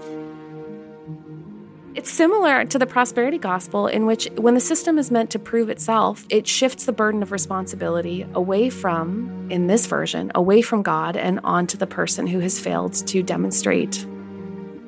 It's 1.95 2.11
similar 2.11 2.65
to 2.65 2.77
the 2.77 2.85
prosperity 2.85 3.37
gospel, 3.37 3.87
in 3.87 4.05
which 4.05 4.27
when 4.35 4.53
the 4.53 4.59
system 4.59 4.97
is 4.97 5.11
meant 5.11 5.29
to 5.29 5.39
prove 5.39 5.69
itself, 5.69 6.25
it 6.29 6.45
shifts 6.45 6.85
the 6.85 6.91
burden 6.91 7.23
of 7.23 7.31
responsibility 7.31 8.27
away 8.33 8.69
from, 8.69 9.47
in 9.49 9.67
this 9.67 9.85
version, 9.85 10.29
away 10.35 10.61
from 10.61 10.81
God 10.81 11.15
and 11.15 11.39
onto 11.45 11.77
the 11.77 11.87
person 11.87 12.27
who 12.27 12.39
has 12.39 12.59
failed 12.59 12.93
to 13.07 13.23
demonstrate 13.23 14.05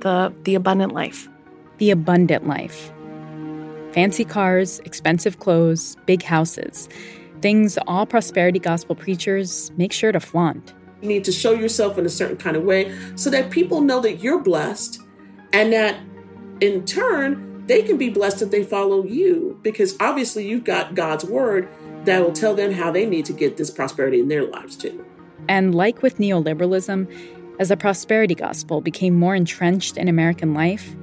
the, 0.01 0.33
the 0.43 0.55
abundant 0.55 0.93
life. 0.93 1.29
The 1.77 1.91
abundant 1.91 2.45
life. 2.45 2.91
Fancy 3.97 4.25
cars, 4.25 4.77
expensive 4.81 5.39
clothes, 5.39 5.97
big 6.05 6.21
houses. 6.21 6.87
Things 7.41 7.79
all 7.87 8.05
prosperity 8.05 8.59
gospel 8.59 8.93
preachers 8.93 9.71
make 9.75 9.91
sure 9.91 10.11
to 10.11 10.19
flaunt. 10.19 10.75
You 11.01 11.07
need 11.07 11.23
to 11.23 11.31
show 11.31 11.53
yourself 11.53 11.97
in 11.97 12.05
a 12.05 12.09
certain 12.09 12.37
kind 12.37 12.55
of 12.55 12.61
way 12.61 12.95
so 13.15 13.31
that 13.31 13.49
people 13.49 13.81
know 13.81 13.99
that 14.01 14.17
you're 14.17 14.37
blessed 14.37 15.01
and 15.51 15.73
that 15.73 15.99
in 16.61 16.85
turn, 16.85 17.65
they 17.65 17.81
can 17.81 17.97
be 17.97 18.11
blessed 18.11 18.43
if 18.43 18.51
they 18.51 18.63
follow 18.63 19.03
you 19.03 19.59
because 19.63 19.95
obviously 19.99 20.47
you've 20.47 20.63
got 20.63 20.93
God's 20.93 21.25
word 21.25 21.67
that 22.05 22.21
will 22.21 22.33
tell 22.33 22.53
them 22.53 22.73
how 22.73 22.91
they 22.91 23.07
need 23.07 23.25
to 23.25 23.33
get 23.33 23.57
this 23.57 23.71
prosperity 23.71 24.19
in 24.19 24.27
their 24.27 24.45
lives 24.45 24.77
too. 24.77 25.03
And 25.49 25.73
like 25.73 26.03
with 26.03 26.19
neoliberalism, 26.19 27.11
as 27.59 27.69
the 27.69 27.77
prosperity 27.77 28.35
gospel 28.35 28.79
became 28.79 29.15
more 29.15 29.33
entrenched 29.33 29.97
in 29.97 30.07
American 30.07 30.53
life, 30.53 30.95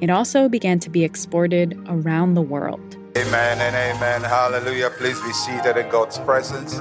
it 0.00 0.10
also 0.10 0.48
began 0.48 0.78
to 0.80 0.90
be 0.90 1.04
exported 1.04 1.78
around 1.88 2.34
the 2.34 2.42
world. 2.42 2.96
Amen 3.16 3.60
and 3.60 3.74
amen. 3.76 4.22
Hallelujah. 4.22 4.90
Please 4.90 5.20
be 5.20 5.32
seated 5.32 5.76
in 5.76 5.88
God's 5.90 6.18
presence. 6.18 6.80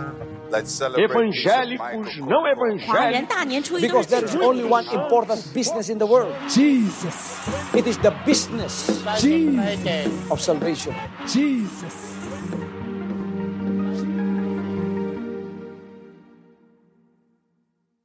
Let's 0.50 0.72
celebrate. 0.72 1.10
Evangélicos, 1.10 2.18
não 2.18 2.48
evangélicos. 2.48 3.82
Because 3.82 4.08
there 4.08 4.24
is 4.24 4.36
only 4.36 4.64
one 4.64 4.88
important 4.90 5.54
business 5.54 5.90
in 5.90 5.98
the 6.00 6.08
world. 6.08 6.34
Jesus. 6.50 7.48
It 7.76 7.86
is 7.86 7.98
the 8.00 8.12
business 8.26 9.04
Jesus. 9.20 10.32
of 10.32 10.42
salvation. 10.42 10.96
Jesus. 11.28 12.16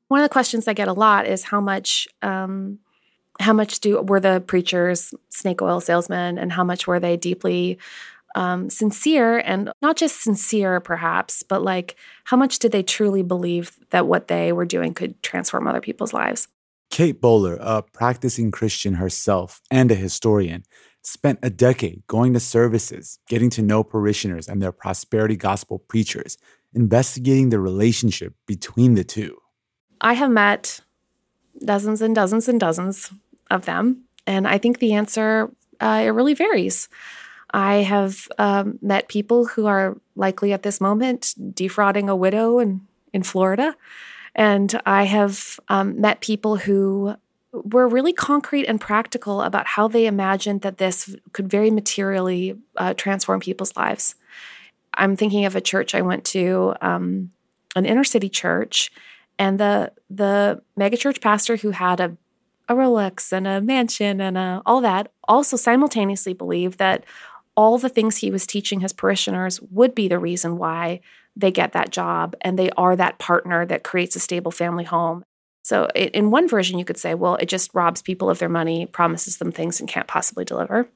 One 0.09 0.21
of 0.21 0.29
the 0.29 0.33
questions 0.33 0.69
I 0.69 0.75
get 0.75 0.89
a 0.89 0.93
lot 0.93 1.27
is 1.27 1.45
how 1.45 1.61
much 1.61 2.07
um, 2.23 2.79
how 3.41 3.53
much 3.53 3.81
do 3.81 4.01
were 4.03 4.21
the 4.21 4.43
preachers 4.47 5.15
snake 5.29 5.61
oil 5.63 5.81
salesmen 5.81 6.39
and 6.39 6.53
how 6.53 6.65
much 6.65 6.87
were 6.87 7.01
they 7.01 7.17
deeply 7.17 7.79
um, 8.37 8.69
sincere 8.69 9.39
and 9.39 9.71
not 9.81 9.97
just 9.97 10.23
sincere 10.23 10.81
perhaps 10.81 11.43
but 11.43 11.63
like 11.63 11.97
how 12.25 12.37
much 12.37 12.59
did 12.59 12.73
they 12.73 12.83
truly 12.83 13.23
believe 13.23 13.79
that 13.91 14.07
what 14.07 14.29
they 14.29 14.53
were 14.53 14.65
doing 14.65 14.93
could 14.95 15.21
transform 15.23 15.67
other 15.67 15.81
people's 15.81 16.13
lives 16.13 16.49
Kate 16.91 17.21
Bowler, 17.21 17.57
a 17.61 17.83
practicing 17.83 18.53
Christian 18.53 18.95
herself 18.95 19.61
and 19.69 19.91
a 19.91 19.97
historian, 19.97 20.63
spent 21.03 21.39
a 21.43 21.51
decade 21.51 22.05
going 22.07 22.33
to 22.35 22.41
services, 22.41 23.19
getting 23.29 23.51
to 23.51 23.63
know 23.63 23.83
parishioners 23.83 24.49
and 24.49 24.63
their 24.63 24.71
prosperity 24.71 25.37
gospel 25.37 25.79
preachers, 25.79 26.39
investigating 26.73 27.51
the 27.51 27.59
relationship 27.59 28.35
between 28.47 28.95
the 28.95 29.03
two. 29.03 29.39
I 30.01 30.15
have 30.15 30.31
met 30.31 30.81
dozens 31.65 32.01
and 32.01 32.15
dozens 32.15 32.49
and 32.49 32.61
dozens 32.61 33.11
of 33.55 33.65
them, 33.65 34.05
and 34.27 34.47
I 34.47 34.59
think 34.59 34.79
the 34.79 34.95
answer 34.95 35.51
uh, 35.81 36.03
it 36.05 36.09
really 36.09 36.35
varies. 36.35 36.89
I 37.51 37.77
have 37.77 38.29
um, 38.39 38.79
met 38.83 39.09
people 39.09 39.47
who 39.47 39.67
are 39.67 39.97
likely 40.17 40.53
at 40.53 40.63
this 40.63 40.81
moment 40.81 41.35
defrauding 41.55 42.09
a 42.09 42.17
widow 42.17 42.59
in, 42.59 42.81
in 43.13 43.23
Florida. 43.23 43.77
And 44.35 44.81
I 44.85 45.05
have 45.05 45.61
um, 45.69 46.01
met 46.01 46.21
people 46.21 46.57
who 46.57 47.15
were 47.53 47.87
really 47.87 48.13
concrete 48.13 48.67
and 48.67 48.81
practical 48.81 49.43
about 49.43 49.69
how 49.69 49.87
they 49.87 50.07
imagined 50.07 50.63
that 50.63 50.79
this 50.79 51.15
could 51.33 51.49
very 51.49 51.71
materially 51.71 52.59
uh, 52.77 52.95
transform 52.95 53.39
people's 53.39 53.77
lives. 53.77 54.17
I'm 54.95 55.15
thinking 55.15 55.45
of 55.45 55.55
a 55.55 55.61
church 55.61 55.95
I 55.95 56.01
went 56.01 56.25
to, 56.27 56.75
um, 56.81 57.31
an 57.77 57.87
inner 57.87 58.05
city 58.05 58.29
church, 58.29 58.91
and 59.39 59.59
the 59.59 59.93
the 60.11 60.63
megachurch 60.79 61.21
pastor 61.21 61.57
who 61.57 61.71
had 61.71 62.01
a 62.01 62.17
a 62.69 62.75
Rolex 62.75 63.33
and 63.33 63.47
a 63.47 63.61
mansion 63.61 64.21
and 64.21 64.39
a, 64.39 64.63
all 64.65 64.81
that 64.81 65.13
also 65.29 65.57
simultaneously 65.57 66.33
believe 66.33 66.79
that 66.79 67.05
all 67.57 67.79
the 67.79 67.89
things 67.89 68.17
he 68.17 68.31
was 68.31 68.47
teaching 68.47 68.81
his 68.81 68.93
parishioners 68.93 69.61
would 69.63 69.95
be 69.95 70.09
the 70.09 70.19
reason 70.19 70.59
why 70.59 71.01
they 71.37 71.51
get 71.51 71.73
that 71.73 71.91
job 71.91 72.35
and 72.41 72.59
they 72.59 72.71
are 72.71 72.97
that 72.97 73.19
partner 73.19 73.67
that 73.67 73.85
creates 73.85 74.17
a 74.17 74.21
stable 74.21 74.51
family 74.51 74.85
home. 74.85 75.25
So, 75.63 75.89
in 75.95 76.31
one 76.31 76.47
version, 76.47 76.79
you 76.79 76.85
could 76.85 76.99
say, 76.99 77.15
well, 77.15 77.37
it 77.37 77.47
just 77.47 77.75
robs 77.75 78.03
people 78.03 78.29
of 78.29 78.39
their 78.39 78.51
money, 78.51 78.85
promises 78.85 79.39
them 79.39 79.51
things, 79.51 79.81
and 79.81 79.89
can't 79.89 80.07
possibly 80.07 80.45
deliver. 80.45 80.89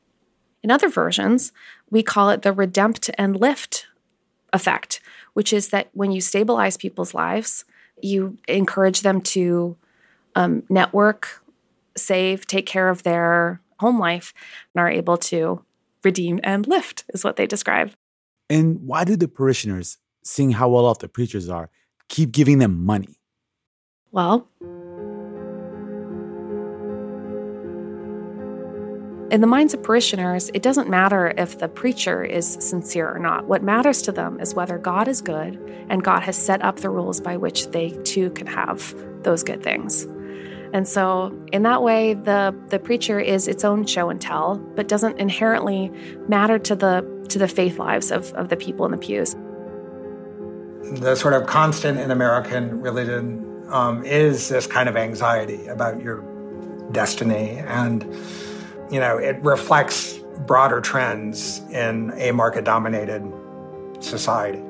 In 0.63 0.71
other 0.71 0.91
versions, 0.91 1.53
we 1.91 2.03
call 2.03 2.29
it 2.29 2.43
the 2.43 2.53
redempt 2.53 3.09
and 3.17 3.41
lift 3.41 3.87
effect, 4.53 5.01
which 5.33 5.55
is 5.55 5.69
that 5.69 5.89
when 5.95 6.13
you 6.13 6.21
stabilize 6.21 6.77
people's 6.77 7.15
lives, 7.15 7.65
you 8.03 8.37
encourage 8.47 9.01
them 9.01 9.23
to 9.23 9.77
um, 10.35 10.63
network, 10.69 11.43
save, 11.99 12.47
take 12.47 12.67
care 12.67 12.89
of 12.89 13.03
their 13.03 13.61
home 13.79 13.99
life, 13.99 14.33
and 14.75 14.81
are 14.81 14.91
able 14.91 15.17
to 15.17 15.65
redeem 16.05 16.41
and 16.43 16.67
lift, 16.67 17.05
is 17.13 17.25
what 17.25 17.37
they 17.37 17.47
describe. 17.47 17.93
And 18.51 18.81
why 18.87 19.05
do 19.05 19.17
the 19.17 19.29
parishioners, 19.29 19.99
seeing 20.25 20.53
how 20.53 20.69
well 20.69 20.87
off 20.87 21.01
the 21.01 21.09
preachers 21.09 21.49
are, 21.49 21.71
keep 22.09 22.33
giving 22.33 22.59
them 22.59 22.85
money? 22.85 23.21
Well, 24.11 24.49
in 29.31 29.43
the 29.43 29.47
minds 29.47 29.75
of 29.75 29.83
parishioners, 29.83 30.51
it 30.55 30.63
doesn't 30.63 30.89
matter 30.89 31.35
if 31.37 31.59
the 31.59 31.69
preacher 31.69 32.25
is 32.25 32.55
sincere 32.61 33.15
or 33.15 33.19
not. 33.19 33.47
What 33.47 33.63
matters 33.63 34.01
to 34.03 34.13
them 34.13 34.41
is 34.41 34.55
whether 34.55 34.79
God 34.79 35.07
is 35.07 35.21
good 35.21 35.57
and 35.91 36.03
God 36.03 36.23
has 36.23 36.37
set 36.37 36.63
up 36.63 36.77
the 36.77 36.89
rules 36.89 37.21
by 37.21 37.37
which 37.37 37.67
they 37.69 37.91
too 38.05 38.31
can 38.31 38.47
have 38.47 38.95
those 39.23 39.43
good 39.43 39.63
things. 39.63 40.07
And 40.73 40.87
so, 40.87 41.37
in 41.53 41.63
that 41.63 41.83
way, 41.83 42.15
the, 42.15 42.55
the 42.69 42.79
preacher 42.79 43.19
is 43.19 43.49
its 43.49 43.65
own 43.65 43.87
show 43.87 44.11
and 44.11 44.21
tell, 44.21 44.59
but 44.77 44.89
doesn't 44.89 45.19
inherently 45.19 45.91
matter 46.29 46.59
to 46.59 46.77
the 46.77 47.19
to 47.29 47.39
the 47.39 47.49
faith 47.49 47.79
lives 47.79 48.11
of, 48.11 48.33
of 48.33 48.49
the 48.49 48.57
people 48.57 48.87
in 48.87 48.91
the 48.91 48.97
pews. 48.97 49.37
The 51.01 51.15
sort 51.15 51.35
of 51.35 51.47
constant 51.47 51.99
in 51.99 52.11
American 52.11 52.81
religion 52.81 53.65
um, 53.69 54.03
is 54.05 54.49
this 54.49 54.67
kind 54.67 54.89
of 54.89 54.97
anxiety 54.97 55.67
about 55.67 56.03
your 56.03 56.25
destiny, 56.93 57.59
and 57.59 58.03
you 58.91 59.01
know 59.01 59.19
it 59.19 59.43
reflects 59.43 60.19
broader 60.47 60.81
trends 60.81 61.61
in 61.71 62.13
a 62.17 62.33
market-dominated 62.33 63.31
society. 64.01 64.63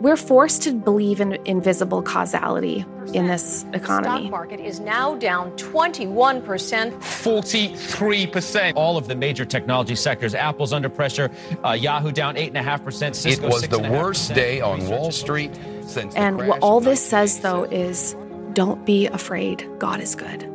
We're 0.00 0.16
forced 0.16 0.62
to 0.62 0.72
believe 0.72 1.20
in 1.20 1.34
invisible 1.44 2.02
causality 2.02 2.84
in 3.12 3.26
this 3.26 3.64
economy. 3.72 4.22
stock 4.22 4.30
market 4.30 4.60
is 4.60 4.80
now 4.80 5.14
down 5.14 5.52
21%. 5.52 6.42
43%. 6.42 8.72
All 8.76 8.96
of 8.96 9.06
the 9.06 9.14
major 9.14 9.44
technology 9.44 9.94
sectors. 9.94 10.34
Apple's 10.34 10.72
under 10.72 10.88
pressure. 10.88 11.30
Uh, 11.64 11.72
Yahoo 11.72 12.12
down 12.12 12.34
8.5%. 12.34 13.14
Cisco 13.14 13.46
it 13.46 13.50
was 13.50 13.62
the 13.68 13.78
6.5%. 13.78 13.90
worst 13.90 14.34
day 14.34 14.60
on 14.60 14.86
Wall 14.88 15.10
Street 15.10 15.54
since 15.82 16.14
the 16.14 16.20
And 16.20 16.38
crash 16.38 16.48
what 16.48 16.62
all 16.62 16.80
this 16.80 17.04
says, 17.04 17.40
though, 17.40 17.64
is 17.64 18.16
don't 18.52 18.84
be 18.84 19.06
afraid. 19.06 19.68
God 19.78 20.00
is 20.00 20.14
good. 20.14 20.50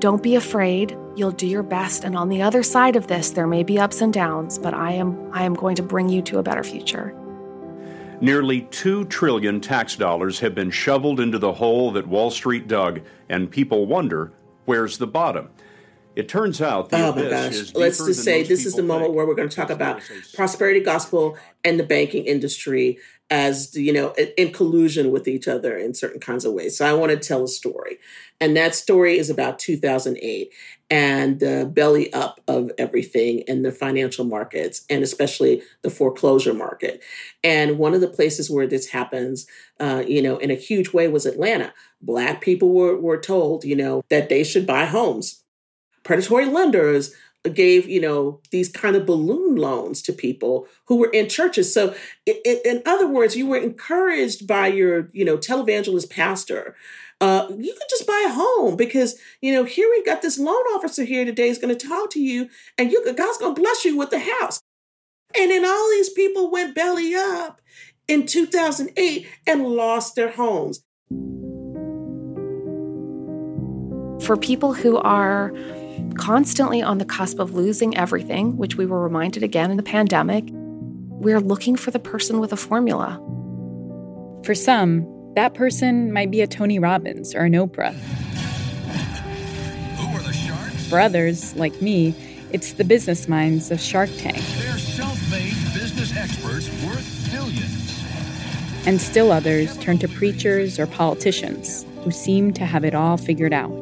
Don't 0.00 0.22
be 0.22 0.34
afraid. 0.34 0.96
You'll 1.16 1.30
do 1.30 1.46
your 1.46 1.62
best. 1.62 2.04
And 2.04 2.16
on 2.16 2.28
the 2.28 2.42
other 2.42 2.62
side 2.62 2.96
of 2.96 3.06
this, 3.06 3.30
there 3.30 3.46
may 3.46 3.62
be 3.62 3.78
ups 3.78 4.00
and 4.00 4.12
downs, 4.12 4.58
but 4.58 4.74
I 4.74 4.92
am, 4.92 5.30
I 5.32 5.44
am 5.44 5.54
going 5.54 5.76
to 5.76 5.82
bring 5.82 6.08
you 6.08 6.20
to 6.22 6.38
a 6.38 6.42
better 6.42 6.62
future. 6.62 7.14
Nearly 8.20 8.62
2 8.62 9.04
trillion 9.06 9.60
tax 9.60 9.94
dollars 9.96 10.40
have 10.40 10.54
been 10.54 10.70
shoveled 10.70 11.20
into 11.20 11.38
the 11.38 11.52
hole 11.52 11.90
that 11.92 12.06
Wall 12.06 12.30
Street 12.30 12.66
dug, 12.66 13.00
and 13.28 13.50
people 13.50 13.86
wonder 13.86 14.32
where's 14.64 14.98
the 14.98 15.06
bottom. 15.06 15.50
It 16.16 16.28
turns 16.30 16.62
out 16.62 16.88
the 16.88 16.96
Oh 16.96 17.14
my 17.14 17.28
gosh. 17.28 17.74
Let's 17.74 17.98
just 17.98 18.24
say 18.24 18.42
this 18.42 18.64
is 18.64 18.74
the 18.74 18.82
moment 18.82 19.12
where 19.12 19.26
we're 19.26 19.34
going 19.34 19.50
to 19.50 19.54
talk 19.54 19.68
about 19.68 20.00
prosperity 20.34 20.80
gospel 20.80 21.36
and 21.62 21.78
the 21.78 21.84
banking 21.84 22.24
industry 22.24 22.98
as, 23.28 23.74
you 23.76 23.92
know, 23.92 24.14
in 24.38 24.52
collusion 24.52 25.10
with 25.10 25.28
each 25.28 25.46
other 25.46 25.76
in 25.76 25.92
certain 25.92 26.20
kinds 26.20 26.46
of 26.46 26.54
ways. 26.54 26.78
So 26.78 26.86
I 26.86 26.94
want 26.94 27.12
to 27.12 27.18
tell 27.18 27.44
a 27.44 27.48
story. 27.48 27.98
And 28.40 28.56
that 28.56 28.74
story 28.74 29.18
is 29.18 29.28
about 29.28 29.58
2008 29.58 30.50
and 30.90 31.40
the 31.40 31.70
belly 31.72 32.12
up 32.12 32.40
of 32.46 32.70
everything 32.78 33.40
in 33.40 33.62
the 33.62 33.72
financial 33.72 34.24
markets 34.24 34.84
and 34.88 35.02
especially 35.02 35.62
the 35.82 35.90
foreclosure 35.90 36.54
market. 36.54 37.02
And 37.42 37.78
one 37.78 37.94
of 37.94 38.00
the 38.00 38.08
places 38.08 38.50
where 38.50 38.66
this 38.66 38.88
happens, 38.88 39.46
uh, 39.80 40.04
you 40.06 40.22
know, 40.22 40.38
in 40.38 40.50
a 40.50 40.54
huge 40.54 40.92
way 40.92 41.08
was 41.08 41.26
Atlanta. 41.26 41.74
Black 42.00 42.40
people 42.40 42.72
were, 42.72 42.96
were 42.96 43.20
told, 43.20 43.64
you 43.64 43.74
know, 43.74 44.04
that 44.10 44.28
they 44.28 44.44
should 44.44 44.66
buy 44.66 44.84
homes 44.84 45.42
predatory 46.06 46.46
lenders 46.46 47.12
gave 47.52 47.88
you 47.88 48.00
know 48.00 48.40
these 48.50 48.68
kind 48.68 48.96
of 48.96 49.06
balloon 49.06 49.56
loans 49.56 50.02
to 50.02 50.12
people 50.12 50.66
who 50.86 50.96
were 50.96 51.10
in 51.10 51.28
churches 51.28 51.72
so 51.72 51.94
in 52.26 52.82
other 52.86 53.06
words 53.06 53.36
you 53.36 53.46
were 53.46 53.56
encouraged 53.56 54.46
by 54.46 54.66
your 54.66 55.08
you 55.12 55.24
know 55.24 55.36
televangelist 55.36 56.10
pastor 56.10 56.74
uh, 57.20 57.46
you 57.50 57.72
could 57.72 57.88
just 57.88 58.06
buy 58.06 58.24
a 58.26 58.32
home 58.32 58.76
because 58.76 59.18
you 59.40 59.52
know 59.52 59.64
here 59.64 59.88
we 59.90 60.04
got 60.04 60.22
this 60.22 60.38
loan 60.38 60.62
officer 60.74 61.04
here 61.04 61.24
today 61.24 61.48
is 61.48 61.58
going 61.58 61.76
to 61.76 61.88
talk 61.88 62.10
to 62.10 62.20
you 62.20 62.48
and 62.76 62.92
you 62.92 63.02
god's 63.14 63.38
going 63.38 63.54
to 63.54 63.60
bless 63.60 63.84
you 63.84 63.96
with 63.96 64.10
the 64.10 64.18
house 64.18 64.60
and 65.38 65.50
then 65.50 65.64
all 65.64 65.90
these 65.90 66.10
people 66.10 66.50
went 66.50 66.74
belly 66.74 67.14
up 67.14 67.60
in 68.08 68.26
2008 68.26 69.26
and 69.46 69.66
lost 69.66 70.14
their 70.14 70.30
homes 70.30 70.82
For 74.26 74.36
people 74.36 74.72
who 74.72 74.96
are 74.96 75.52
constantly 76.16 76.82
on 76.82 76.98
the 76.98 77.04
cusp 77.04 77.38
of 77.38 77.54
losing 77.54 77.96
everything, 77.96 78.56
which 78.56 78.74
we 78.74 78.84
were 78.84 79.00
reminded 79.00 79.44
again 79.44 79.70
in 79.70 79.76
the 79.76 79.84
pandemic, 79.84 80.48
we're 80.50 81.38
looking 81.38 81.76
for 81.76 81.92
the 81.92 82.00
person 82.00 82.40
with 82.40 82.52
a 82.52 82.56
formula. 82.56 83.22
For 84.42 84.52
some, 84.52 85.04
that 85.36 85.52
person 85.52 86.10
might 86.14 86.30
be 86.30 86.40
a 86.40 86.46
Tony 86.46 86.78
Robbins 86.78 87.34
or 87.34 87.40
an 87.40 87.52
Oprah. 87.52 87.94
For 90.88 90.98
others, 90.98 91.54
like 91.56 91.82
me, 91.82 92.14
it's 92.52 92.72
the 92.72 92.84
business 92.84 93.28
minds 93.28 93.70
of 93.70 93.78
Shark 93.78 94.08
Tank. 94.16 94.38
They're 94.38 94.78
self-made 94.78 95.52
business 95.74 96.16
experts 96.16 96.70
worth 96.86 97.30
billions. 97.30 98.02
And 98.86 98.98
still 98.98 99.30
others 99.30 99.76
turn 99.76 99.98
to 99.98 100.08
preachers 100.08 100.78
or 100.78 100.86
politicians 100.86 101.84
who 102.02 102.10
seem 102.10 102.54
to 102.54 102.64
have 102.64 102.82
it 102.82 102.94
all 102.94 103.18
figured 103.18 103.52
out. 103.52 103.72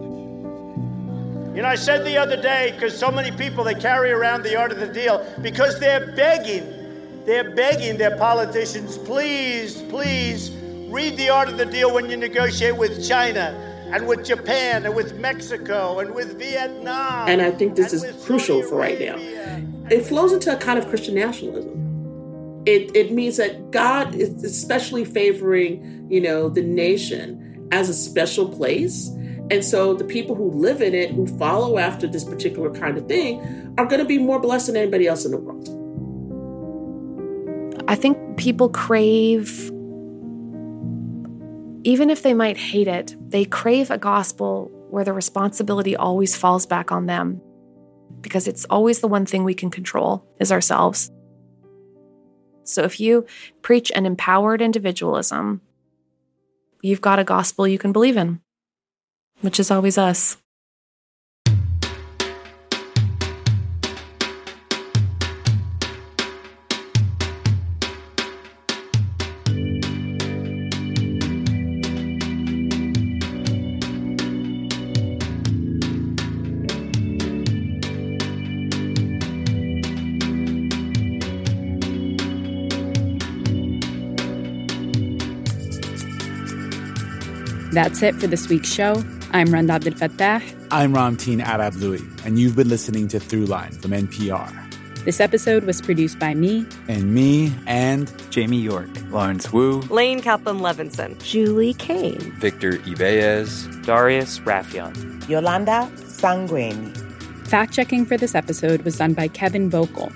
You 1.54 1.62
know, 1.62 1.68
I 1.68 1.76
said 1.76 2.04
the 2.04 2.16
other 2.16 2.40
day, 2.40 2.72
because 2.74 2.98
so 2.98 3.12
many 3.12 3.30
people, 3.30 3.62
they 3.62 3.74
carry 3.74 4.10
around 4.10 4.42
the 4.42 4.56
art 4.56 4.72
of 4.72 4.80
the 4.80 4.88
deal 4.88 5.24
because 5.40 5.78
they're 5.78 6.16
begging, 6.16 7.24
they're 7.26 7.54
begging 7.54 7.96
their 7.96 8.16
politicians, 8.16 8.98
please, 8.98 9.82
please 9.82 10.50
read 10.94 11.16
the 11.16 11.28
art 11.28 11.48
of 11.48 11.58
the 11.58 11.66
deal 11.66 11.92
when 11.92 12.08
you 12.08 12.16
negotiate 12.16 12.76
with 12.76 13.06
China 13.06 13.52
and 13.92 14.06
with 14.06 14.24
Japan 14.24 14.86
and 14.86 14.94
with 14.94 15.18
Mexico 15.18 15.98
and 15.98 16.14
with 16.14 16.38
Vietnam. 16.38 17.28
And 17.28 17.42
I 17.42 17.50
think 17.50 17.74
this 17.74 17.92
is 17.92 18.04
crucial 18.24 18.62
for 18.62 18.76
right 18.76 19.00
now. 19.00 19.16
It 19.90 20.06
flows 20.06 20.32
into 20.32 20.52
a 20.52 20.56
kind 20.56 20.78
of 20.78 20.88
Christian 20.88 21.16
nationalism. 21.16 22.62
It, 22.64 22.94
it 22.96 23.12
means 23.12 23.36
that 23.36 23.72
God 23.72 24.14
is 24.14 24.42
especially 24.44 25.04
favoring, 25.04 26.06
you 26.08 26.20
know, 26.20 26.48
the 26.48 26.62
nation 26.62 27.68
as 27.72 27.88
a 27.88 27.94
special 27.94 28.48
place 28.48 29.10
And 29.50 29.64
so 29.64 29.94
the 29.94 30.04
people 30.04 30.34
who 30.34 30.50
live 30.50 30.80
in 30.80 30.94
it, 30.94 31.10
who 31.10 31.26
follow 31.38 31.78
after 31.78 32.06
this 32.06 32.24
particular 32.24 32.70
kind 32.70 32.96
of 32.96 33.06
thing, 33.06 33.74
are 33.76 33.84
going 33.84 34.00
to 34.00 34.06
be 34.06 34.18
more 34.18 34.40
blessed 34.40 34.68
than 34.68 34.76
anybody 34.76 35.06
else 35.06 35.24
in 35.24 35.32
the 35.32 35.36
world. 35.36 35.68
I 37.86 37.94
think 37.94 38.16
people 38.38 38.70
crave, 38.70 39.70
even 41.84 42.08
if 42.08 42.22
they 42.22 42.34
might 42.34 42.56
hate 42.56 42.88
it, 42.88 43.14
they 43.30 43.44
crave 43.44 43.90
a 43.90 43.98
gospel 43.98 44.70
where 44.88 45.04
the 45.04 45.12
responsibility 45.12 45.94
always 45.94 46.34
falls 46.34 46.64
back 46.66 46.90
on 46.90 47.06
them 47.06 47.40
because 48.22 48.48
it's 48.48 48.64
always 48.66 49.00
the 49.00 49.08
one 49.08 49.26
thing 49.26 49.44
we 49.44 49.54
can 49.54 49.70
control 49.70 50.26
is 50.40 50.50
ourselves. 50.50 51.10
So 52.64 52.82
if 52.82 52.98
you 52.98 53.26
preach 53.60 53.92
an 53.94 54.06
empowered 54.06 54.62
individualism, 54.62 55.60
you've 56.80 57.02
got 57.02 57.18
a 57.18 57.24
gospel 57.24 57.68
you 57.68 57.78
can 57.78 57.92
believe 57.92 58.16
in, 58.16 58.40
which 59.42 59.60
is 59.60 59.70
always 59.70 59.98
us. 59.98 60.38
That's 87.74 88.04
it 88.04 88.14
for 88.14 88.28
this 88.28 88.48
week's 88.48 88.72
show. 88.72 89.02
I'm 89.32 89.52
Rund 89.52 89.68
Abdelfatah. 89.68 90.40
I'm 90.70 90.92
Ramteen 90.92 91.42
Arablouei, 91.42 92.24
and 92.24 92.38
you've 92.38 92.54
been 92.54 92.68
listening 92.68 93.08
to 93.08 93.18
Throughline 93.18 93.74
from 93.82 93.90
NPR. 93.90 95.04
This 95.04 95.18
episode 95.18 95.64
was 95.64 95.82
produced 95.82 96.20
by 96.20 96.34
me. 96.34 96.64
And 96.86 97.12
me 97.12 97.52
and 97.66 98.12
Jamie 98.30 98.60
York, 98.60 98.90
Lawrence 99.10 99.52
Wu, 99.52 99.80
Lane 99.90 100.22
Kaplan 100.22 100.60
Levenson, 100.60 101.20
Julie 101.20 101.74
Caine, 101.74 102.20
Victor 102.38 102.74
Yvellez, 102.86 103.84
Darius 103.84 104.38
Rafieyan, 104.38 105.28
Yolanda 105.28 105.90
Sangweni. 105.96 106.96
Fact 107.48 107.72
checking 107.72 108.06
for 108.06 108.16
this 108.16 108.36
episode 108.36 108.82
was 108.82 108.98
done 108.98 109.14
by 109.14 109.26
Kevin 109.26 109.68
Vocke. 109.68 110.12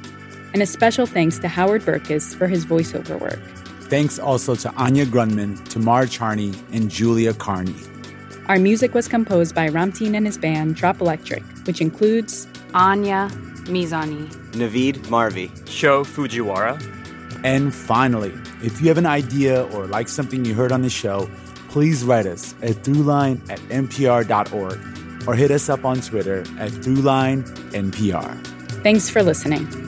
And 0.53 0.63
a 0.63 0.67
special 0.67 1.07
thanks 1.07 1.41
to 1.41 1.49
Howard 1.49 1.85
Berkes 1.85 2.37
for 2.37 2.47
his 2.47 2.65
voiceover 2.65 3.19
work. 3.21 3.41
Thanks 3.89 4.18
also 4.18 4.55
to 4.55 4.72
Anya 4.74 5.07
Grundmann, 5.07 5.66
Tamar 5.68 6.07
Charney, 6.07 6.53
and 6.72 6.91
Julia 6.91 7.32
Carney. 7.32 7.74
Our 8.47 8.59
music 8.59 8.95
was 8.95 9.09
composed 9.09 9.55
by 9.55 9.68
Ramteen 9.68 10.14
and 10.14 10.26
his 10.26 10.36
band 10.36 10.76
Drop 10.76 11.01
Electric, 11.01 11.43
which 11.64 11.80
includes 11.80 12.47
Anya 12.74 13.30
Mizani, 13.64 14.26
Navid 14.53 14.97
Marvi, 15.09 15.51
Sho 15.68 16.05
Fujiwara. 16.05 16.76
And 17.45 17.74
finally, 17.74 18.32
if 18.62 18.80
you 18.80 18.89
have 18.89 18.99
an 18.99 19.07
idea 19.07 19.64
or 19.66 19.86
like 19.86 20.09
something 20.09 20.45
you 20.45 20.55
heard 20.55 20.72
on 20.72 20.82
the 20.82 20.91
show, 20.91 21.30
please 21.68 22.05
write 22.05 22.26
us 22.26 22.55
at 22.62 22.76
throughline 22.82 23.41
at 23.51 23.59
npr.org 23.68 25.28
or 25.28 25.34
hit 25.34 25.51
us 25.51 25.68
up 25.68 25.84
on 25.84 26.01
Twitter 26.01 26.41
at 26.59 26.72
throughlinenpr. 26.72 28.47
Thanks 28.82 29.11
for 29.11 29.22
listening. 29.22 29.88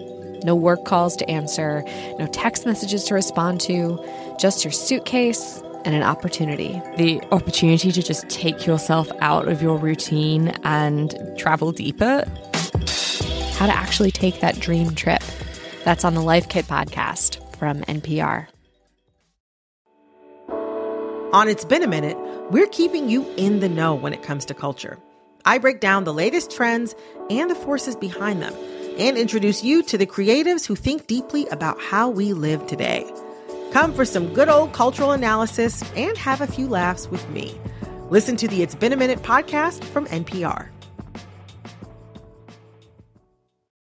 No 0.43 0.55
work 0.55 0.85
calls 0.85 1.15
to 1.17 1.29
answer, 1.29 1.83
no 2.17 2.27
text 2.27 2.65
messages 2.65 3.03
to 3.05 3.13
respond 3.13 3.61
to, 3.61 4.03
just 4.39 4.63
your 4.63 4.71
suitcase 4.71 5.61
and 5.85 5.95
an 5.95 6.03
opportunity. 6.03 6.81
The 6.97 7.21
opportunity 7.31 7.91
to 7.91 8.01
just 8.01 8.29
take 8.29 8.65
yourself 8.65 9.09
out 9.19 9.47
of 9.47 9.61
your 9.61 9.77
routine 9.77 10.49
and 10.63 11.15
travel 11.37 11.71
deeper. 11.71 12.25
How 13.53 13.67
to 13.67 13.73
actually 13.73 14.11
take 14.11 14.39
that 14.39 14.59
dream 14.59 14.95
trip. 14.95 15.21
That's 15.83 16.03
on 16.03 16.13
the 16.13 16.21
Life 16.21 16.49
Kit 16.49 16.65
podcast 16.65 17.55
from 17.57 17.81
NPR. 17.81 18.47
On 21.33 21.47
It's 21.47 21.63
Been 21.63 21.81
a 21.81 21.87
Minute, 21.87 22.17
we're 22.51 22.67
keeping 22.67 23.09
you 23.09 23.25
in 23.37 23.61
the 23.61 23.69
know 23.69 23.95
when 23.95 24.13
it 24.13 24.21
comes 24.21 24.45
to 24.45 24.53
culture. 24.53 24.97
I 25.45 25.57
break 25.57 25.79
down 25.79 26.03
the 26.03 26.13
latest 26.13 26.51
trends 26.51 26.95
and 27.29 27.49
the 27.49 27.55
forces 27.55 27.95
behind 27.95 28.41
them 28.41 28.53
and 28.97 29.17
introduce 29.17 29.63
you 29.63 29.83
to 29.83 29.97
the 29.97 30.05
creatives 30.05 30.65
who 30.65 30.75
think 30.75 31.07
deeply 31.07 31.47
about 31.47 31.81
how 31.81 32.09
we 32.09 32.33
live 32.33 32.65
today. 32.67 33.09
Come 33.71 33.93
for 33.93 34.05
some 34.05 34.33
good 34.33 34.49
old 34.49 34.73
cultural 34.73 35.11
analysis 35.11 35.83
and 35.95 36.17
have 36.17 36.41
a 36.41 36.47
few 36.47 36.67
laughs 36.67 37.07
with 37.09 37.27
me. 37.29 37.59
Listen 38.09 38.35
to 38.35 38.47
the 38.47 38.61
It's 38.61 38.75
Been 38.75 38.91
a 38.91 38.97
Minute 38.97 39.19
podcast 39.19 39.83
from 39.85 40.05
NPR. 40.07 40.67